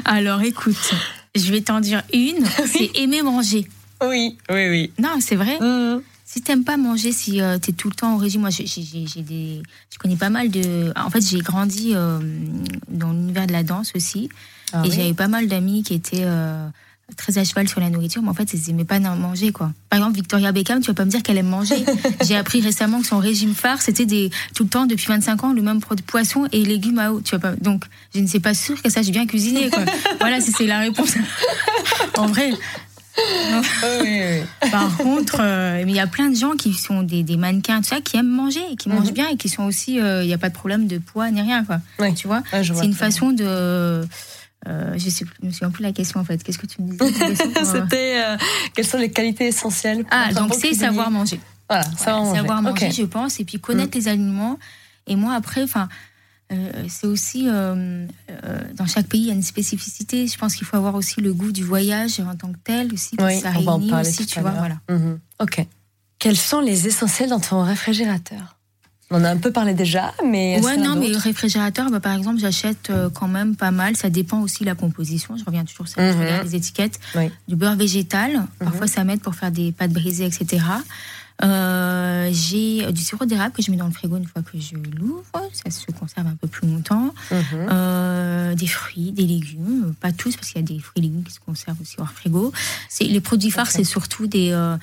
Alors, 0.06 0.42
écoute, 0.42 0.92
je 1.36 1.52
vais 1.52 1.62
t'en 1.62 1.80
dire 1.80 2.04
une, 2.14 2.46
c'est 2.72 2.92
aimer 2.96 3.22
manger. 3.22 3.68
Oui, 4.04 4.38
oui, 4.50 4.70
oui. 4.70 4.92
Non, 5.00 5.18
c'est 5.20 5.36
vrai. 5.36 5.60
Mmh. 5.60 6.02
Si 6.26 6.42
t'aimes 6.42 6.66
pas 6.66 6.76
manger, 6.78 7.12
si 7.14 7.32
tu 7.34 7.60
t'es 7.62 7.72
tout 7.72 7.88
le 7.90 7.96
temps 7.96 8.16
au 8.16 8.18
régime, 8.18 8.42
moi 8.42 8.50
j'ai 8.50 8.68
j'ai- 8.68 8.84
j'ai 9.08 9.22
des, 9.22 9.64
je 9.92 9.98
connais 9.98 10.18
pas 10.18 10.30
mal 10.30 10.50
de. 10.50 10.92
En 10.98 11.10
fait, 11.10 11.22
j'ai 11.22 11.40
grandi 11.40 11.94
euh, 11.96 12.20
dans 12.90 13.12
l'univers 13.14 13.48
de 13.48 13.54
la 13.54 13.64
danse 13.64 13.94
aussi, 13.96 14.30
Ah 14.74 14.82
et 14.86 14.90
oui. 14.90 14.96
j'avais 14.96 15.14
pas 15.14 15.30
mal 15.30 15.48
d'amis 15.48 15.84
qui 15.84 15.94
étaient 15.94 16.26
euh, 16.26 16.68
très 17.16 17.38
à 17.38 17.46
cheval 17.46 17.70
sur 17.70 17.80
la 17.80 17.90
nourriture, 17.90 18.22
mais 18.22 18.28
en 18.28 18.34
fait, 18.34 18.54
ils 18.54 18.70
aimaient 18.70 18.84
pas 18.84 19.00
manger 19.00 19.54
quoi. 19.54 19.72
Par 19.90 20.00
exemple, 20.00 20.18
Victoria 20.18 20.52
Beckham, 20.52 20.82
tu 20.82 20.88
vas 20.88 20.94
pas 20.94 21.06
me 21.06 21.10
dire 21.10 21.24
qu'elle 21.24 21.38
aime 21.38 21.48
manger. 21.48 21.78
j'ai 22.26 22.36
appris 22.36 22.60
récemment 22.60 23.00
que 23.00 23.08
son 23.08 23.20
régime 23.20 23.56
phare, 23.56 23.82
c'était 23.82 24.06
des 24.06 24.30
tout 24.54 24.64
le 24.64 24.70
temps 24.70 24.86
depuis 24.86 25.08
25 25.08 25.44
ans 25.46 25.54
le 25.54 25.62
même 25.62 25.80
produit 25.80 26.04
poisson 26.06 26.46
et 26.52 26.66
légumes 26.66 27.00
à 27.00 27.14
eau. 27.14 27.22
Tu 27.22 27.32
vas 27.32 27.40
pas. 27.40 27.56
Donc, 27.56 27.86
je 28.14 28.20
ne 28.20 28.28
sais 28.28 28.42
pas 28.42 28.54
sûre 28.54 28.82
que 28.82 28.90
ça, 28.90 29.02
j'ai 29.02 29.12
bien 29.14 29.26
cuisiné 29.26 29.70
quoi. 29.70 29.86
voilà, 30.20 30.42
si 30.42 30.52
c'est 30.52 30.68
la 30.68 30.80
réponse. 30.80 31.14
en 32.18 32.28
vrai. 32.28 32.52
Ah 33.18 33.62
oui, 34.02 34.22
oui. 34.62 34.70
Par 34.72 34.96
contre, 34.98 35.38
euh, 35.40 35.84
il 35.86 35.92
y 35.94 36.00
a 36.00 36.08
plein 36.08 36.30
de 36.30 36.36
gens 36.36 36.52
qui 36.56 36.74
sont 36.74 37.04
des, 37.04 37.24
des 37.24 37.38
mannequins, 37.38 37.78
tout 37.82 37.88
ça, 37.90 38.02
qui 38.02 38.18
aiment 38.18 38.28
manger, 38.28 38.62
et 38.72 38.76
qui 38.76 38.90
mangent 38.90 39.12
bien 39.14 39.28
et 39.30 39.38
qui 39.38 39.50
sont 39.50 39.64
aussi. 39.64 39.96
Il 39.96 40.26
n'y 40.28 40.34
a 40.34 40.38
pas 40.38 40.50
de 40.50 40.54
problème 40.56 40.88
de 40.88 40.98
poids 41.00 41.30
ni 41.32 41.42
rien, 41.42 41.64
quoi. 41.64 41.80
Oui. 42.00 42.14
Tu 42.14 42.28
vois? 42.28 42.44
Je 42.62 42.74
vois 42.74 42.82
C'est 42.82 42.88
une 42.88 42.92
bien. 42.94 43.00
façon 43.00 43.32
de. 43.32 43.44
euh, 43.46 44.06
je 44.98 45.10
sais 45.10 45.26
je 45.42 45.46
me 45.48 45.52
souviens 45.52 45.70
plus 45.72 45.84
de 45.84 45.88
la 45.88 45.94
question 45.94 46.20
en 46.20 46.24
fait. 46.24 46.44
Qu'est-ce 46.44 46.58
que 46.58 46.68
tu 46.68 46.82
me 46.82 46.92
disais? 46.92 47.06
Euh, 47.58 47.64
C'était 47.64 48.22
euh, 48.24 48.38
quelles 48.76 48.86
sont 48.88 48.98
les 48.98 49.12
qualités 49.12 49.48
essentielles 49.48 50.00
pour 50.04 50.10
Ah, 50.12 50.34
donc 50.34 50.54
c'est 50.54 50.74
savoir 50.74 51.10
manger. 51.12 51.40
Voilà, 51.70 51.84
Voilà, 51.84 51.98
savoir 51.98 52.24
manger. 52.26 52.38
savoir 52.40 52.62
manger, 52.62 52.92
je 52.92 53.04
pense, 53.04 53.40
et 53.40 53.46
puis 53.46 53.60
connaître 53.60 53.98
les 53.98 54.08
aliments. 54.08 54.58
Et 55.10 55.16
moi, 55.16 55.34
après, 55.36 55.64
enfin, 55.64 55.88
euh, 56.52 56.86
c'est 56.88 57.08
aussi 57.08 57.48
euh, 57.50 58.08
euh, 58.30 58.60
dans 58.74 58.86
chaque 58.86 59.08
pays 59.08 59.22
il 59.22 59.28
y 59.28 59.32
a 59.32 59.34
une 59.34 59.44
spécificité. 59.44 60.28
Je 60.28 60.38
pense 60.38 60.56
qu'il 60.56 60.66
faut 60.66 60.78
avoir 60.78 60.96
aussi 60.96 61.20
le 61.20 61.34
goût 61.34 61.52
du 61.52 61.64
voyage 61.64 62.20
en 62.20 62.36
tant 62.36 62.52
que 62.52 62.58
tel 62.64 62.94
aussi, 62.94 63.16
Oui, 63.20 63.40
ça 63.40 63.52
on 63.56 63.62
va 63.62 63.72
en 63.72 63.76
réunit 63.76 63.90
parler 63.90 64.10
aussi, 64.10 64.26
tout 64.26 64.34
tu 64.34 64.40
vois, 64.40 64.52
voilà. 64.52 64.80
Mhm. 64.90 65.20
Ok. 65.40 65.66
Quels 66.20 66.38
sont 66.38 66.62
les 66.62 66.88
essentiels 66.88 67.30
dans 67.30 67.40
ton 67.40 67.64
réfrigérateur? 67.64 68.57
On 69.10 69.16
en 69.22 69.24
a 69.24 69.30
un 69.30 69.38
peu 69.38 69.52
parlé 69.54 69.74
déjà, 69.74 70.14
mais. 70.26 70.60
Ouais, 70.62 70.76
non, 70.76 70.96
mais 70.98 71.08
réfrigérateur, 71.16 71.90
bah, 71.90 72.00
par 72.02 72.14
exemple, 72.16 72.40
j'achète 72.40 72.90
euh, 72.90 73.10
quand 73.10 73.30
même 73.30 73.56
pas 73.56 73.72
mal. 73.72 73.96
Ça 73.96 74.10
dépend 74.10 74.42
aussi 74.42 74.62
de 74.62 74.66
la 74.66 74.76
composition. 74.76 75.38
Je 75.38 75.46
reviens 75.46 75.64
toujours 75.64 75.88
sur. 75.88 76.02
Je 76.02 76.08
Mhm. 76.14 76.20
regarde 76.20 76.46
les 76.46 76.56
étiquettes. 76.56 77.00
Oui. 77.16 77.30
Du 77.48 77.56
beurre 77.56 77.78
végétal. 77.78 78.46
Parfois, 78.60 78.88
ça 78.88 79.04
m'aide 79.06 79.22
pour 79.22 79.34
faire 79.36 79.52
des 79.52 79.72
pâtes 79.72 79.94
brisées, 79.94 80.26
etc. 80.26 80.62
Euh, 81.44 82.30
j'ai 82.34 82.92
du 82.92 83.02
sirop 83.04 83.26
d'érable 83.26 83.54
que 83.54 83.62
je 83.62 83.70
mets 83.70 83.78
dans 83.78 83.86
le 83.86 83.92
frigo 83.92 84.18
une 84.18 84.26
fois 84.26 84.42
que 84.42 84.60
je 84.60 84.76
l'ouvre. 84.76 85.24
Ça 85.54 85.70
se 85.70 85.86
conserve 85.92 86.26
un 86.28 86.36
peu 86.36 86.48
plus 86.48 86.68
longtemps. 86.68 87.14
Mhm. 87.32 87.68
Euh, 87.72 88.56
des 88.56 88.66
fruits, 88.68 89.12
des 89.12 89.26
légumes, 89.28 89.94
pas 90.02 90.12
tous 90.12 90.36
parce 90.36 90.48
qu'il 90.52 90.60
y 90.60 90.64
a 90.64 90.68
des 90.68 90.80
fruits 90.80 90.94
et 90.98 91.02
légumes 91.02 91.24
qui 91.24 91.34
se 91.34 91.40
conservent 91.40 91.80
aussi 91.82 91.96
hors 92.00 92.10
frigo. 92.12 92.52
C'est 92.90 93.04
les 93.06 93.22
produits 93.22 93.52
phares, 93.52 93.70
c'est 93.70 93.84
surtout 93.84 94.26
des 94.28 94.50
euh, 94.52 94.78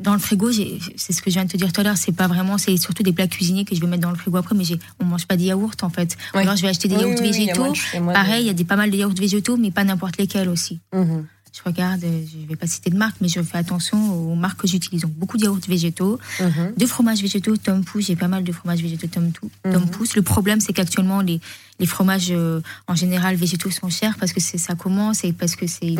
dans 0.00 0.12
le 0.14 0.18
frigo. 0.18 0.50
C'est 0.52 1.12
ce 1.12 1.22
que 1.22 1.30
je 1.30 1.34
viens 1.34 1.44
de 1.44 1.50
te 1.50 1.56
dire 1.56 1.72
tout 1.72 1.80
à 1.80 1.84
l'heure. 1.84 1.96
C'est 1.96 2.12
pas 2.12 2.26
vraiment, 2.26 2.58
c'est 2.58 2.76
surtout 2.76 3.02
des 3.02 3.12
plats 3.12 3.26
cuisinés 3.28 3.64
que 3.64 3.74
je 3.74 3.80
vais 3.80 3.86
mettre 3.86 4.02
dans 4.02 4.10
le 4.10 4.16
frigo 4.16 4.36
après. 4.36 4.54
Mais 4.54 4.64
on 5.00 5.04
mange 5.04 5.26
pas 5.26 5.36
des 5.36 5.44
yaourts 5.44 5.74
en 5.82 5.90
fait. 5.90 6.16
Oui. 6.34 6.42
alors 6.42 6.56
je 6.56 6.62
vais 6.62 6.68
acheter 6.68 6.88
des 6.88 6.96
Oui, 6.96 7.02
yaourts 7.02 7.20
oui, 7.20 7.30
végétaux. 7.32 7.72
il 7.94 8.00
moins 8.00 8.12
Pareil, 8.14 8.44
il 8.44 8.46
y 8.46 8.50
a 8.50 8.54
des 8.54 8.64
pas 8.64 8.76
mal 8.76 8.90
de 8.90 8.96
yaourts 8.96 9.14
végétaux, 9.14 9.56
mais 9.56 9.70
pas 9.70 9.84
n'importe 9.84 10.16
lesquels 10.18 10.48
aussi. 10.48 10.80
Mhm. 10.92 11.26
Je 11.56 11.62
regarde, 11.64 12.04
euh, 12.04 12.22
je 12.30 12.46
vais 12.46 12.56
pas 12.56 12.66
citer 12.66 12.90
de 12.90 12.98
marque, 12.98 13.16
mais 13.22 13.28
je 13.28 13.40
fais 13.40 13.56
attention 13.56 13.96
aux 14.30 14.34
marques 14.34 14.60
que 14.60 14.68
j'utilise. 14.68 15.00
Donc 15.02 15.12
beaucoup 15.12 15.38
de 15.38 15.44
yaourts 15.44 15.58
végétaux, 15.66 16.18
Mhm. 16.38 16.74
de 16.76 16.84
fromages 16.86 17.22
végétaux, 17.22 17.56
Tom 17.56 17.82
Pouce, 17.82 18.04
j'ai 18.08 18.16
pas 18.16 18.28
mal 18.28 18.44
de 18.44 18.52
fromages 18.52 18.82
végétaux 18.82 19.06
Tom, 19.06 19.30
Mhm. 19.64 19.86
Pouce. 19.88 20.16
Le 20.16 20.22
problème, 20.22 20.60
c'est 20.60 20.74
qu'actuellement, 20.74 21.22
les, 21.22 21.40
les 21.80 21.86
fromages 21.86 22.28
euh, 22.30 22.60
en 22.88 22.94
général 22.94 23.36
végétaux 23.36 23.70
sont 23.70 23.88
chers 23.88 24.16
parce 24.18 24.34
que 24.34 24.40
ça 24.40 24.74
commence 24.74 25.24
et 25.24 25.32
parce 25.32 25.56
que 25.56 25.66
c'est 25.66 25.94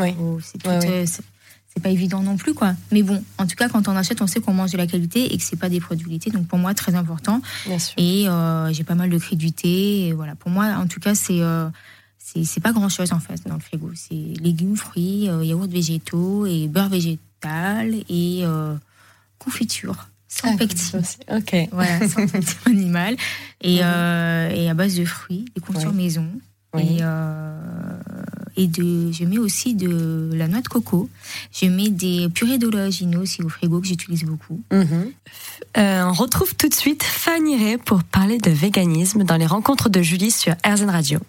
c'est 1.76 1.82
pas 1.82 1.90
évident 1.90 2.22
non 2.22 2.36
plus 2.38 2.54
quoi. 2.54 2.74
Mais 2.90 3.02
bon, 3.02 3.22
en 3.36 3.46
tout 3.46 3.54
cas, 3.54 3.68
quand 3.68 3.86
on 3.86 3.96
achète, 3.96 4.22
on 4.22 4.26
sait 4.26 4.40
qu'on 4.40 4.54
mange 4.54 4.72
de 4.72 4.78
la 4.78 4.86
qualité 4.86 5.34
et 5.34 5.36
que 5.36 5.42
c'est 5.42 5.58
pas 5.58 5.68
des 5.68 5.78
produits 5.80 6.10
laitiers. 6.10 6.32
Donc 6.32 6.46
pour 6.46 6.58
moi, 6.58 6.72
très 6.72 6.94
important. 6.94 7.42
Bien 7.66 7.78
sûr. 7.78 7.92
Et 7.98 8.26
euh, 8.26 8.72
j'ai 8.72 8.82
pas 8.82 8.94
mal 8.94 9.10
de 9.10 9.18
crédulité. 9.18 10.06
Et 10.06 10.12
voilà, 10.14 10.34
pour 10.36 10.50
moi, 10.50 10.74
en 10.78 10.86
tout 10.86 11.00
cas, 11.00 11.14
c'est 11.14 11.42
euh, 11.42 11.68
c'est 12.18 12.62
pas 12.62 12.72
grand 12.72 12.88
chose 12.88 13.12
en 13.12 13.20
fait 13.20 13.46
dans 13.46 13.54
le 13.56 13.60
frigo. 13.60 13.90
C'est 13.94 14.14
légumes, 14.14 14.76
fruits, 14.76 15.28
euh, 15.28 15.44
yaourts 15.44 15.68
végétaux 15.68 16.46
et 16.46 16.66
beurre 16.66 16.88
végétal 16.88 17.94
et 18.08 18.44
confiture 19.38 20.08
sans 20.28 20.54
Ah, 20.54 20.56
pectine. 20.56 21.02
Ok. 21.30 21.68
Voilà, 21.72 22.08
sans 22.08 22.26
pectine 22.32 22.72
animale. 22.72 23.16
Et, 23.60 23.80
euh, 23.82 24.50
et 24.50 24.68
à 24.68 24.74
base 24.74 24.96
de 24.96 25.04
fruits, 25.04 25.44
des 25.54 25.60
confitures 25.60 25.92
maison. 25.92 26.26
Oui. 26.74 26.98
Et, 26.98 27.02
et 28.56 28.66
de, 28.66 29.12
je 29.12 29.24
mets 29.24 29.38
aussi 29.38 29.74
de 29.74 30.30
la 30.32 30.48
noix 30.48 30.60
de 30.60 30.68
coco. 30.68 31.08
Je 31.52 31.66
mets 31.66 31.90
des 31.90 32.28
purées 32.28 32.58
d'oléagineux 32.58 33.18
aussi 33.18 33.42
au 33.42 33.48
frigo 33.48 33.80
que 33.80 33.86
j'utilise 33.86 34.24
beaucoup. 34.24 34.60
Mhm. 34.72 35.12
Euh, 35.78 36.04
on 36.04 36.12
retrouve 36.12 36.54
tout 36.54 36.68
de 36.68 36.74
suite 36.74 37.02
Fanny 37.02 37.56
Ray 37.56 37.76
pour 37.78 38.02
parler 38.04 38.38
de 38.38 38.50
véganisme 38.50 39.24
dans 39.24 39.36
les 39.36 39.46
rencontres 39.46 39.88
de 39.88 40.02
Julie 40.02 40.30
sur 40.30 40.54
RZN 40.64 40.90
Radio. 40.90 41.20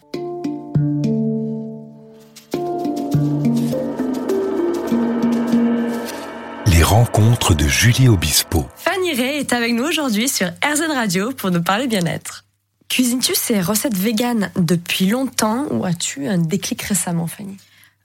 Les 6.68 6.84
rencontres 6.84 7.54
de 7.54 7.68
Julie 7.68 8.08
Obispo. 8.08 8.66
Fanny 8.78 9.14
Ray 9.14 9.40
est 9.40 9.54
avec 9.54 9.74
nous 9.74 9.84
aujourd'hui 9.84 10.30
sur 10.30 10.48
RZN 10.48 10.92
Radio 10.92 11.32
pour 11.32 11.52
nous 11.52 11.62
parler 11.62 11.88
bien-être. 11.88 12.47
Cuisines-tu 12.90 13.34
ces 13.36 13.60
recettes 13.62 13.98
véganes 13.98 14.50
depuis 14.58 15.08
longtemps 15.08 15.66
ou 15.72 15.84
as-tu 15.86 16.28
un 16.28 16.38
déclic 16.38 16.82
récemment, 16.84 17.28
Fanny 17.28 17.58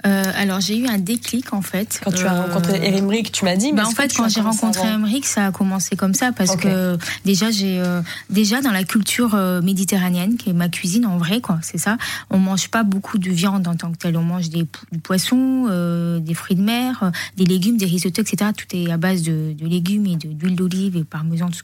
Euh, 0.04 0.24
alors 0.34 0.58
j'ai 0.60 0.76
eu 0.76 0.88
un 0.88 0.98
déclic 0.98 1.52
en 1.52 1.62
fait. 1.62 2.00
Quand 2.02 2.10
tu 2.10 2.24
as 2.26 2.34
Euh, 2.34 2.42
rencontré 2.46 2.84
Erimric, 2.88 3.30
tu 3.30 3.44
m'as 3.44 3.54
dit. 3.54 3.70
mais 3.72 3.82
Bah, 3.82 3.86
en 3.86 3.92
fait, 3.92 4.12
quand 4.12 4.28
j'ai 4.28 4.40
rencontré 4.40 4.88
Emmerich, 4.88 5.24
ça 5.24 5.46
a 5.46 5.52
commencé 5.52 5.94
comme 5.94 6.12
ça 6.12 6.32
parce 6.32 6.56
que 6.56 6.98
déjà 7.24 7.52
j'ai 7.52 7.78
euh, 7.78 8.02
déjà 8.28 8.60
dans 8.62 8.72
la 8.72 8.82
culture 8.82 9.36
euh, 9.36 9.62
méditerranéenne, 9.62 10.36
qui 10.38 10.50
est 10.50 10.54
ma 10.54 10.68
cuisine 10.68 11.06
en 11.06 11.18
vrai, 11.18 11.40
quoi, 11.40 11.60
c'est 11.62 11.78
ça. 11.78 11.98
On 12.30 12.38
mange 12.38 12.66
pas 12.66 12.82
beaucoup 12.82 13.18
de 13.18 13.30
viande 13.30 13.68
en 13.68 13.76
tant 13.76 13.92
que 13.92 13.98
telle. 13.98 14.16
On 14.16 14.24
mange 14.24 14.48
des 14.48 14.66
du 14.90 14.98
poisson, 14.98 15.66
euh, 15.70 16.18
des 16.18 16.34
fruits 16.34 16.56
de 16.56 16.62
mer, 16.62 17.04
euh, 17.04 17.10
des 17.36 17.44
légumes, 17.44 17.76
des 17.76 17.86
risottos, 17.86 18.22
etc. 18.22 18.50
Tout 18.56 18.66
est 18.76 18.90
à 18.90 18.96
base 18.96 19.22
de, 19.22 19.52
de 19.56 19.66
légumes 19.68 20.06
et 20.06 20.16
de- 20.16 20.32
d'huile 20.32 20.56
d'olive 20.56 20.96
et 20.96 21.04
parmesan, 21.04 21.46
tout 21.50 21.58
ce. 21.58 21.62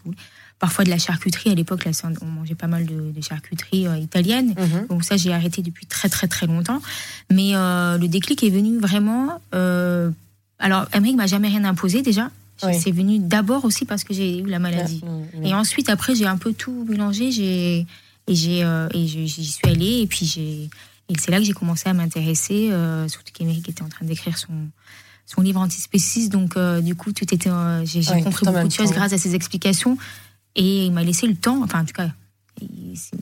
Parfois 0.58 0.84
de 0.84 0.90
la 0.90 0.98
charcuterie. 0.98 1.50
À 1.50 1.54
l'époque, 1.54 1.84
là, 1.84 1.92
on 2.20 2.26
mangeait 2.26 2.54
pas 2.56 2.66
mal 2.66 2.84
de, 2.84 3.12
de 3.12 3.20
charcuterie 3.20 3.86
euh, 3.86 3.96
italienne. 3.96 4.54
Mhm. 4.58 4.86
Donc 4.88 5.04
ça, 5.04 5.16
j'ai 5.16 5.32
arrêté 5.32 5.62
depuis 5.62 5.86
très 5.86 6.08
très 6.08 6.26
très 6.26 6.46
longtemps. 6.46 6.82
Mais 7.30 7.54
euh, 7.54 7.96
le 7.96 8.08
déclic 8.08 8.42
est 8.42 8.50
venu 8.50 8.78
vraiment. 8.78 9.40
euh, 9.54 10.10
alors, 10.58 10.86
Emmerich 10.92 11.16
m'a 11.16 11.26
jamais 11.28 11.48
rien 11.48 11.64
imposé 11.64 12.02
déjà. 12.02 12.30
Oui. 12.64 12.72
C'est 12.78 12.90
venu 12.90 13.20
d'abord 13.20 13.64
aussi 13.64 13.84
parce 13.84 14.02
que 14.02 14.12
j'ai 14.12 14.40
eu 14.40 14.46
la 14.46 14.58
maladie. 14.58 15.02
Et 15.44 15.54
ensuite, 15.54 15.88
après, 15.88 16.14
j'ai 16.16 16.26
un 16.26 16.36
peu 16.36 16.52
tout 16.52 16.84
mélangé. 16.88 17.30
J'ai 17.30 17.86
et 18.26 18.34
j'ai 18.34 18.62
euh, 18.64 18.88
et 18.92 19.06
j'y 19.06 19.44
suis 19.46 19.68
allée. 19.68 20.00
Et 20.00 20.06
puis 20.06 20.26
j'ai 20.26 20.68
et 21.08 21.14
c'est 21.18 21.30
là 21.30 21.38
que 21.38 21.44
j'ai 21.44 21.52
commencé 21.52 21.88
à 21.88 21.94
m'intéresser. 21.94 22.70
Euh, 22.72 23.08
surtout 23.08 23.32
qu'Emeric 23.32 23.68
était 23.68 23.82
en 23.82 23.88
train 23.88 24.04
d'écrire 24.04 24.36
son 24.36 24.52
son 25.24 25.40
livre 25.40 25.60
antispéciste. 25.60 26.32
Donc 26.32 26.56
euh, 26.56 26.80
du 26.80 26.94
coup, 26.94 27.12
tout 27.12 27.32
était. 27.32 27.50
j'ai 27.84 28.02
compris 28.22 28.46
beaucoup 28.46 28.66
de 28.66 28.72
choses 28.72 28.90
grâce 28.90 29.12
à 29.12 29.18
ses 29.18 29.34
explications. 29.34 29.96
Et 30.54 30.87
il 30.87 30.92
m'a 30.92 31.04
laissé 31.04 31.26
le 31.26 31.34
temps. 31.37 31.62
Enfin, 31.62 31.80
en 31.82 31.84
tout 31.84 31.92
cas, 31.94 32.11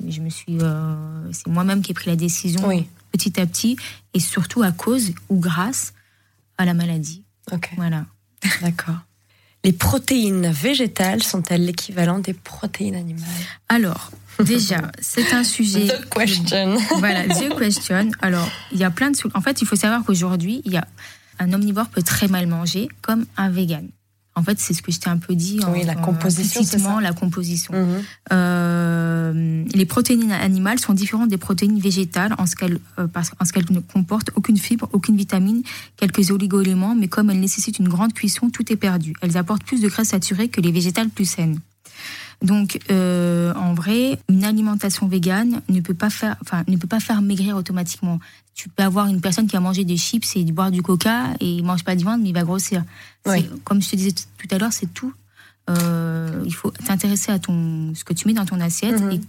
je 0.09 0.21
me 0.21 0.31
suis. 0.31 0.59
euh, 0.61 1.33
c'est 1.33 1.49
moi-même 1.49 1.83
qui 1.83 1.91
ai 1.93 1.95
pris 1.95 2.09
la 2.09 2.17
décision 2.17 2.67
Oui, 2.67 2.87
petit 3.13 3.39
à 3.41 3.47
petit, 3.47 3.77
et 4.15 4.21
surtout 4.21 4.63
à 4.63 4.73
cause 4.73 5.13
ou 5.29 5.39
grâce 5.39 5.93
à 6.59 6.65
la 6.65 6.75
maladie. 6.75 7.23
ok, 7.53 7.71
Voilà. 7.77 8.07
d'accord. 8.63 8.97
Les 9.65 9.73
protéines 9.73 10.49
végétales 10.51 11.23
sont-elles 11.23 11.65
l'équivalent 11.65 12.21
des 12.21 12.35
protéines 12.35 12.95
animales? 12.95 13.25
Alors, 13.69 14.13
déjà, 14.45 14.93
c'est 15.01 15.33
un 15.33 15.43
sujet. 15.43 15.87
The 15.89 16.09
question. 16.09 16.77
Voilà, 16.99 17.27
the 17.27 17.59
question. 17.59 18.11
Alors, 18.23 18.49
il 18.73 18.79
y 18.79 18.85
a 18.85 18.91
plein 18.91 19.11
de. 19.11 19.17
En 19.35 19.41
fait, 19.41 19.61
il 19.63 19.67
faut 19.67 19.75
savoir 19.77 20.05
qu'aujourd'hui, 20.05 20.63
il 20.65 20.73
y 20.73 20.77
a 20.77 20.87
un 21.41 21.53
omnivore 21.53 21.89
peut 21.89 22.03
très 22.03 22.29
mal 22.29 22.47
manger 22.47 22.89
comme 23.03 23.27
un 23.37 23.51
vegan. 23.51 23.89
En 24.39 24.43
fait, 24.43 24.61
c'est 24.61 24.75
ce 24.75 24.83
que 24.83 24.93
je 24.93 25.01
t'ai 25.01 25.09
un 25.09 25.17
peu 25.17 25.35
dit. 25.35 25.61
Oui, 25.73 25.83
en- 25.83 25.87
la 25.87 25.95
composition, 25.95 26.63
ça 26.63 27.01
la 27.01 27.13
composition. 27.15 27.73
Mhm. 27.75 28.03
Euh, 28.33 29.65
les 29.75 29.87
protéines 29.87 30.31
animales 30.31 30.79
sont 30.79 30.93
différentes 30.93 31.31
des 31.31 31.39
protéines 31.39 31.79
végétales 31.81 32.35
en 32.39 32.45
ce 32.47 32.55
qu'elles 32.55 32.79
euh, 32.99 33.07
parce- 33.07 33.33
en 33.41 33.45
ce 33.47 33.53
qu'elles 33.53 33.71
ne 33.71 33.81
comportent 33.81 34.31
aucune 34.35 34.59
fibre, 34.59 34.89
aucune 34.93 35.17
vitamine, 35.17 35.63
quelques 35.97 36.31
oligo-éléments, 36.31 36.95
mais 36.95 37.09
comme 37.09 37.31
elles 37.31 37.41
nécessitent 37.41 37.79
une 37.79 37.89
grande 37.89 38.13
cuisson, 38.13 38.51
tout 38.51 38.71
est 38.73 38.77
perdu. 38.77 39.15
Elles 39.23 39.37
apportent 39.37 39.65
plus 39.65 39.81
de 39.81 39.89
graisses 39.89 40.09
saturées 40.09 40.49
que 40.49 40.61
les 40.61 40.71
végétales 40.71 41.09
plus 41.09 41.25
saines. 41.25 41.59
Donc, 42.43 42.79
euh, 42.91 43.55
en 43.55 43.75
vrai, 43.75 44.19
une 44.29 44.45
alimentation 44.45 45.09
végane 45.09 45.63
ne 45.69 45.81
peut 45.81 45.95
pas 45.95 46.11
faire, 46.11 46.37
enfin, 46.43 46.65
ne 46.69 46.77
peut 46.77 46.87
pas 46.87 47.01
faire 47.01 47.23
maigrir 47.23 47.57
automatiquement. 47.57 48.19
Tu 48.55 48.69
peux 48.69 48.83
avoir 48.83 49.07
une 49.07 49.21
personne 49.21 49.47
qui 49.47 49.57
a 49.57 49.61
mangé 49.61 49.85
des 49.85 49.97
chips 49.97 50.37
et 50.37 50.45
boire 50.45 50.71
du 50.71 50.83
coca 50.83 51.35
et 51.41 51.49
il 51.57 51.65
mange 51.65 51.85
pas 51.85 51.95
de 51.95 52.01
viande, 52.01 52.23
mais 52.23 52.31
il 52.31 52.35
va 52.35 52.43
grossir. 52.43 52.85
Oui. 53.27 53.49
Comme 53.65 53.83
je 53.83 53.91
te 53.91 53.97
disais 53.97 54.13
tout 54.13 54.49
à 54.51 54.59
l'heure, 54.59 54.73
c'est 54.73 54.93
tout. 54.93 55.13
Euh, 55.69 56.43
il 56.45 56.55
faut 56.55 56.71
t'intéresser 56.71 57.33
à 57.33 57.41
ton, 57.41 57.93
ce 57.95 58.05
que 58.05 58.15
tu 58.15 58.29
mets 58.29 58.35
dans 58.35 58.47
ton 58.47 58.61
assiette 58.61 59.01
Mhm. 59.01 59.21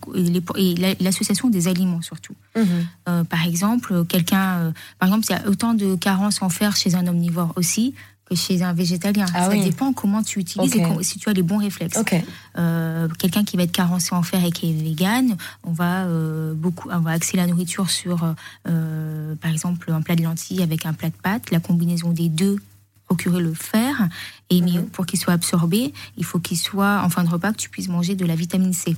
et, 0.55 0.95
l'association 0.99 1.49
des 1.49 1.67
aliments 1.67 2.01
surtout. 2.03 2.35
Mhm. 2.55 2.65
Euh, 3.09 3.23
par 3.23 3.43
exemple, 3.47 4.05
quelqu'un, 4.05 4.71
par 4.99 5.09
exemple, 5.09 5.25
il 5.29 5.31
y 5.31 5.35
a 5.35 5.49
autant 5.49 5.73
de 5.73 5.95
carences 5.95 6.41
en 6.43 6.49
fer 6.49 6.75
chez 6.75 6.93
un 6.93 7.07
omnivore 7.07 7.53
aussi 7.55 7.95
chez 8.35 8.61
un 8.63 8.73
végétalien. 8.73 9.25
Ah 9.33 9.45
Ça 9.45 9.49
oui. 9.51 9.63
dépend 9.63 9.93
comment 9.93 10.21
tu 10.23 10.39
utilises 10.39 10.75
et 10.75 11.03
si 11.03 11.17
tu 11.19 11.29
as 11.29 11.33
les 11.33 11.43
bons 11.43 11.57
réflexes. 11.57 11.97
Ok. 11.97 12.15
Euh, 12.57 13.07
quelqu'un 13.19 13.43
qui 13.43 13.55
va 13.57 13.63
être 13.63 13.71
carencé 13.71 14.13
en 14.13 14.23
fer 14.23 14.43
et 14.43 14.51
qui 14.51 14.69
est 14.69 14.73
vegan, 14.73 15.37
on 15.63 15.71
va 15.71 16.03
euh, 16.05 16.53
beaucoup, 16.53 16.89
on 16.91 16.99
va 16.99 17.11
axer 17.11 17.37
la 17.37 17.47
nourriture 17.47 17.89
sur, 17.89 18.33
euh, 18.67 19.35
par 19.35 19.51
exemple, 19.51 19.91
un 19.91 20.01
plat 20.01 20.15
de 20.15 20.23
lentilles 20.23 20.61
avec 20.63 20.85
un 20.85 20.93
plat 20.93 21.09
de 21.09 21.15
pâtes, 21.15 21.51
la 21.51 21.59
combinaison 21.59 22.11
des 22.11 22.29
deux 22.29 22.57
procurer 23.05 23.39
le 23.41 23.53
fer 23.53 24.09
et 24.49 24.59
Mhm. 24.61 24.87
pour 24.87 25.05
qu'il 25.05 25.17
soit 25.17 25.31
absorbé, 25.33 25.93
il 26.17 26.25
faut 26.25 26.39
qu'il 26.39 26.57
soit 26.57 27.01
en 27.03 27.09
fin 27.09 27.23
de 27.23 27.29
repas 27.29 27.53
que 27.53 27.57
tu 27.57 27.69
puisses 27.69 27.87
manger 27.87 28.15
de 28.15 28.25
la 28.25 28.35
vitamine 28.35 28.73
C. 28.73 28.97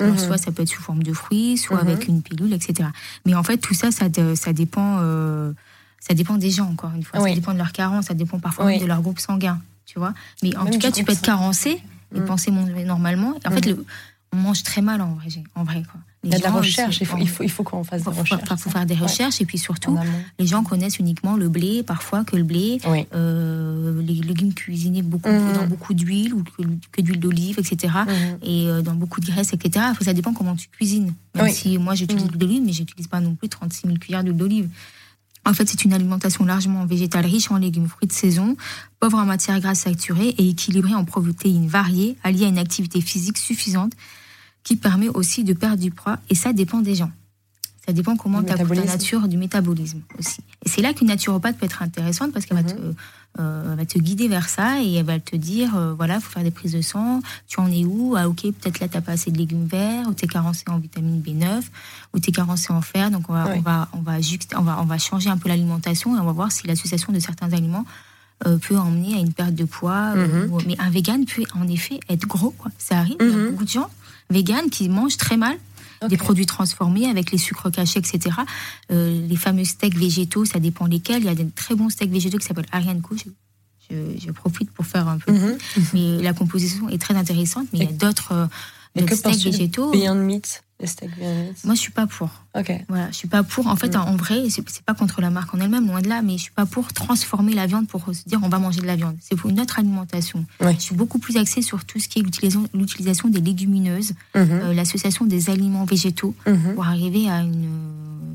Alors, 0.00 0.14
Mhm. 0.14 0.18
soit 0.20 0.38
ça 0.38 0.50
peut 0.52 0.62
être 0.62 0.70
sous 0.70 0.80
forme 0.80 1.02
de 1.02 1.12
fruits, 1.12 1.58
soit 1.58 1.82
Mhm. 1.82 1.88
avec 1.88 2.08
une 2.08 2.22
pilule, 2.22 2.54
etc. 2.54 2.88
Mais 3.26 3.34
en 3.34 3.42
fait, 3.42 3.58
tout 3.58 3.74
ça, 3.74 3.90
ça, 3.90 4.08
dépend, 4.08 4.96
ça 6.06 6.14
dépend 6.14 6.36
des 6.36 6.50
gens. 6.50 6.68
Encore 6.68 6.90
une 6.96 7.02
fois, 7.04 7.20
Oui. 7.22 7.30
ça 7.30 7.34
dépend 7.36 7.52
de 7.52 7.58
leur 7.58 7.72
carence, 7.72 8.06
ça 8.06 8.14
dépend 8.14 8.38
parfois 8.40 8.66
Oui. 8.66 8.72
même 8.72 8.82
de 8.82 8.86
leur 8.86 9.00
groupe 9.02 9.20
sanguin, 9.20 9.60
tu 9.86 9.98
vois. 9.98 10.12
Mais 10.42 10.56
en 10.56 10.64
Même 10.64 10.72
tout 10.74 10.78
cas, 10.80 10.90
tu 10.90 11.04
peux 11.04 11.12
être 11.12 11.22
carencé 11.22 11.80
et 12.14 12.18
Mhm. 12.20 12.26
penser 12.26 12.50
manger 12.50 12.84
normalement. 12.84 13.34
Et 13.44 13.48
en 13.48 13.50
fait, 13.52 13.66
le- 13.66 13.84
on 14.34 14.36
mange 14.38 14.62
très 14.62 14.80
mal 14.82 15.00
en 15.02 15.14
vrai, 15.14 15.26
j'ai- 15.28 15.44
en 15.54 15.62
vrai 15.64 15.82
quoi. 15.82 16.00
Les 16.24 16.30
Il 16.30 16.32
y 16.32 16.36
a 16.36 16.38
de 16.38 16.44
la 16.44 16.50
recherche. 16.52 17.00
Il 17.00 17.06
faut, 17.06 17.16
sont- 17.16 17.22
il 17.22 17.28
faut, 17.28 17.42
il 17.42 17.50
faut 17.50 17.64
qu'on 17.64 17.82
fasse 17.84 18.04
des 18.04 18.08
recherches. 18.10 18.48
faut 18.58 18.70
faire 18.70 18.86
des 18.86 18.94
Ouais. 18.94 19.00
recherches 19.00 19.40
et 19.40 19.44
puis 19.44 19.58
surtout, 19.58 19.98
les 20.38 20.46
gens 20.46 20.62
connaissent 20.62 20.98
uniquement 21.00 21.36
le 21.36 21.48
blé, 21.48 21.82
parfois 21.82 22.22
que 22.24 22.36
le 22.36 22.44
blé, 22.44 22.78
Oui. 22.88 23.06
euh, 23.12 24.00
les 24.02 24.14
légumes 24.14 24.54
cuisinés 24.54 25.02
beaucoup, 25.02 25.28
Mhm. 25.28 25.52
dans 25.54 25.66
beaucoup 25.66 25.94
d'huile 25.94 26.32
ou 26.34 26.44
que, 26.44 26.62
que 26.92 27.02
d'huile 27.02 27.18
d'olive, 27.18 27.58
etc. 27.58 27.92
Et 28.42 28.68
euh, 28.68 28.82
dans 28.82 28.94
beaucoup 28.94 29.20
de 29.20 29.26
graisses, 29.26 29.52
etc. 29.52 29.84
Ça 30.00 30.12
dépend 30.14 30.32
comment 30.32 30.54
tu 30.54 30.68
cuisines. 30.68 31.12
Même 31.34 31.44
Oui. 31.46 31.52
si 31.52 31.76
moi 31.78 31.94
j'utilise 31.96 32.22
Mhm. 32.24 32.28
l'huile 32.30 32.38
d'olive, 32.38 32.62
mais 32.64 32.72
j'utilise 32.72 33.08
pas 33.08 33.20
non 33.20 33.34
plus 33.34 33.48
36 33.48 33.86
000 33.86 33.98
cuillères 33.98 34.22
d'huile 34.22 34.36
d'olive. 34.36 34.68
En 35.44 35.54
fait, 35.54 35.68
c'est 35.68 35.84
une 35.84 35.92
alimentation 35.92 36.44
largement 36.44 36.86
végétale, 36.86 37.26
riche 37.26 37.50
en 37.50 37.56
légumes, 37.56 37.88
fruits 37.88 38.06
de 38.06 38.12
saison, 38.12 38.56
pauvre 39.00 39.18
en 39.18 39.24
matières 39.24 39.60
grasses 39.60 39.80
saturées 39.80 40.34
et 40.38 40.48
équilibrée 40.50 40.94
en 40.94 41.04
protéines 41.04 41.66
variées, 41.66 42.16
alliée 42.22 42.44
à 42.44 42.48
une 42.48 42.58
activité 42.58 43.00
physique 43.00 43.38
suffisante 43.38 43.92
qui 44.62 44.76
permet 44.76 45.08
aussi 45.08 45.42
de 45.42 45.52
perdre 45.52 45.82
du 45.82 45.90
poids. 45.90 46.18
Et 46.30 46.36
ça 46.36 46.52
dépend 46.52 46.80
des 46.80 46.94
gens. 46.94 47.10
Ça 47.86 47.92
dépend 47.92 48.16
comment 48.16 48.42
tu 48.44 48.52
as 48.52 48.56
ta 48.56 48.64
nature 48.64 49.26
du 49.26 49.36
métabolisme 49.36 50.00
aussi. 50.18 50.40
Et 50.64 50.68
c'est 50.68 50.82
là 50.82 50.92
qu'une 50.94 51.08
naturopathe 51.08 51.56
peut 51.58 51.66
être 51.66 51.82
intéressante 51.82 52.32
parce 52.32 52.46
qu'elle 52.46 52.56
va, 52.56 52.62
te, 52.62 52.74
Mhm. 52.80 52.94
euh, 53.40 53.74
va 53.76 53.84
te 53.86 53.98
guider 53.98 54.28
vers 54.28 54.48
ça 54.48 54.80
et 54.80 54.92
elle 54.94 55.04
va 55.04 55.18
te 55.18 55.34
dire 55.34 55.76
euh, 55.76 55.92
voilà, 55.92 56.14
il 56.16 56.20
faut 56.20 56.30
faire 56.30 56.44
des 56.44 56.52
prises 56.52 56.72
de 56.72 56.80
sang, 56.80 57.20
tu 57.48 57.58
en 57.58 57.66
es 57.68 57.84
où? 57.84 58.14
Ah, 58.16 58.28
ok, 58.28 58.42
peut-être 58.42 58.78
là, 58.78 58.86
tu 58.86 59.00
pas 59.00 59.12
assez 59.12 59.32
de 59.32 59.38
légumes 59.38 59.66
verts, 59.66 60.06
ou 60.08 60.14
tu 60.14 60.26
es 60.26 60.28
carencé 60.28 60.62
en 60.68 60.78
vitamine 60.78 61.20
B9, 61.20 61.62
ou 62.14 62.20
tu 62.20 62.30
es 62.30 62.32
carencé 62.32 62.72
en 62.72 62.82
fer. 62.82 63.10
Donc, 63.10 63.28
on 63.28 63.32
va, 63.32 63.46
Oui. 63.48 63.56
on 63.58 63.62
va, 63.62 63.88
on 63.94 64.00
va, 64.02 64.12
on 64.56 64.62
va, 64.62 64.80
on 64.80 64.84
va 64.84 64.98
changer 64.98 65.28
un 65.30 65.36
peu 65.38 65.48
l'alimentation 65.48 66.16
et 66.16 66.20
on 66.20 66.24
va 66.24 66.32
voir 66.32 66.52
si 66.52 66.68
l'association 66.68 67.12
de 67.12 67.18
certains 67.18 67.52
aliments 67.52 67.84
euh, 68.46 68.58
peut 68.58 68.76
emmener 68.78 69.14
à 69.14 69.18
une 69.18 69.32
perte 69.32 69.54
de 69.54 69.64
poids. 69.64 70.14
Mhm. 70.14 70.52
ou- 70.52 70.58
mais 70.66 70.76
un 70.80 70.90
vegan 70.90 71.24
peut 71.26 71.44
en 71.54 71.66
effet 71.68 71.98
être 72.08 72.26
gros. 72.26 72.50
Quoi. 72.50 72.70
Ça 72.78 72.98
arrive, 72.98 73.16
il 73.20 73.28
y 73.28 73.32
a 73.32 73.36
Mhm. 73.36 73.50
beaucoup 73.52 73.64
de 73.64 73.68
gens 73.70 73.88
véganes 74.30 74.68
qui 74.70 74.88
mangent 74.88 75.16
très 75.16 75.36
mal 75.36 75.56
des 76.08 76.16
produits 76.16 76.46
transformés 76.46 77.06
avec 77.06 77.30
les 77.32 77.38
sucres 77.38 77.70
cachés, 77.70 77.98
etc. 78.00 78.36
Euh, 78.90 79.26
les 79.28 79.36
fameux 79.36 79.64
steaks 79.64 79.96
végétaux, 79.96 80.44
ça 80.44 80.58
dépend 80.60 80.86
lesquels. 80.86 81.22
Il 81.22 81.26
y 81.26 81.28
a 81.28 81.34
des 81.34 81.48
très 81.50 81.74
bons 81.74 81.88
steaks 81.90 82.10
végétaux 82.10 82.38
qui 82.38 82.46
s'appellent 82.46 82.66
Ariane 82.72 83.00
Co. 83.02 83.14
Je, 83.16 83.24
je- 83.90 84.20
je 84.26 84.30
profite 84.30 84.70
pour 84.70 84.86
faire 84.86 85.08
un 85.08 85.18
peu. 85.18 85.32
Mhm. 85.32 85.58
Mais 85.94 86.22
la 86.22 86.32
composition 86.32 86.88
est 86.88 86.98
très 87.00 87.14
intéressante. 87.14 87.66
Mais 87.72 87.80
il 87.80 87.84
y 87.84 87.88
a 87.88 87.92
d'autres 87.92 88.32
euh, 88.32 88.46
D'autres 88.94 89.22
que 89.22 89.28
de 89.38 89.42
végétaux. 89.44 89.90
Beyond 89.90 90.14
Meat 90.16 90.62
Les 90.80 90.86
steaks 90.86 91.16
Beyond 91.16 91.44
Meat? 91.48 91.64
Moi, 91.64 91.74
je 91.74 91.80
suis 91.80 91.92
pas 91.92 92.06
pour. 92.06 92.28
Ok. 92.58 92.70
Voilà, 92.88 93.08
je 93.10 93.16
suis 93.16 93.28
pas 93.28 93.42
pour. 93.42 93.66
En 93.68 93.76
fait, 93.76 93.96
Mm. 93.96 94.00
en 94.00 94.16
vrai, 94.16 94.44
c'est 94.50 94.82
pas 94.84 94.92
contre 94.94 95.20
la 95.22 95.30
marque 95.30 95.54
en 95.54 95.60
elle-même, 95.60 95.86
loin 95.86 96.02
de 96.02 96.08
là, 96.08 96.20
mais 96.22 96.36
je 96.36 96.42
suis 96.42 96.52
pas 96.52 96.66
pour 96.66 96.92
transformer 96.92 97.54
la 97.54 97.66
viande 97.66 97.88
pour 97.88 98.04
se 98.14 98.24
dire 98.28 98.40
on 98.42 98.48
va 98.48 98.58
manger 98.58 98.80
de 98.82 98.86
la 98.86 98.96
viande. 98.96 99.16
C'est 99.20 99.36
pour 99.36 99.48
une 99.48 99.60
autre 99.60 99.78
alimentation. 99.78 100.44
Oui. 100.60 100.74
Je 100.74 100.80
suis 100.82 100.94
beaucoup 100.94 101.18
plus 101.18 101.36
axée 101.38 101.62
sur 101.62 101.84
tout 101.84 101.98
ce 102.00 102.08
qui 102.08 102.18
est 102.18 102.22
l'utilisation 102.74 103.28
des 103.28 103.40
légumineuses, 103.40 104.12
Mhm. 104.34 104.48
euh, 104.50 104.74
l'association 104.74 105.24
des 105.24 105.48
aliments 105.48 105.84
végétaux 105.84 106.34
Mhm. 106.46 106.74
pour 106.74 106.84
arriver 106.84 107.30
à 107.30 107.40
une, 107.40 107.68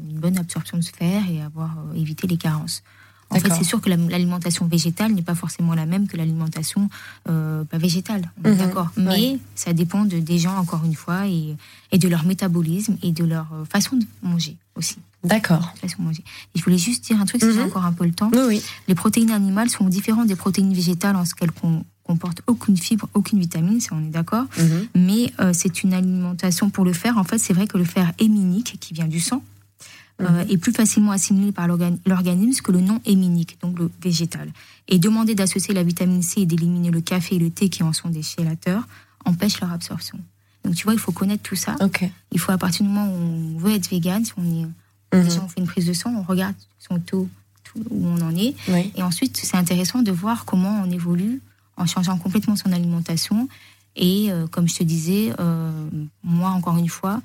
une 0.09 0.19
bonne 0.19 0.37
absorption 0.39 0.79
de 0.79 0.85
fer 0.85 1.21
et 1.29 1.41
avoir 1.43 1.77
euh, 1.77 1.95
évité 1.99 2.25
les 2.25 2.37
carences. 2.37 2.81
En 3.29 3.39
fait, 3.39 3.51
c'est 3.57 3.63
sûr 3.65 3.81
que 3.81 3.89
la- 3.89 3.97
l'alimentation 3.97 4.65
végétale 4.67 5.11
n'est 5.13 5.21
pas 5.21 5.35
forcément 5.35 5.73
la 5.73 5.85
même 5.85 6.07
que 6.07 6.15
l'alimentation 6.17 6.89
euh, 7.29 7.63
pas 7.65 7.77
végétale. 7.77 8.31
On 8.43 8.49
est 8.49 8.51
Mhm. 8.53 8.57
d'accord. 8.57 8.87
Mais 8.95 9.37
ça 9.55 9.73
dépend 9.73 10.05
de, 10.05 10.19
des 10.19 10.39
gens, 10.39 10.55
encore 10.57 10.83
une 10.85 10.95
fois, 10.95 11.27
et, 11.27 11.55
et 11.91 11.97
de 11.97 12.07
leur 12.07 12.25
métabolisme 12.25 12.95
et 13.03 13.11
de 13.11 13.25
leur 13.25 13.47
euh, 13.53 13.65
façon 13.65 13.97
de 13.97 14.05
manger 14.23 14.55
aussi. 14.75 14.95
D'accord. 15.23 15.73
Je 15.83 16.63
voulais 16.63 16.77
juste 16.77 17.03
dire 17.05 17.19
un 17.19 17.25
truc, 17.25 17.41
si 17.43 17.51
j'ai 17.51 17.59
Mhm. 17.59 17.65
encore 17.67 17.85
un 17.85 17.91
peu 17.91 18.05
le 18.05 18.13
temps. 18.13 18.29
Oui, 18.33 18.39
oui. 18.47 18.61
Les 18.87 18.95
protéines 18.95 19.31
animales 19.31 19.69
sont 19.69 19.85
différentes 19.89 20.27
des 20.27 20.35
protéines 20.37 20.73
végétales 20.73 21.15
en 21.17 21.25
ce 21.25 21.35
qu'elles 21.35 21.51
comportent 22.03 22.41
aucune 22.47 22.77
fibre, 22.77 23.09
aucune 23.13 23.39
vitamine, 23.39 23.81
ça 23.81 23.89
on 23.93 23.99
est 24.05 24.09
d'accord. 24.09 24.45
Mhm. 24.57 24.87
Mais 24.95 25.33
euh, 25.41 25.51
c'est 25.53 25.83
une 25.83 25.93
alimentation 25.93 26.69
pour 26.69 26.85
le 26.85 26.93
fer. 26.93 27.17
En 27.17 27.25
fait, 27.25 27.37
c'est 27.39 27.53
vrai 27.53 27.67
que 27.67 27.77
le 27.77 27.83
fer 27.83 28.13
héminique, 28.19 28.77
qui 28.79 28.93
vient 28.93 29.07
du 29.07 29.19
sang, 29.19 29.43
euh, 30.21 30.45
est 30.49 30.57
plus 30.57 30.71
facilement 30.73 31.11
assimilé 31.11 31.51
par 31.51 31.67
l'organ- 31.67 31.97
l'organisme 32.05 32.61
que 32.61 32.71
le 32.71 32.81
non 32.81 32.99
héminique, 33.05 33.57
donc 33.61 33.77
le 33.77 33.89
végétal. 34.01 34.51
Et 34.87 34.97
demander 34.99 35.35
d'associer 35.35 35.73
la 35.73 35.83
vitamine 35.83 36.21
C 36.23 36.41
et 36.41 36.45
d'éliminer 36.45 36.89
le 36.91 37.01
café 37.01 37.35
et 37.35 37.39
le 37.39 37.49
thé 37.51 37.69
qui 37.69 37.83
en 37.83 37.93
sont 37.93 38.09
des 38.09 38.23
chélateurs 38.23 38.87
empêche 39.25 39.59
leur 39.61 39.71
absorption. 39.71 40.19
Donc 40.63 40.75
tu 40.75 40.83
vois, 40.85 40.93
il 40.93 40.99
faut 40.99 41.11
connaître 41.11 41.43
tout 41.43 41.55
ça. 41.55 41.75
Ok. 41.81 42.03
Il 42.31 42.39
faut 42.39 42.51
à 42.51 42.57
partir 42.57 42.85
du 42.85 42.91
moment 42.91 43.07
où 43.07 43.55
on 43.55 43.57
veut 43.59 43.71
être 43.73 43.89
vegan, 43.89 44.23
si 44.25 44.33
on 44.37 44.43
est 44.43 44.65
Mhm. 45.17 45.23
déjà 45.23 45.41
on 45.43 45.47
fait 45.47 45.61
une 45.61 45.67
prise 45.67 45.85
de 45.85 45.93
sang, 45.93 46.13
on 46.17 46.23
regarde 46.23 46.55
son 46.79 46.99
taux, 46.99 47.29
tout, 47.63 47.79
où 47.89 48.07
on 48.07 48.19
en 48.21 48.35
est, 48.35 48.55
Oui. 48.69 48.91
et 48.95 49.03
ensuite, 49.03 49.37
c'est 49.37 49.55
intéressant 49.55 50.01
de 50.01 50.11
voir 50.11 50.43
comment 50.45 50.81
on 50.85 50.91
évolue 50.91 51.41
en 51.77 51.85
changeant 51.85 52.17
complètement 52.17 52.55
son 52.55 52.71
alimentation. 52.73 53.47
Et 53.95 54.31
euh, 54.31 54.47
comme 54.47 54.67
je 54.67 54.75
te 54.75 54.83
disais, 54.83 55.31
euh, 55.39 55.71
moi, 56.23 56.49
encore 56.49 56.77
une 56.77 56.89
fois, 56.89 57.21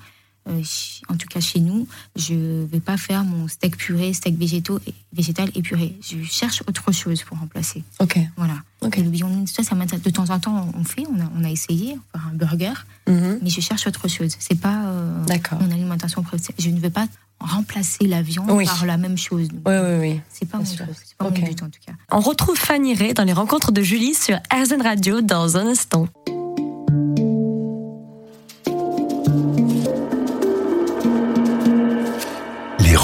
en 0.47 1.15
tout 1.17 1.27
cas 1.27 1.39
chez 1.39 1.59
nous, 1.59 1.87
je 2.15 2.63
vais 2.65 2.79
pas 2.79 2.97
faire 2.97 3.23
mon 3.23 3.47
steak 3.47 3.77
puré, 3.77 4.13
steak 4.13 4.37
végétaux, 4.37 4.79
et- 4.87 4.93
végétal 5.13 5.49
épuré. 5.55 5.97
Je 6.01 6.21
cherche 6.23 6.63
autre 6.67 6.91
chose 6.91 7.23
pour 7.23 7.37
remplacer. 7.39 7.83
Ok. 7.99 8.19
Voilà. 8.37 8.55
Ok. 8.81 8.97
Et 8.97 9.03
le 9.03 9.09
Beyond 9.09 9.45
ça, 9.47 9.63
ça 9.63 9.75
m'intéresse. 9.75 10.03
De 10.03 10.09
temps 10.09 10.29
en 10.29 10.39
temps, 10.39 10.69
on 10.77 10.83
fait, 10.83 11.03
on 11.09 11.19
a, 11.21 11.29
on 11.37 11.43
a 11.43 11.49
essayé, 11.49 11.97
faire 12.11 12.27
un 12.31 12.35
burger, 12.35 12.73
Mhm. 13.07 13.39
mais 13.41 13.49
je 13.49 13.61
cherche 13.61 13.87
autre 13.87 14.07
chose. 14.07 14.35
C'est 14.39 14.59
pas 14.59 14.83
euh, 14.85 15.23
mon 15.59 15.71
alimentation. 15.71 16.23
Je 16.59 16.69
ne 16.69 16.79
veux 16.79 16.89
pas 16.89 17.07
remplacer 17.39 18.07
la 18.07 18.21
viande 18.21 18.49
Oui. 18.51 18.65
par 18.65 18.85
la 18.85 18.97
même 18.97 19.17
chose. 19.17 19.47
Donc, 19.49 19.61
Oui, 19.67 19.73
oui, 19.75 19.97
oui. 19.99 20.21
C'est 20.29 20.47
pas, 20.47 20.57
mon, 20.59 20.63
pas 20.63 21.25
Ok. 21.27 21.39
mon 21.39 21.45
but 21.45 21.63
en 21.63 21.69
tout 21.69 21.79
cas. 21.85 21.93
On 22.11 22.19
retrouve 22.19 22.57
Fanny 22.57 22.93
Ray 22.95 23.13
dans 23.13 23.23
les 23.25 23.33
rencontres 23.33 23.71
de 23.71 23.81
Julie 23.81 24.13
sur 24.13 24.37
RZN 24.53 24.81
Radio 24.81 25.21
dans 25.21 25.57
un 25.57 25.67
instant. 25.67 26.07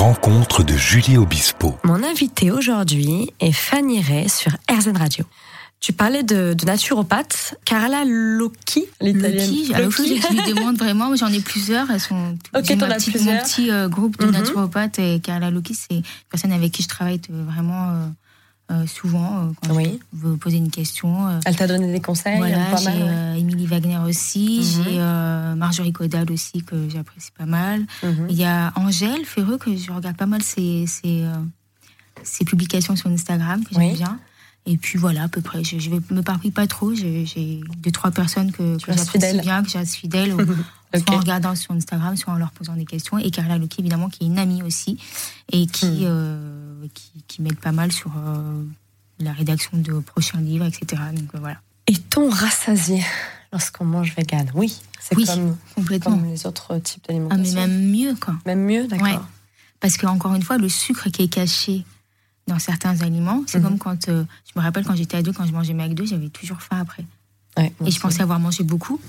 Les 0.09 0.15
rencontres 0.15 0.63
de 0.63 0.73
Julie 0.73 1.17
Obispo. 1.17 1.77
Mon 1.83 2.03
invité 2.03 2.49
aujourd'hui 2.49 3.29
est 3.39 3.51
Fanny 3.51 4.01
Ray 4.01 4.27
sur 4.27 4.51
RZN 4.67 4.97
Radio. 4.97 5.23
Tu 5.79 5.93
parlais 5.93 6.23
de, 6.23 6.55
de 6.55 6.65
naturopathe, 6.65 7.53
Carla 7.63 8.05
Locchi, 8.05 8.85
l'italienne. 9.01 9.53
Alors, 9.75 9.85
Locchi. 9.91 10.19
je 10.19 10.33
lui 10.33 10.53
demande 10.55 10.77
vraiment, 10.79 11.15
j'en 11.15 11.27
ai 11.31 11.39
plusieurs, 11.41 11.91
elles 11.91 11.99
sont 11.99 12.35
Ok, 12.55 12.63
j'ai 12.65 12.75
t'en 12.79 12.87
ma 12.87 12.95
as 12.95 12.97
petite- 12.97 13.13
plusieurs. 13.13 13.35
Mon 13.35 13.43
petit 13.43 13.69
euh, 13.69 13.87
groupe 13.87 14.17
de 14.17 14.25
Mhm. 14.25 14.31
naturopathes 14.31 14.97
et 14.97 15.19
Carla 15.19 15.51
Loki, 15.51 15.75
c'est 15.75 15.97
une 15.97 16.01
personne 16.27 16.53
avec 16.53 16.71
qui 16.71 16.81
je 16.81 16.87
travaille 16.87 17.21
vraiment 17.29 17.89
euh, 17.91 18.07
euh, 18.71 18.85
souvent 18.87 19.39
euh, 19.39 19.51
quand 19.67 19.75
Oui. 19.75 19.99
je 20.13 20.19
veux 20.27 20.37
poser 20.37 20.57
une 20.57 20.69
question. 20.71 21.27
euh, 21.27 21.39
Elle 21.45 21.55
t'a 21.55 21.67
donné 21.67 21.91
des 21.91 21.99
conseils 22.01 22.37
voilà, 22.37 22.65
pas 22.71 22.77
j'ai 22.77 22.85
mal, 22.85 22.97
ouais. 23.01 23.07
euh, 23.09 23.33
Émilie 23.35 23.65
Wagner 23.65 23.97
aussi, 24.07 24.59
Mhm. 24.59 24.83
j'ai 24.83 25.55
Marjorie 25.57 25.91
Caudal 25.93 26.31
aussi 26.31 26.61
que 26.63 26.87
j'apprécie 26.89 27.31
pas 27.37 27.45
mal. 27.45 27.81
Mhm. 28.03 28.27
Il 28.29 28.35
y 28.37 28.45
a 28.45 28.71
Angèle 28.75 29.25
Ferreux 29.25 29.57
que 29.57 29.75
je 29.75 29.91
regarde 29.91 30.15
pas 30.17 30.25
mal 30.27 30.41
ses, 30.43 30.85
ses, 30.87 31.23
ses 32.23 32.45
publications 32.45 32.95
sur 32.95 33.09
Instagram 33.09 33.63
que 33.63 33.73
j'aime 33.73 33.83
Oui. 33.91 33.93
bien. 33.95 34.19
Et 34.65 34.77
puis 34.77 34.99
voilà, 34.99 35.23
à 35.23 35.27
peu 35.29 35.41
près. 35.41 35.63
Je, 35.63 35.89
vais 35.89 35.99
me 36.11 36.21
parpille 36.21 36.51
pas 36.51 36.67
trop. 36.67 36.93
J'ai 36.93 37.25
j'ai 37.25 37.61
deux 37.77 37.91
trois 37.91 38.11
personnes 38.11 38.51
que, 38.51 38.77
j'apprécie 38.85 39.39
bien, 39.39 39.63
que 39.63 39.69
je 39.69 39.77
reste 39.77 39.95
fidèle, 39.95 40.35
Soit 40.95 41.13
en 41.15 41.19
regardant 41.19 41.55
sur 41.55 41.71
Instagram, 41.73 42.17
soit 42.17 42.33
en 42.33 42.37
leur 42.37 42.51
posant 42.51 42.73
des 42.75 42.85
questions. 42.85 43.17
Et 43.19 43.29
Carla 43.31 43.57
Loki, 43.57 43.81
évidemment, 43.81 44.09
qui 44.09 44.23
est 44.23 44.27
une 44.27 44.39
amie 44.39 44.63
aussi 44.63 44.97
et 45.51 45.67
qui 45.67 45.85
Hmm. 45.85 45.97
euh, 46.05 46.85
qui, 46.93 47.11
qui 47.27 47.41
m'aide 47.41 47.59
pas 47.59 47.71
mal 47.71 47.91
sur 47.91 48.11
euh, 48.17 48.63
la 49.19 49.31
rédaction 49.33 49.77
de 49.77 49.99
prochains 49.99 50.41
livres, 50.41 50.65
etc. 50.65 51.01
Donc 51.13 51.35
euh, 51.35 51.39
voilà. 51.39 51.57
Et 51.87 51.93
ton 51.97 52.29
rassasié 52.29 53.03
lorsqu'on 53.51 53.85
mange 53.85 54.15
vegan? 54.15 54.49
Oui, 54.55 54.79
c'est 54.99 55.15
Oui, 55.15 55.25
comme, 55.25 55.57
complètement. 55.75 56.11
comme 56.17 56.25
les 56.25 56.45
autres 56.47 56.77
types 56.79 57.03
Ah, 57.09 57.13
mais 57.13 57.19
d'alimentation. 57.19 57.59
même 57.61 57.91
mieux, 57.91 58.15
quoi. 58.15 58.35
Même 58.45 58.63
mieux, 58.63 58.87
d'accord. 58.87 59.07
Ouais. 59.07 59.19
Parce 59.79 59.97
que 59.97 60.05
encore 60.07 60.33
une 60.35 60.43
fois, 60.43 60.57
le 60.57 60.69
sucre 60.69 61.09
qui 61.09 61.23
est 61.23 61.27
caché 61.33 61.85
dans 62.47 62.59
certains 62.59 62.99
aliments, 63.01 63.43
c'est 63.47 63.59
Mhm. 63.59 63.63
comme 63.63 63.77
quand 63.77 64.09
euh, 64.09 64.23
je 64.45 64.59
me 64.59 64.63
rappelle 64.63 64.83
quand 64.85 64.95
j'étais 64.95 65.17
ado, 65.17 65.33
quand 65.33 65.45
je 65.45 65.51
mangeais 65.51 65.73
McDo, 65.73 66.05
j'avais 66.05 66.29
toujours 66.29 66.61
faim 66.61 66.79
après. 66.79 67.05
Ouais, 67.57 67.73
et 67.85 67.91
je 67.91 67.99
pensais 67.99 68.21
avoir 68.21 68.39
mangé 68.39 68.63
beaucoup, 68.63 68.99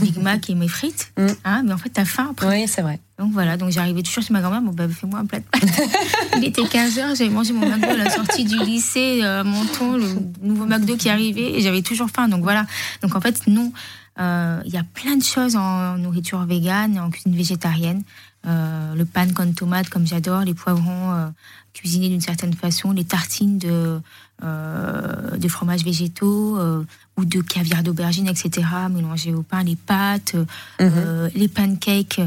Big 0.00 0.16
Mac 0.18 0.48
et 0.50 0.54
mes 0.54 0.68
frites, 0.68 1.12
Mhm. 1.18 1.34
hein, 1.44 1.62
mais 1.64 1.72
en 1.72 1.78
fait 1.78 1.90
t'as 1.90 2.04
faim 2.04 2.28
après. 2.30 2.48
Oui, 2.48 2.68
c'est 2.68 2.82
vrai. 2.82 3.00
Donc 3.18 3.32
voilà, 3.32 3.56
donc 3.56 3.70
j'arrivais 3.70 4.02
toujours 4.02 4.22
chez 4.24 4.32
ma 4.32 4.40
grand-mère, 4.40 4.62
bon 4.62 4.72
bah 4.72 4.88
fais-moi 4.88 5.20
un 5.20 5.26
plat 5.26 5.38
de 5.40 5.44
pâtes. 5.44 5.62
Il 6.36 6.44
était 6.44 6.62
15h, 6.62 7.16
j'avais 7.16 7.28
mangé 7.30 7.52
mon 7.52 7.68
McDo 7.68 7.88
à 7.90 7.96
la 7.96 8.10
sortie 8.10 8.44
du 8.44 8.58
lycée, 8.58 9.20
euh, 9.22 9.44
mon 9.44 9.64
ton, 9.66 9.96
le 9.96 10.06
nouveau 10.42 10.66
McDo 10.66 10.96
qui 10.96 11.08
arrivait, 11.08 11.52
et 11.58 11.60
j'avais 11.60 11.82
toujours 11.82 12.08
faim. 12.10 12.28
Donc 12.28 12.42
voilà. 12.42 12.66
Donc 13.02 13.14
en 13.14 13.20
fait, 13.20 13.46
non, 13.46 13.72
euh, 14.18 14.60
il 14.64 14.72
y 14.74 14.76
a 14.78 14.82
plein 14.82 15.16
de 15.16 15.22
choses 15.22 15.54
en 15.56 15.96
nourriture 15.98 16.44
végane, 16.44 16.98
en 16.98 17.10
cuisine 17.10 17.36
végétarienne. 17.36 18.02
Euh, 18.46 18.94
le 18.94 19.04
pan 19.04 19.28
con 19.34 19.52
tomate, 19.52 19.88
comme 19.88 20.06
j'adore, 20.06 20.40
les 20.42 20.54
poivrons 20.54 21.12
euh, 21.12 21.28
cuisinés 21.74 22.08
d'une 22.08 22.20
certaine 22.20 22.54
façon, 22.54 22.90
les 22.90 23.04
tartines 23.04 23.56
de, 23.58 24.00
euh, 24.42 25.36
de 25.36 25.48
fromages 25.48 25.84
végétaux 25.84 26.58
euh, 26.58 26.84
ou 27.16 27.24
de 27.24 27.40
caviar 27.40 27.82
d'aubergine, 27.84 28.26
etc., 28.26 28.66
mélangés 28.90 29.32
au 29.32 29.42
pain, 29.42 29.62
les 29.62 29.76
pâtes, 29.76 30.34
Mhm. 30.80 31.30
les 31.36 31.48
pancakes 31.48 32.20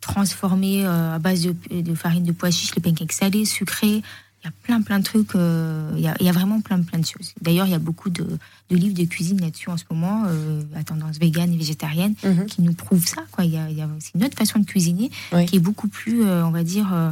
transformés 0.00 0.84
à 0.86 1.18
base 1.18 1.42
de, 1.42 1.54
de 1.80 1.94
farine 1.94 2.24
de 2.24 2.32
pois 2.32 2.50
chiches, 2.50 2.74
les 2.76 2.82
pancakes 2.82 3.12
salés, 3.12 3.44
sucrés. 3.44 4.02
Il 4.42 4.46
y 4.46 4.48
a 4.48 4.52
plein, 4.62 4.82
plein 4.82 4.98
de 5.00 5.04
trucs. 5.04 5.34
euh, 5.34 5.90
Il 5.96 6.00
y, 6.00 6.06
a, 6.08 6.14
il 6.20 6.26
y 6.26 6.28
a 6.28 6.32
vraiment 6.32 6.60
plein, 6.60 6.80
plein 6.82 7.00
de 7.00 7.06
choses. 7.06 7.34
D'ailleurs, 7.40 7.66
il 7.66 7.72
y 7.72 7.74
a 7.74 7.78
beaucoup 7.80 8.08
de, 8.08 8.24
de 8.70 8.76
livres 8.76 8.94
de 8.96 9.04
cuisine 9.04 9.40
là-dessus 9.40 9.68
en 9.68 9.76
ce 9.76 9.84
moment, 9.90 10.24
euh, 10.28 10.62
à 10.76 10.84
tendance 10.84 11.18
végane 11.18 11.52
et 11.52 11.56
végétarienne, 11.56 12.14
Mhm. 12.22 12.46
qui 12.46 12.62
nous 12.62 12.72
prouvent 12.72 13.06
ça. 13.06 13.22
Quoi. 13.32 13.44
Il 13.44 13.52
y 13.52 13.56
a, 13.58 13.66
c'est 14.00 14.14
une 14.14 14.24
autre 14.24 14.36
façon 14.38 14.60
de 14.60 14.64
cuisiner 14.64 15.10
Oui. 15.32 15.46
qui 15.46 15.56
est 15.56 15.60
beaucoup 15.60 15.88
plus, 15.88 16.22
euh, 16.24 16.44
on 16.46 16.50
va 16.52 16.62
dire, 16.62 16.88
euh, 16.94 17.10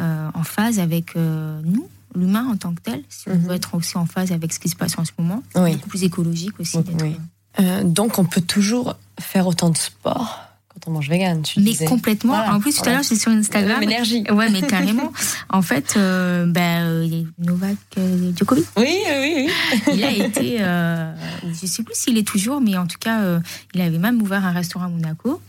euh, 0.00 0.30
en 0.34 0.42
phase 0.44 0.78
avec 0.78 1.16
euh, 1.16 1.60
nous, 1.64 1.88
l'humain 2.14 2.46
en 2.48 2.56
tant 2.56 2.74
que 2.74 2.80
tel. 2.82 3.02
Si 3.08 3.28
on 3.28 3.34
Mhm. 3.36 3.46
veut 3.46 3.54
être 3.54 3.74
aussi 3.74 3.96
en 3.96 4.06
phase 4.06 4.30
avec 4.32 4.52
ce 4.52 4.58
qui 4.60 4.68
se 4.68 4.76
passe 4.76 4.98
en 4.98 5.04
ce 5.06 5.12
moment, 5.18 5.42
Oui. 5.54 5.74
beaucoup 5.76 5.88
plus 5.88 6.02
écologique 6.04 6.58
aussi. 6.60 6.76
Oui, 6.78 6.84
euh, 7.02 7.12
Euh, 7.58 7.82
donc, 7.84 8.18
on 8.18 8.24
peut 8.24 8.40
toujours 8.42 8.96
faire 9.18 9.46
autant 9.48 9.70
de 9.70 9.76
sport 9.76 10.40
quand 10.80 10.90
on 10.90 10.94
mange 10.94 11.08
vegan, 11.08 11.42
tu 11.42 11.60
Mais 11.60 11.70
disais. 11.72 11.84
complètement. 11.84 12.34
Voilà, 12.34 12.54
en 12.54 12.60
plus, 12.60 12.76
tout 12.76 12.88
à 12.88 12.92
l'heure, 12.92 13.02
j'étais 13.02 13.16
sur 13.16 13.30
Instagram. 13.32 13.80
Même 13.80 13.90
énergie. 13.90 14.24
Ouais, 14.30 14.48
mais 14.50 14.62
carrément. 14.66 15.12
en 15.48 15.62
fait, 15.62 15.94
euh, 15.96 16.46
ben, 16.46 16.84
euh, 16.86 17.04
il 17.06 17.14
y 17.14 17.22
a 17.22 17.26
Novak 17.44 17.76
euh, 17.98 18.32
Djokovic. 18.36 18.66
Oui, 18.76 18.96
oui, 19.08 19.48
oui. 19.86 19.92
Il 19.94 20.04
a 20.04 20.10
été, 20.10 20.58
euh, 20.60 21.12
je 21.60 21.66
sais 21.66 21.82
plus 21.82 21.94
s'il 21.94 22.18
est 22.18 22.26
toujours, 22.26 22.60
mais 22.60 22.76
en 22.76 22.86
tout 22.86 22.98
cas, 22.98 23.20
euh, 23.20 23.40
il 23.74 23.80
avait 23.80 23.98
même 23.98 24.20
ouvert 24.22 24.44
un 24.44 24.52
restaurant 24.52 24.86
à 24.86 24.88
Monaco, 24.88 25.40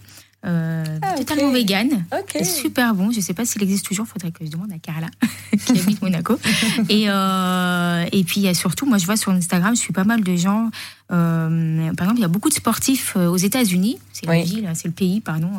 euh, 0.45 0.83
Ah, 1.01 1.15
totalement 1.17 1.51
vegan. 1.51 2.05
Ok. 2.11 2.35
Et 2.35 2.43
super 2.43 2.93
bon. 2.95 3.11
Je 3.11 3.19
sais 3.21 3.33
pas 3.33 3.45
s'il 3.45 3.61
existe 3.63 3.85
toujours. 3.85 4.07
Faudrait 4.07 4.31
que 4.31 4.43
je 4.45 4.49
demande 4.49 4.71
à 4.71 4.79
Carla 4.79 5.07
qui 5.65 5.79
habite 5.79 6.01
Monaco. 6.01 6.39
Et 6.89 7.05
euh, 7.09 8.05
et 8.11 8.23
puis 8.23 8.41
il 8.41 8.43
y 8.43 8.47
a 8.47 8.53
surtout, 8.53 8.85
moi 8.85 8.97
je 8.97 9.05
vois 9.05 9.17
sur 9.17 9.31
Instagram, 9.31 9.75
je 9.75 9.81
suis 9.81 9.93
pas 9.93 10.03
mal 10.03 10.23
de 10.23 10.35
gens. 10.35 10.69
euh, 11.11 11.93
par 11.93 12.05
exemple, 12.05 12.19
il 12.19 12.21
y 12.21 12.25
a 12.25 12.29
beaucoup 12.29 12.49
de 12.49 12.53
sportifs 12.55 13.13
euh, 13.17 13.27
aux 13.27 13.37
États-Unis. 13.37 13.97
C'est 14.13 14.25
la 14.25 14.41
ville, 14.41 14.69
c'est 14.73 14.87
le 14.87 14.93
pays, 14.93 15.21
pardon. 15.21 15.51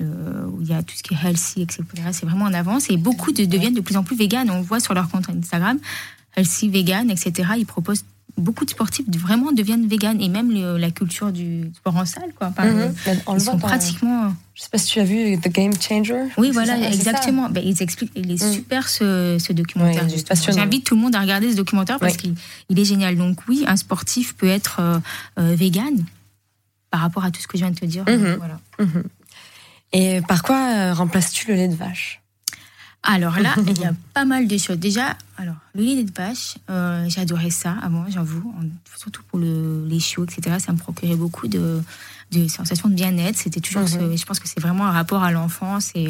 où 0.00 0.60
il 0.60 0.68
y 0.68 0.72
a 0.74 0.82
tout 0.82 0.94
ce 0.96 1.02
qui 1.02 1.14
est 1.14 1.18
healthy, 1.24 1.62
etc. 1.62 1.84
C'est 2.12 2.26
vraiment 2.26 2.44
en 2.46 2.54
avance 2.54 2.90
et 2.90 2.96
beaucoup 2.96 3.32
de, 3.32 3.44
deviennent 3.44 3.74
de 3.74 3.80
plus 3.80 3.96
en 3.96 4.02
plus 4.04 4.16
véganes. 4.16 4.50
On 4.50 4.62
voit 4.62 4.80
sur 4.80 4.94
leur 4.94 5.08
compte 5.08 5.28
Instagram, 5.30 5.78
healthy, 6.36 6.68
vegan, 6.68 7.10
etc. 7.10 7.50
Ils 7.58 7.66
proposent 7.66 8.04
beaucoup 8.38 8.64
de 8.64 8.70
sportifs 8.70 9.06
vraiment 9.10 9.52
deviennent 9.52 9.86
véganes 9.88 10.20
et 10.20 10.28
même 10.28 10.50
le- 10.50 10.76
la 10.78 10.90
culture 10.90 11.32
du 11.32 11.70
sport 11.76 11.96
en 11.96 12.04
salle, 12.06 12.32
quoi. 12.36 12.48
Par- 12.48 12.64
Mhm. 12.66 12.94
On 13.26 13.34
le 13.34 13.40
Ils 13.40 13.44
sont 13.44 13.52
dans- 13.52 13.58
pratiquement 13.58 14.32
Je 14.54 14.62
sais 14.62 14.70
pas 14.70 14.78
si 14.78 14.86
tu 14.88 14.98
as 15.00 15.04
vu 15.04 15.38
The 15.38 15.48
Game 15.52 15.72
Changer. 15.80 16.24
oui, 16.36 16.50
voilà, 16.52 16.76
ça, 16.76 16.88
exactement. 16.90 17.48
Ben, 17.48 17.62
ils 17.64 17.80
expliquent, 17.82 18.10
il 18.16 18.30
est 18.32 18.42
Mm. 18.42 18.52
super 18.52 18.88
ce, 18.88 19.36
ce 19.38 19.52
documentaire. 19.52 20.04
Oui. 20.08 20.24
J'invite 20.52 20.84
tout 20.84 20.96
le 20.96 21.00
monde 21.00 21.14
à 21.14 21.20
regarder 21.20 21.50
ce 21.52 21.56
documentaire 21.56 21.98
parce 22.00 22.14
Oui. 22.14 22.18
qu'il 22.18 22.34
il 22.68 22.78
est 22.78 22.84
génial. 22.84 23.16
Donc 23.16 23.38
oui, 23.48 23.64
un 23.68 23.76
sportif 23.76 24.34
peut 24.34 24.48
être 24.48 24.78
euh, 24.80 24.98
euh, 25.38 25.54
vegan 25.54 26.04
par 26.90 27.00
rapport 27.02 27.24
à 27.24 27.30
tout 27.30 27.40
ce 27.40 27.46
que 27.46 27.56
je 27.58 27.62
viens 27.64 27.70
de 27.72 27.78
te 27.78 27.84
dire. 27.84 28.04
Mhm. 28.08 28.34
Voilà. 28.38 28.58
Mhm. 28.80 29.04
Et 29.92 30.20
par 30.26 30.42
quoi 30.42 30.56
euh, 30.56 30.92
remplaces-tu 30.94 31.48
le 31.48 31.54
lait 31.54 31.68
de 31.68 31.74
vache? 31.76 32.20
Alors 33.10 33.38
là, 33.40 33.54
il 33.66 33.78
y 33.80 33.84
a 33.86 33.94
pas 34.12 34.26
mal 34.26 34.46
de 34.46 34.56
choses. 34.58 34.76
Déjà, 34.78 35.16
alors 35.38 35.54
le 35.74 35.82
lait 35.82 36.04
de 36.04 36.12
vache, 36.14 36.56
euh, 36.68 37.06
j'adorais 37.08 37.48
ça 37.50 37.74
avant, 37.82 38.04
j'avoue, 38.10 38.54
surtout 38.96 39.22
pour 39.30 39.38
le, 39.38 39.86
les 39.88 39.98
chiots, 39.98 40.24
etc. 40.24 40.56
Ça 40.58 40.72
me 40.72 40.76
procurait 40.78 41.16
beaucoup 41.16 41.48
de, 41.48 41.80
de 42.32 42.48
sensations 42.48 42.88
de 42.90 42.94
bien-être. 42.94 43.36
C'était 43.38 43.60
toujours, 43.60 43.82
Mhm. 43.82 43.88
ce- 43.88 44.16
je 44.16 44.24
pense 44.26 44.38
que 44.40 44.46
c'est 44.48 44.60
vraiment 44.60 44.84
un 44.86 44.90
rapport 44.92 45.22
à 45.24 45.32
l'enfance 45.32 45.90
et 45.94 46.08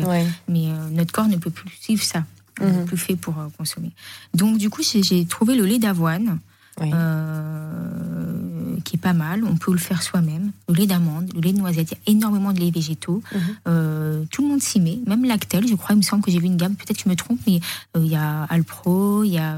mais 0.48 0.66
euh, 0.72 0.88
notre 0.90 1.12
corps 1.12 1.28
ne 1.28 1.37
peut 1.37 1.50
plus 1.50 1.70
suivre 1.80 2.02
ça. 2.02 2.24
Mhm. 2.61 2.66
n'est 2.80 2.84
plus 2.87 2.96
fait 2.96 3.14
pour 3.14 3.38
euh, 3.38 3.46
consommer. 3.56 3.92
Donc, 4.34 4.58
du 4.58 4.68
coup, 4.68 4.82
j'ai- 4.82 5.04
j'ai 5.04 5.24
trouvé 5.24 5.54
le 5.54 5.64
lait 5.64 5.78
d'avoine, 5.78 6.40
Oui. 6.80 6.90
euh, 6.94 8.76
qui 8.84 8.96
est 8.96 9.00
pas 9.00 9.12
mal. 9.12 9.44
On 9.44 9.56
peut 9.56 9.72
le 9.72 9.78
faire 9.78 10.02
soi-même. 10.02 10.52
Le 10.68 10.74
lait 10.74 10.86
d'amande, 10.86 11.30
le 11.34 11.40
lait 11.40 11.52
de 11.52 11.58
noisette. 11.58 11.90
Il 12.06 12.12
y 12.12 12.16
a 12.16 12.16
énormément 12.18 12.52
de 12.52 12.60
lait 12.60 12.70
végétaux. 12.70 13.22
Mhm. 13.34 13.40
Euh, 13.66 14.24
tout 14.30 14.42
le 14.42 14.48
monde 14.48 14.62
s'y 14.62 14.80
met. 14.80 14.98
Même 15.06 15.24
Lactel, 15.24 15.66
je 15.66 15.74
crois, 15.74 15.94
il 15.94 15.98
me 15.98 16.02
semble 16.02 16.22
que 16.22 16.30
j'ai 16.30 16.38
vu 16.38 16.46
une 16.46 16.56
gamme. 16.56 16.74
Peut-être 16.74 16.96
que 16.98 17.02
je 17.04 17.08
me 17.08 17.16
trompe, 17.16 17.40
mais 17.46 17.60
euh, 17.96 18.00
il 18.04 18.10
y 18.10 18.16
a 18.16 18.44
Alpro, 18.44 19.24
il 19.24 19.30
y 19.32 19.38
a 19.38 19.56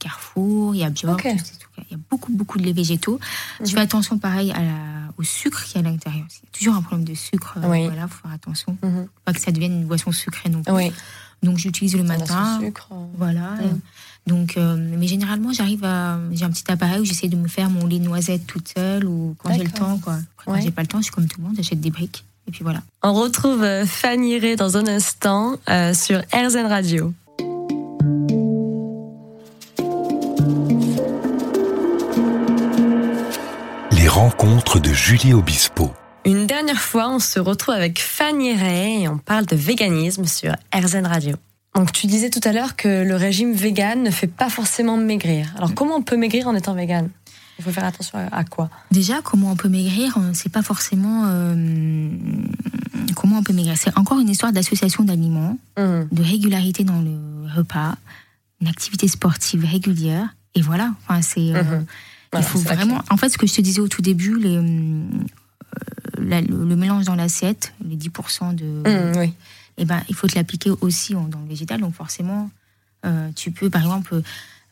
Carrefour, 0.00 0.74
il 0.74 0.78
y 0.80 0.84
a 0.84 0.90
Bjork. 0.90 1.24
Ok. 1.26 1.32
Il 1.90 1.92
y 1.92 1.94
a 1.94 1.98
beaucoup, 2.10 2.32
beaucoup 2.32 2.58
de 2.58 2.64
lait 2.64 2.72
végétaux. 2.72 3.20
Je 3.60 3.64
Mhm. 3.64 3.68
fais 3.70 3.80
attention, 3.80 4.18
pareil, 4.18 4.50
à 4.52 4.62
la- 4.62 5.12
au 5.16 5.22
sucre 5.22 5.64
qui 5.64 5.76
est 5.78 5.80
à 5.80 5.84
l'intérieur. 5.84 6.26
Y 6.30 6.46
a 6.46 6.58
toujours 6.58 6.74
un 6.74 6.82
problème 6.82 7.06
de 7.06 7.14
sucre. 7.14 7.58
Oui. 7.64 7.86
Voilà, 7.86 8.08
faut 8.08 8.22
faire 8.22 8.32
attention. 8.32 8.76
Mhm. 8.82 9.06
Pas 9.24 9.32
que 9.32 9.40
ça 9.40 9.52
devienne 9.52 9.72
une 9.72 9.86
boisson 9.86 10.10
sucrée 10.12 10.48
non 10.48 10.62
plus. 10.62 10.72
Oui. 10.74 10.92
Donc 11.42 11.56
j'utilise 11.58 11.94
le 11.94 12.00
a 12.00 12.04
matin. 12.04 12.58
sucre. 12.60 12.88
Voilà. 13.16 13.54
Donc, 14.26 14.56
euh, 14.56 14.76
mais 14.76 15.06
généralement, 15.06 15.52
j'arrive 15.52 15.84
à. 15.84 16.18
J'ai 16.32 16.44
un 16.44 16.50
petit 16.50 16.70
appareil 16.70 17.00
où 17.00 17.04
j'essaie 17.04 17.28
de 17.28 17.36
me 17.36 17.48
faire 17.48 17.70
mon 17.70 17.86
lait 17.86 17.98
noisette 17.98 18.46
toute 18.46 18.68
seule 18.76 19.06
ou 19.06 19.34
quand 19.38 19.52
j'ai 19.54 19.64
le 19.64 19.70
temps. 19.70 19.98
Quoi. 19.98 20.14
Après, 20.14 20.52
quand 20.52 20.60
j'ai 20.60 20.70
pas 20.70 20.82
le 20.82 20.88
temps, 20.88 20.98
je 20.98 21.04
suis 21.04 21.12
comme 21.12 21.26
tout 21.26 21.40
le 21.40 21.46
monde, 21.46 21.56
j'achète 21.56 21.80
des 21.80 21.90
briques. 21.90 22.24
Et 22.46 22.50
puis 22.50 22.62
voilà. 22.62 22.80
On 23.02 23.12
retrouve 23.12 23.62
euh, 23.62 23.84
Fanny 23.84 24.38
Ray 24.38 24.56
dans 24.56 24.76
un 24.76 24.86
instant 24.86 25.56
euh, 25.68 25.92
sur 25.92 26.20
RZN 26.32 26.66
Radio. 26.66 27.12
Les 33.92 34.08
rencontres 34.08 34.80
de 34.80 34.92
Julie 34.92 35.34
Obispo. 35.34 35.92
Une 36.24 36.46
dernière 36.46 36.80
fois, 36.80 37.08
on 37.10 37.18
se 37.18 37.38
retrouve 37.38 37.74
avec 37.74 38.00
Fanny 38.00 38.54
Ray 38.54 39.04
et 39.04 39.08
on 39.08 39.18
parle 39.18 39.46
de 39.46 39.56
véganisme 39.56 40.24
sur 40.24 40.54
RZN 40.74 41.06
Radio. 41.06 41.36
Donc 41.78 41.92
tu 41.92 42.08
disais 42.08 42.28
tout 42.28 42.40
à 42.42 42.50
l'heure 42.52 42.74
que 42.74 43.04
le 43.04 43.14
régime 43.14 43.52
vegan 43.52 44.02
ne 44.02 44.10
fait 44.10 44.26
pas 44.26 44.50
forcément 44.50 44.96
maigrir. 44.96 45.46
Alors 45.56 45.74
comment 45.74 45.94
on 45.94 46.02
peut 46.02 46.16
maigrir 46.16 46.48
en 46.48 46.54
étant 46.56 46.74
vegan? 46.74 47.08
Il 47.60 47.64
faut 47.64 47.70
faire 47.70 47.84
attention 47.84 48.18
à, 48.32 48.42
quoi? 48.42 48.68
Déjà, 48.90 49.20
comment 49.22 49.52
on 49.52 49.56
peut 49.56 49.68
maigrir 49.68 50.14
On 50.16 50.20
ne 50.22 50.32
sait 50.34 50.48
pas 50.48 50.62
forcément 50.62 51.26
euh, 51.26 52.10
comment 53.14 53.38
on 53.38 53.42
peut 53.44 53.52
maigrir. 53.52 53.76
C'est 53.76 53.96
encore 53.96 54.18
une 54.18 54.28
histoire 54.28 54.52
d'association 54.52 55.04
d'aliments, 55.04 55.56
Mhm. 55.78 56.08
de 56.10 56.22
régularité 56.22 56.82
dans 56.82 57.00
le 57.00 57.16
repas, 57.56 57.94
une 58.60 58.66
activité 58.66 59.06
sportive 59.06 59.64
régulière. 59.64 60.34
Et 60.56 60.62
voilà. 60.62 60.90
Enfin, 61.06 61.22
c'est. 61.22 61.54
euh, 61.54 61.62
Mhm. 61.62 61.86
Il 62.36 62.42
faut 62.42 62.58
c'est 62.58 62.74
vraiment. 62.74 63.02
En 63.08 63.16
fait, 63.16 63.28
ce 63.28 63.38
que 63.38 63.46
je 63.46 63.54
te 63.54 63.60
disais 63.60 63.80
au 63.80 63.88
tout 63.88 64.02
début, 64.02 64.36
les, 64.38 64.56
euh, 64.56 65.08
la- 66.18 66.40
le, 66.40 66.64
le 66.64 66.76
mélange 66.76 67.04
dans 67.04 67.14
l'assiette, 67.14 67.72
les 67.88 67.96
10% 67.96 68.52
de. 68.52 68.82
oui. 69.16 69.32
Eh 69.78 69.84
ben, 69.84 70.02
il 70.08 70.14
faut 70.14 70.26
te 70.26 70.34
l'appliquer 70.34 70.70
aussi 70.80 71.14
en- 71.14 71.28
dans 71.28 71.40
le 71.40 71.48
végétal. 71.48 71.80
Donc, 71.80 71.94
forcément, 71.94 72.50
euh, 73.06 73.30
tu 73.34 73.50
peux, 73.50 73.70
par 73.70 73.82
exemple, 73.82 74.14
euh, 74.14 74.20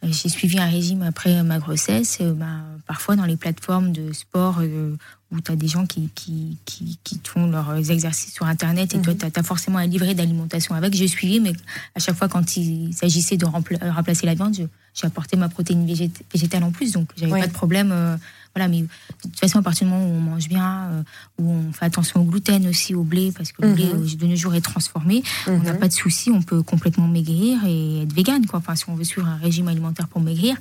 j'ai 0.02 0.28
suivi 0.28 0.58
un 0.58 0.68
régime 0.68 1.02
après 1.02 1.42
ma 1.42 1.58
grossesse. 1.58 2.18
euh, 2.20 2.32
ben, 2.34 2.62
parfois, 2.86 3.16
dans 3.16 3.24
les 3.24 3.36
plateformes 3.36 3.92
de 3.92 4.12
sport 4.12 4.58
euh, 4.60 4.96
où 5.32 5.40
tu 5.40 5.50
as 5.50 5.56
des 5.56 5.66
gens 5.68 5.86
qui, 5.86 6.08
qui, 6.14 6.56
qui, 6.66 6.98
qui 7.02 7.20
font 7.24 7.46
leurs 7.50 7.90
exercices 7.90 8.32
sur 8.34 8.46
Internet 8.46 8.94
et 8.94 9.00
toi, 9.00 9.14
Mhm. 9.14 9.30
tu 9.32 9.38
as, 9.40 9.42
forcément 9.42 9.78
un 9.78 9.86
livret 9.86 10.14
d'alimentation 10.14 10.74
avec. 10.74 10.92
J'ai 10.94 11.08
suivi, 11.08 11.40
mais 11.40 11.52
à 11.94 12.00
chaque 12.00 12.16
fois, 12.16 12.28
quand 12.28 12.56
il 12.56 12.92
s'agissait 12.94 13.36
de 13.36 13.46
rempla- 13.46 13.90
remplacer 13.92 14.26
la 14.26 14.34
viande, 14.34 14.54
j'ai 14.54 15.06
apporté 15.06 15.36
ma 15.36 15.48
protéine 15.48 15.84
végét- 15.86 16.20
végétale 16.32 16.62
en 16.64 16.70
plus. 16.70 16.92
Donc, 16.92 17.08
j'avais 17.16 17.32
Oui. 17.32 17.40
pas 17.40 17.46
de 17.48 17.52
problème. 17.52 17.90
euh, 17.92 18.16
voilà, 18.56 18.68
mais 18.68 18.80
de 18.80 18.88
toute 19.22 19.38
façon, 19.38 19.58
à 19.58 19.62
partir 19.62 19.86
du 19.86 19.92
moment 19.92 20.06
où 20.06 20.12
on 20.16 20.20
mange 20.20 20.48
bien, 20.48 20.88
euh, 20.90 21.02
où 21.38 21.50
on 21.50 21.72
fait 21.74 21.84
attention 21.84 22.22
au 22.22 22.24
gluten 22.24 22.66
aussi, 22.66 22.94
au 22.94 23.02
blé, 23.04 23.30
parce 23.36 23.52
que 23.52 23.60
le 23.60 23.74
blé 23.74 23.84
Mhm. 23.84 24.02
euh, 24.02 24.16
de 24.16 24.26
nos 24.26 24.34
jours 24.36 24.54
est 24.54 24.62
transformé, 24.62 25.22
on 25.46 25.58
n'a 25.58 25.74
Mhm. 25.74 25.78
pas 25.78 25.88
de 25.88 25.92
souci, 25.92 26.30
on 26.30 26.40
peut 26.40 26.62
complètement 26.62 27.06
maigrir 27.06 27.58
et 27.66 28.02
être 28.04 28.14
vegan. 28.14 28.46
Quoi. 28.46 28.60
Enfin, 28.60 28.74
si 28.74 28.88
on 28.88 28.94
veut 28.94 29.04
suivre 29.04 29.28
un 29.28 29.36
régime 29.36 29.68
alimentaire 29.68 30.08
pour 30.08 30.22
maigrir, 30.22 30.56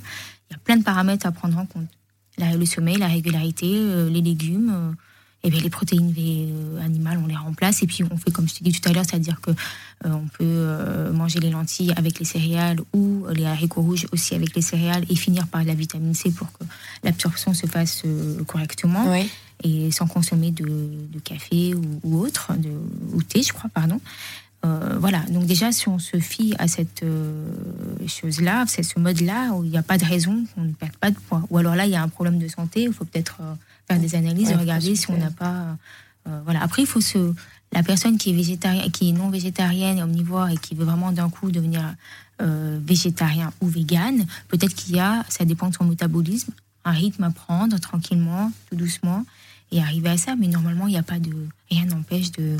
il 0.50 0.52
y 0.52 0.56
a 0.56 0.58
plein 0.58 0.76
de 0.76 0.82
paramètres 0.84 1.24
à 1.26 1.32
prendre 1.32 1.56
en 1.56 1.64
compte. 1.64 1.88
La- 2.36 2.54
le 2.54 2.66
sommeil, 2.66 2.98
la 2.98 3.08
régularité, 3.08 3.70
euh, 3.72 4.10
les 4.10 4.20
légumes, 4.20 4.70
euh, 4.74 4.92
et 5.46 5.50
bien 5.50 5.60
les 5.60 5.70
protéines 5.70 6.12
euh, 6.18 6.84
animales, 6.84 7.20
on 7.22 7.26
les 7.26 7.36
remplace. 7.36 7.82
Et 7.82 7.86
puis 7.86 8.02
on 8.10 8.16
fait 8.16 8.30
comme 8.30 8.48
je 8.48 8.54
t'ai 8.54 8.64
dit 8.64 8.72
tout 8.72 8.88
à 8.88 8.92
l'heure, 8.92 9.04
c'est-à-dire 9.08 9.40
que 9.40 9.50
euh, 9.50 9.54
on 10.04 10.26
peut 10.26 10.44
euh, 10.44 11.12
manger 11.12 11.38
les 11.38 11.50
lentilles 11.50 11.92
avec 11.96 12.18
les 12.18 12.24
céréales 12.24 12.80
ou 12.92 13.24
les 13.32 13.46
haricots 13.46 13.82
rouges 13.82 14.06
aussi 14.12 14.34
avec 14.34 14.54
les 14.54 14.62
céréales 14.62 15.04
et 15.08 15.14
finir 15.14 15.46
par 15.46 15.62
la 15.64 15.74
vitamine 15.74 16.14
C 16.14 16.30
pour 16.30 16.52
que 16.52 16.64
l'absorption 17.04 17.54
se 17.54 17.66
fasse 17.66 18.02
euh, 18.04 18.42
correctement. 18.44 19.04
Oui. 19.10 19.30
et 19.62 19.90
sans 19.90 20.06
consommer 20.06 20.50
de, 20.50 20.66
café 21.24 21.74
ou, 21.74 22.18
autre, 22.18 22.52
de, 22.58 22.70
ou 23.12 23.22
thé, 23.22 23.42
je 23.42 23.52
crois, 23.52 23.70
pardon. 23.72 24.00
Euh, 24.66 24.96
voilà, 24.98 25.20
donc 25.30 25.46
déjà, 25.46 25.70
si 25.70 25.88
on 25.88 25.98
se 25.98 26.18
fie 26.18 26.54
à 26.58 26.66
cette 26.66 27.02
euh, 27.02 27.46
chose-là, 28.06 28.64
c'est 28.66 28.82
ce 28.82 28.98
mode-là, 28.98 29.52
où 29.52 29.64
il 29.64 29.70
n'y 29.70 29.78
a 29.78 29.82
pas 29.82 29.98
de 29.98 30.04
raison 30.04 30.44
qu'on 30.54 30.62
ne 30.62 30.72
perde 30.72 30.96
pas 30.96 31.10
de 31.10 31.16
poids. 31.16 31.42
Ou 31.50 31.58
alors 31.58 31.76
là, 31.76 31.86
il 31.86 31.92
y 31.92 31.96
a 31.96 32.02
un 32.02 32.08
problème 32.08 32.38
de 32.38 32.48
santé, 32.48 32.82
il 32.82 32.92
faut 32.92 33.04
peut-être 33.04 33.38
euh, 33.40 33.54
faire 33.88 33.98
des 33.98 34.14
analyses 34.14 34.50
et 34.50 34.54
regarder 34.54 34.94
si 34.96 35.10
on 35.10 35.16
n'a 35.16 35.30
pas. 35.30 35.76
voilà. 36.44 36.62
Après, 36.62 36.82
il 36.82 36.88
faut 36.88 37.00
se. 37.00 37.34
La 37.72 37.82
personne 37.82 38.16
qui 38.16 38.30
est 38.30 38.32
végétarienne, 38.32 38.90
qui 38.92 39.08
est 39.08 39.12
non 39.12 39.28
végétarienne 39.28 39.98
et 39.98 40.02
omnivore 40.02 40.48
et 40.48 40.56
qui 40.56 40.74
veut 40.76 40.84
vraiment 40.84 41.10
d'un 41.10 41.28
coup 41.28 41.50
devenir 41.50 41.94
végétarien 42.40 43.52
ou 43.60 43.66
végane, 43.66 44.24
peut-être 44.48 44.74
qu'il 44.74 44.94
y 44.94 45.00
a, 45.00 45.24
ça 45.28 45.44
dépend 45.44 45.68
de 45.68 45.74
son 45.74 45.84
métabolisme, 45.84 46.52
un 46.84 46.92
rythme 46.92 47.24
à 47.24 47.30
prendre 47.30 47.78
tranquillement, 47.80 48.52
tout 48.70 48.76
doucement, 48.76 49.26
et 49.72 49.80
arriver 49.80 50.10
à 50.10 50.16
ça. 50.16 50.36
Mais 50.36 50.46
normalement, 50.46 50.86
il 50.86 50.92
n'y 50.92 50.98
a 50.98 51.02
pas 51.02 51.18
de. 51.18 51.32
Rien 51.68 51.86
n'empêche 51.86 52.30
de 52.32 52.56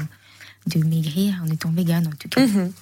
de 0.66 0.84
maigrir 0.84 1.34
en 1.42 1.46
étant 1.46 1.70
végane 1.70 2.06
en 2.06 2.16
tout 2.18 2.28
cas. 2.28 2.46
Mhm. 2.46 2.72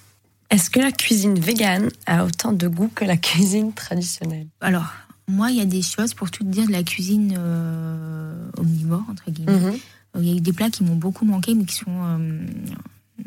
Est-ce 0.50 0.70
que 0.70 0.80
la 0.80 0.92
cuisine 0.92 1.38
végane 1.38 1.90
a 2.06 2.24
autant 2.24 2.52
de 2.52 2.68
goût 2.68 2.88
que 2.88 3.04
la 3.04 3.16
cuisine 3.28 3.72
traditionnelle? 3.72 4.46
Alors, 4.60 4.86
moi, 5.28 5.50
il 5.50 5.56
y 5.56 5.60
a 5.60 5.64
des 5.64 5.82
choses, 5.82 6.14
pour 6.14 6.30
tout 6.30 6.44
dire, 6.44 6.66
de 6.66 6.72
la 6.72 6.82
cuisine 6.82 7.34
euh, 7.38 8.48
omnivore, 8.58 9.04
entre 9.10 9.30
guillemets. 9.30 9.60
Mhm. 9.60 9.78
Il 10.20 10.28
y 10.28 10.32
a 10.32 10.36
eu 10.36 10.40
des 10.40 10.52
plats 10.52 10.70
qui 10.70 10.84
m'ont 10.84 10.96
beaucoup 10.96 11.24
manqué, 11.24 11.54
mais 11.54 11.64
qui 11.64 11.76
sont 11.76 11.86
euh, 11.88 12.46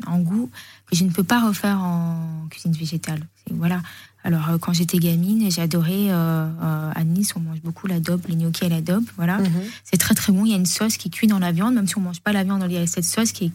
en 0.06 0.18
goût, 0.20 0.50
que 0.86 0.96
je 0.96 1.04
ne 1.04 1.10
peux 1.10 1.24
pas 1.24 1.46
refaire 1.46 1.78
en 1.80 2.46
cuisine 2.50 2.72
végétale. 2.72 3.20
Voilà. 3.50 3.82
Alors, 4.24 4.48
euh, 4.48 4.58
quand 4.58 4.72
j'étais 4.72 4.98
gamine, 4.98 5.50
j'adorais 5.50 6.10
à 6.10 7.04
Nice, 7.04 7.34
on 7.36 7.40
mange 7.40 7.60
beaucoup 7.62 7.86
l'adobe, 7.86 8.22
les 8.28 8.36
gnocchis 8.36 8.64
à 8.64 8.68
l'adobe. 8.68 9.04
Voilà. 9.16 9.38
Mhm. 9.38 9.50
C'est 9.84 9.98
très 9.98 10.14
très 10.14 10.32
bon. 10.32 10.46
Il 10.46 10.52
y 10.52 10.54
a 10.54 10.58
une 10.58 10.66
sauce 10.66 10.96
qui 10.96 11.10
cuit 11.10 11.26
dans 11.26 11.38
la 11.38 11.52
viande, 11.52 11.74
même 11.74 11.86
si 11.86 11.98
on 11.98 12.00
mange 12.00 12.20
pas 12.20 12.32
la 12.32 12.44
viande, 12.44 12.64
il 12.68 12.72
y 12.72 12.78
a 12.78 12.86
cette 12.86 13.04
sauce 13.04 13.32
qui 13.32 13.46
est 13.46 13.52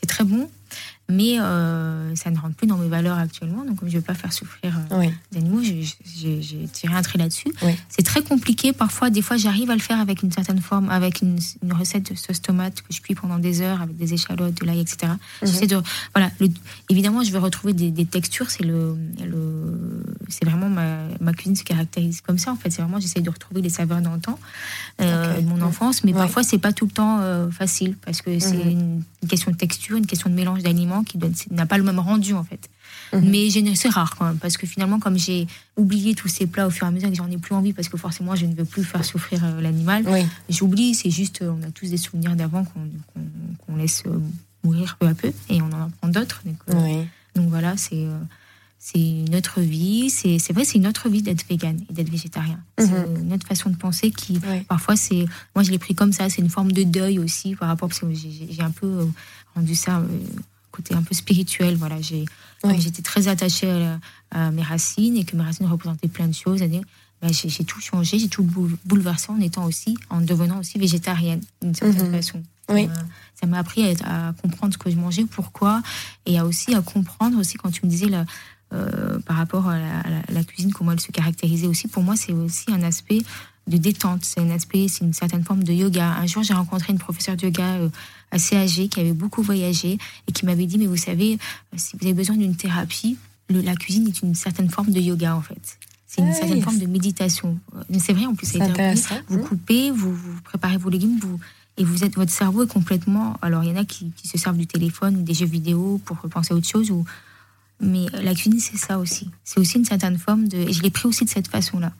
c'est 0.00 0.06
très 0.06 0.24
bon, 0.24 0.48
mais 1.10 1.38
euh, 1.38 2.14
ça 2.14 2.30
ne 2.30 2.38
rentre 2.38 2.54
plus 2.54 2.66
dans 2.66 2.76
mes 2.76 2.88
valeurs 2.88 3.18
actuellement. 3.18 3.64
Donc, 3.64 3.78
je 3.82 3.86
ne 3.86 3.90
veux 3.92 4.00
pas 4.00 4.14
faire 4.14 4.32
souffrir 4.32 4.78
euh, 4.92 5.08
les 5.32 5.38
animaux. 5.38 5.62
J'ai 5.62 6.66
tiré 6.72 6.94
un 6.94 7.02
trait 7.02 7.18
là-dessus. 7.18 7.52
C'est 7.88 8.02
très 8.02 8.22
compliqué. 8.22 8.72
Parfois, 8.72 9.10
des 9.10 9.22
fois, 9.22 9.36
j'arrive 9.36 9.70
à 9.70 9.74
le 9.74 9.80
faire 9.80 10.00
avec 10.00 10.22
une 10.22 10.32
certaine 10.32 10.60
forme, 10.60 10.88
avec 10.90 11.22
une, 11.22 11.38
recette 11.72 12.12
de 12.12 12.16
sauce 12.16 12.42
tomate 12.42 12.82
que 12.82 12.92
je 12.92 13.00
cuis 13.00 13.14
pendant 13.14 13.38
des 13.38 13.60
heures 13.62 13.80
avec 13.80 13.96
des 13.96 14.14
échalotes, 14.14 14.54
de 14.60 14.66
l'ail, 14.66 14.80
etc. 14.80 15.12
Mhm. 15.42 15.66
de, 15.66 15.82
voilà, 16.14 16.30
évidemment, 16.88 17.22
je 17.22 17.32
vais 17.32 17.38
retrouver 17.38 17.72
des, 17.72 18.04
textures. 18.04 18.50
C'est 18.50 18.64
le, 18.64 18.96
c'est 20.28 20.44
vraiment 20.44 20.68
ma, 20.68 21.32
cuisine 21.32 21.56
se 21.56 21.64
caractérise 21.64 22.20
comme 22.20 22.38
ça. 22.38 22.52
En 22.52 22.56
fait, 22.56 22.70
c'est 22.70 22.82
vraiment 22.82 23.00
j'essaie 23.00 23.20
de 23.20 23.30
retrouver 23.30 23.62
les 23.62 23.70
saveurs 23.70 24.00
d'antan, 24.00 24.38
euh, 25.00 25.40
de 25.40 25.46
mon 25.46 25.62
enfance. 25.62 26.04
Mais 26.04 26.12
parfois, 26.12 26.42
c'est 26.42 26.58
pas 26.58 26.72
tout 26.72 26.86
le 26.86 26.92
temps 26.92 27.50
facile 27.50 27.96
parce 28.04 28.22
que 28.22 28.38
c'est 28.38 28.64
mhm. 28.64 29.02
une 29.22 29.28
question 29.28 29.50
de 29.50 29.56
texture, 29.56 29.96
une 29.96 30.06
question 30.06 30.30
de 30.30 30.34
mélange 30.34 30.62
d'aliments 30.62 30.99
qui 31.04 31.18
n'a 31.50 31.66
pas 31.66 31.78
le 31.78 31.84
même 31.84 31.98
rendu 31.98 32.34
en 32.34 32.44
fait. 32.44 32.68
Mhm. 33.12 33.30
Mais 33.30 33.74
c'est 33.74 33.88
rare 33.88 34.16
quand 34.16 34.26
même, 34.26 34.38
parce 34.38 34.56
que 34.56 34.66
finalement, 34.66 34.98
comme 34.98 35.18
j'ai 35.18 35.46
oublié 35.76 36.14
tous 36.14 36.28
ces 36.28 36.46
plats 36.46 36.66
au 36.66 36.70
fur 36.70 36.86
et 36.86 36.88
à 36.88 36.90
mesure 36.90 37.10
que 37.10 37.16
j'en 37.16 37.30
ai 37.30 37.38
plus 37.38 37.54
envie, 37.54 37.72
parce 37.72 37.88
que 37.88 37.96
forcément, 37.96 38.34
je 38.34 38.46
ne 38.46 38.54
veux 38.54 38.64
plus 38.64 38.84
faire 38.84 39.04
souffrir 39.04 39.44
euh, 39.44 39.60
l'animal, 39.60 40.04
j'oublie, 40.48 40.94
c'est 40.94 41.10
juste, 41.10 41.42
euh, 41.42 41.52
on 41.58 41.62
a 41.66 41.70
tous 41.70 41.90
des 41.90 41.96
souvenirs 41.96 42.36
d'avant 42.36 42.64
qu'on 42.64 43.76
laisse 43.76 44.02
euh, 44.06 44.18
mourir 44.64 44.96
peu 44.98 45.06
à 45.06 45.14
peu, 45.14 45.32
et 45.48 45.60
on 45.62 45.66
en 45.66 45.86
apprend 45.86 46.08
d'autres. 46.08 46.42
Donc, 46.44 46.96
donc, 47.36 47.48
voilà, 47.48 47.76
c'est 47.76 48.06
c'est 48.82 49.24
notre 49.30 49.60
vie. 49.60 50.08
C'est 50.10 50.52
vrai, 50.52 50.64
c'est 50.64 50.78
une 50.78 50.86
autre 50.86 51.08
vie 51.10 51.22
d'être 51.22 51.46
végane 51.46 51.80
et 51.88 51.92
d'être 51.92 52.10
végétarien. 52.10 52.58
C'est 52.78 52.86
mhm. 52.86 53.24
une 53.24 53.32
autre 53.34 53.46
façon 53.46 53.70
de 53.70 53.76
penser 53.76 54.10
qui, 54.10 54.40
parfois, 54.68 54.96
c'est. 54.96 55.26
Moi, 55.54 55.62
je 55.62 55.70
l'ai 55.70 55.78
pris 55.78 55.94
comme 55.94 56.12
ça. 56.12 56.28
C'est 56.28 56.40
une 56.42 56.48
forme 56.48 56.72
de 56.72 56.82
deuil 56.82 57.18
aussi 57.18 57.54
par 57.54 57.68
rapport. 57.68 57.88
Parce 57.88 58.00
que 58.00 58.06
j'ai 58.12 58.62
un 58.62 58.70
peu 58.70 59.06
rendu 59.54 59.74
ça 59.74 60.02
côté 60.70 60.94
un 60.94 61.02
peu 61.02 61.14
spirituel. 61.14 61.76
Voilà, 61.76 62.00
j'ai, 62.00 62.24
j'étais 62.78 63.02
très 63.02 63.28
attachée 63.28 63.70
à, 64.30 64.50
mes 64.50 64.62
racines 64.62 65.16
et 65.16 65.24
que 65.24 65.36
mes 65.36 65.42
racines 65.42 65.66
représentaient 65.66 66.08
plein 66.08 66.28
de 66.28 66.34
choses. 66.34 66.60
Ben, 66.60 67.32
j'ai, 67.32 67.64
tout 67.64 67.80
changé, 67.80 68.18
j'ai 68.18 68.28
tout 68.28 68.46
bouleversé 68.84 69.30
en 69.30 69.40
étant 69.40 69.64
aussi, 69.64 69.96
en 70.08 70.20
devenant 70.20 70.60
aussi 70.60 70.78
végétarienne 70.78 71.40
d'une 71.60 71.74
certaine 71.74 72.06
mhm. 72.06 72.14
façon. 72.14 72.42
Oui. 72.70 72.88
ça 73.34 73.48
m'a 73.48 73.58
appris 73.58 73.96
à, 74.04 74.32
comprendre 74.40 74.72
ce 74.72 74.78
que 74.78 74.90
je 74.90 74.96
mangeais, 74.96 75.24
pourquoi, 75.24 75.82
et 76.24 76.38
à 76.38 76.46
aussi 76.46 76.72
à 76.72 76.80
comprendre 76.82 77.36
aussi 77.38 77.56
quand 77.56 77.72
tu 77.72 77.84
me 77.84 77.90
disais 77.90 78.06
euh, 78.72 79.18
par 79.20 79.36
rapport 79.36 79.68
à 79.68 79.76
la, 79.76 79.98
à 79.98 80.32
la, 80.32 80.44
cuisine, 80.44 80.72
comment 80.72 80.92
elle 80.92 81.00
se 81.00 81.10
caractérisait 81.10 81.66
aussi. 81.66 81.88
Pour 81.88 82.04
moi, 82.04 82.14
c'est 82.14 82.32
aussi 82.32 82.66
un 82.70 82.82
aspect 82.84 83.22
de 83.70 83.78
détente. 83.78 84.24
C'est 84.24 84.40
un 84.40 84.50
aspect, 84.50 84.88
c'est 84.88 85.04
une 85.04 85.14
certaine 85.14 85.44
forme 85.44 85.64
de 85.64 85.72
yoga. 85.72 86.16
Un 86.16 86.26
jour, 86.26 86.42
j'ai 86.42 86.54
rencontré 86.54 86.92
une 86.92 86.98
professeure 86.98 87.36
de 87.36 87.44
yoga 87.44 87.76
euh, 87.76 87.88
assez 88.30 88.56
âgée 88.56 88.88
qui 88.88 89.00
avait 89.00 89.12
beaucoup 89.12 89.42
voyagé 89.42 89.98
et 90.26 90.32
qui 90.32 90.44
m'avait 90.44 90.66
dit, 90.66 90.76
mais 90.76 90.86
vous 90.86 90.96
savez, 90.96 91.34
euh, 91.34 91.76
si 91.76 91.96
vous 91.96 92.04
avez 92.04 92.14
besoin 92.14 92.36
d'une 92.36 92.56
thérapie, 92.56 93.16
la 93.48 93.74
cuisine 93.74 94.06
est 94.08 94.22
une 94.22 94.34
certaine 94.34 94.68
forme 94.68 94.90
de 94.90 95.00
yoga 95.00 95.34
en 95.34 95.40
fait. 95.40 95.78
C'est 96.06 96.22
une 96.22 96.32
certaine 96.32 96.60
forme 96.60 96.78
de 96.78 96.86
méditation. 96.86 97.58
Euh, 97.76 97.98
c'est 98.00 98.12
vrai, 98.12 98.26
en 98.26 98.34
plus, 98.34 98.46
c'est 98.46 98.60
intéressant. 98.60 99.14
Vous 99.28 99.38
mmh. 99.38 99.44
coupez, 99.44 99.90
vous, 99.92 100.12
vous, 100.12 100.40
préparez 100.42 100.76
vos 100.76 100.90
légumes, 100.90 101.18
vous, 101.20 101.38
et 101.76 101.84
vous 101.84 102.02
êtes, 102.02 102.16
votre 102.16 102.32
cerveau 102.32 102.64
est 102.64 102.66
complètement. 102.66 103.36
Alors, 103.42 103.62
il 103.62 103.70
y 103.70 103.72
en 103.72 103.76
a 103.76 103.84
qui, 103.84 104.10
qui, 104.16 104.26
se 104.26 104.36
servent 104.36 104.56
du 104.56 104.66
téléphone 104.66 105.16
ou 105.18 105.22
des 105.22 105.34
jeux 105.34 105.46
vidéo 105.46 106.00
pour 106.04 106.16
penser 106.18 106.52
à 106.52 106.56
autre 106.56 106.66
chose. 106.66 106.90
Ou, 106.90 107.04
mais 107.80 108.06
la 108.12 108.34
cuisine, 108.34 108.58
c'est 108.58 108.76
ça 108.76 108.98
aussi. 108.98 109.30
C'est 109.44 109.60
aussi 109.60 109.78
une 109.78 109.84
certaine 109.84 110.18
forme 110.18 110.48
de. 110.48 110.58
Et 110.58 110.72
je 110.72 110.82
l'ai 110.82 110.90
pris 110.90 111.06
aussi 111.06 111.24
de 111.24 111.30
cette 111.30 111.46
façon-là 111.46 111.92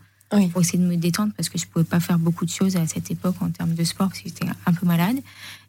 pour 0.52 0.60
essayer 0.60 0.78
de 0.78 0.84
me 0.84 0.96
détendre 0.96 1.32
parce 1.36 1.48
que 1.48 1.58
je 1.58 1.66
pouvais 1.66 1.84
pas 1.84 2.00
faire 2.00 2.18
beaucoup 2.18 2.44
de 2.44 2.50
choses 2.50 2.76
à 2.76 2.86
cette 2.86 3.10
époque 3.10 3.36
en 3.40 3.50
termes 3.50 3.74
de 3.74 3.84
sport 3.84 4.08
parce 4.08 4.20
que 4.20 4.28
j'étais 4.28 4.46
un 4.66 4.72
peu 4.72 4.86
malade. 4.86 5.16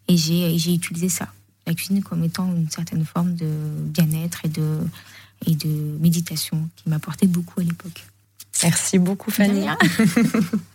Et 0.07 0.17
j'ai 0.17 0.73
utilisé 0.73 1.09
ça, 1.09 1.27
la 1.67 1.73
cuisine 1.73 2.03
comme 2.03 2.23
étant 2.23 2.51
une 2.53 2.69
certaine 2.69 3.05
forme 3.05 3.35
de 3.35 3.47
bien-être 3.85 4.45
et 4.45 4.49
de, 4.49 4.79
et 5.45 5.55
de 5.55 5.97
méditation 5.99 6.69
qui 6.75 6.89
m'apportait 6.89 7.27
beaucoup 7.27 7.59
à 7.59 7.63
l'époque. 7.63 8.05
Merci 8.63 8.99
beaucoup 8.99 9.31
Fanny. 9.31 9.65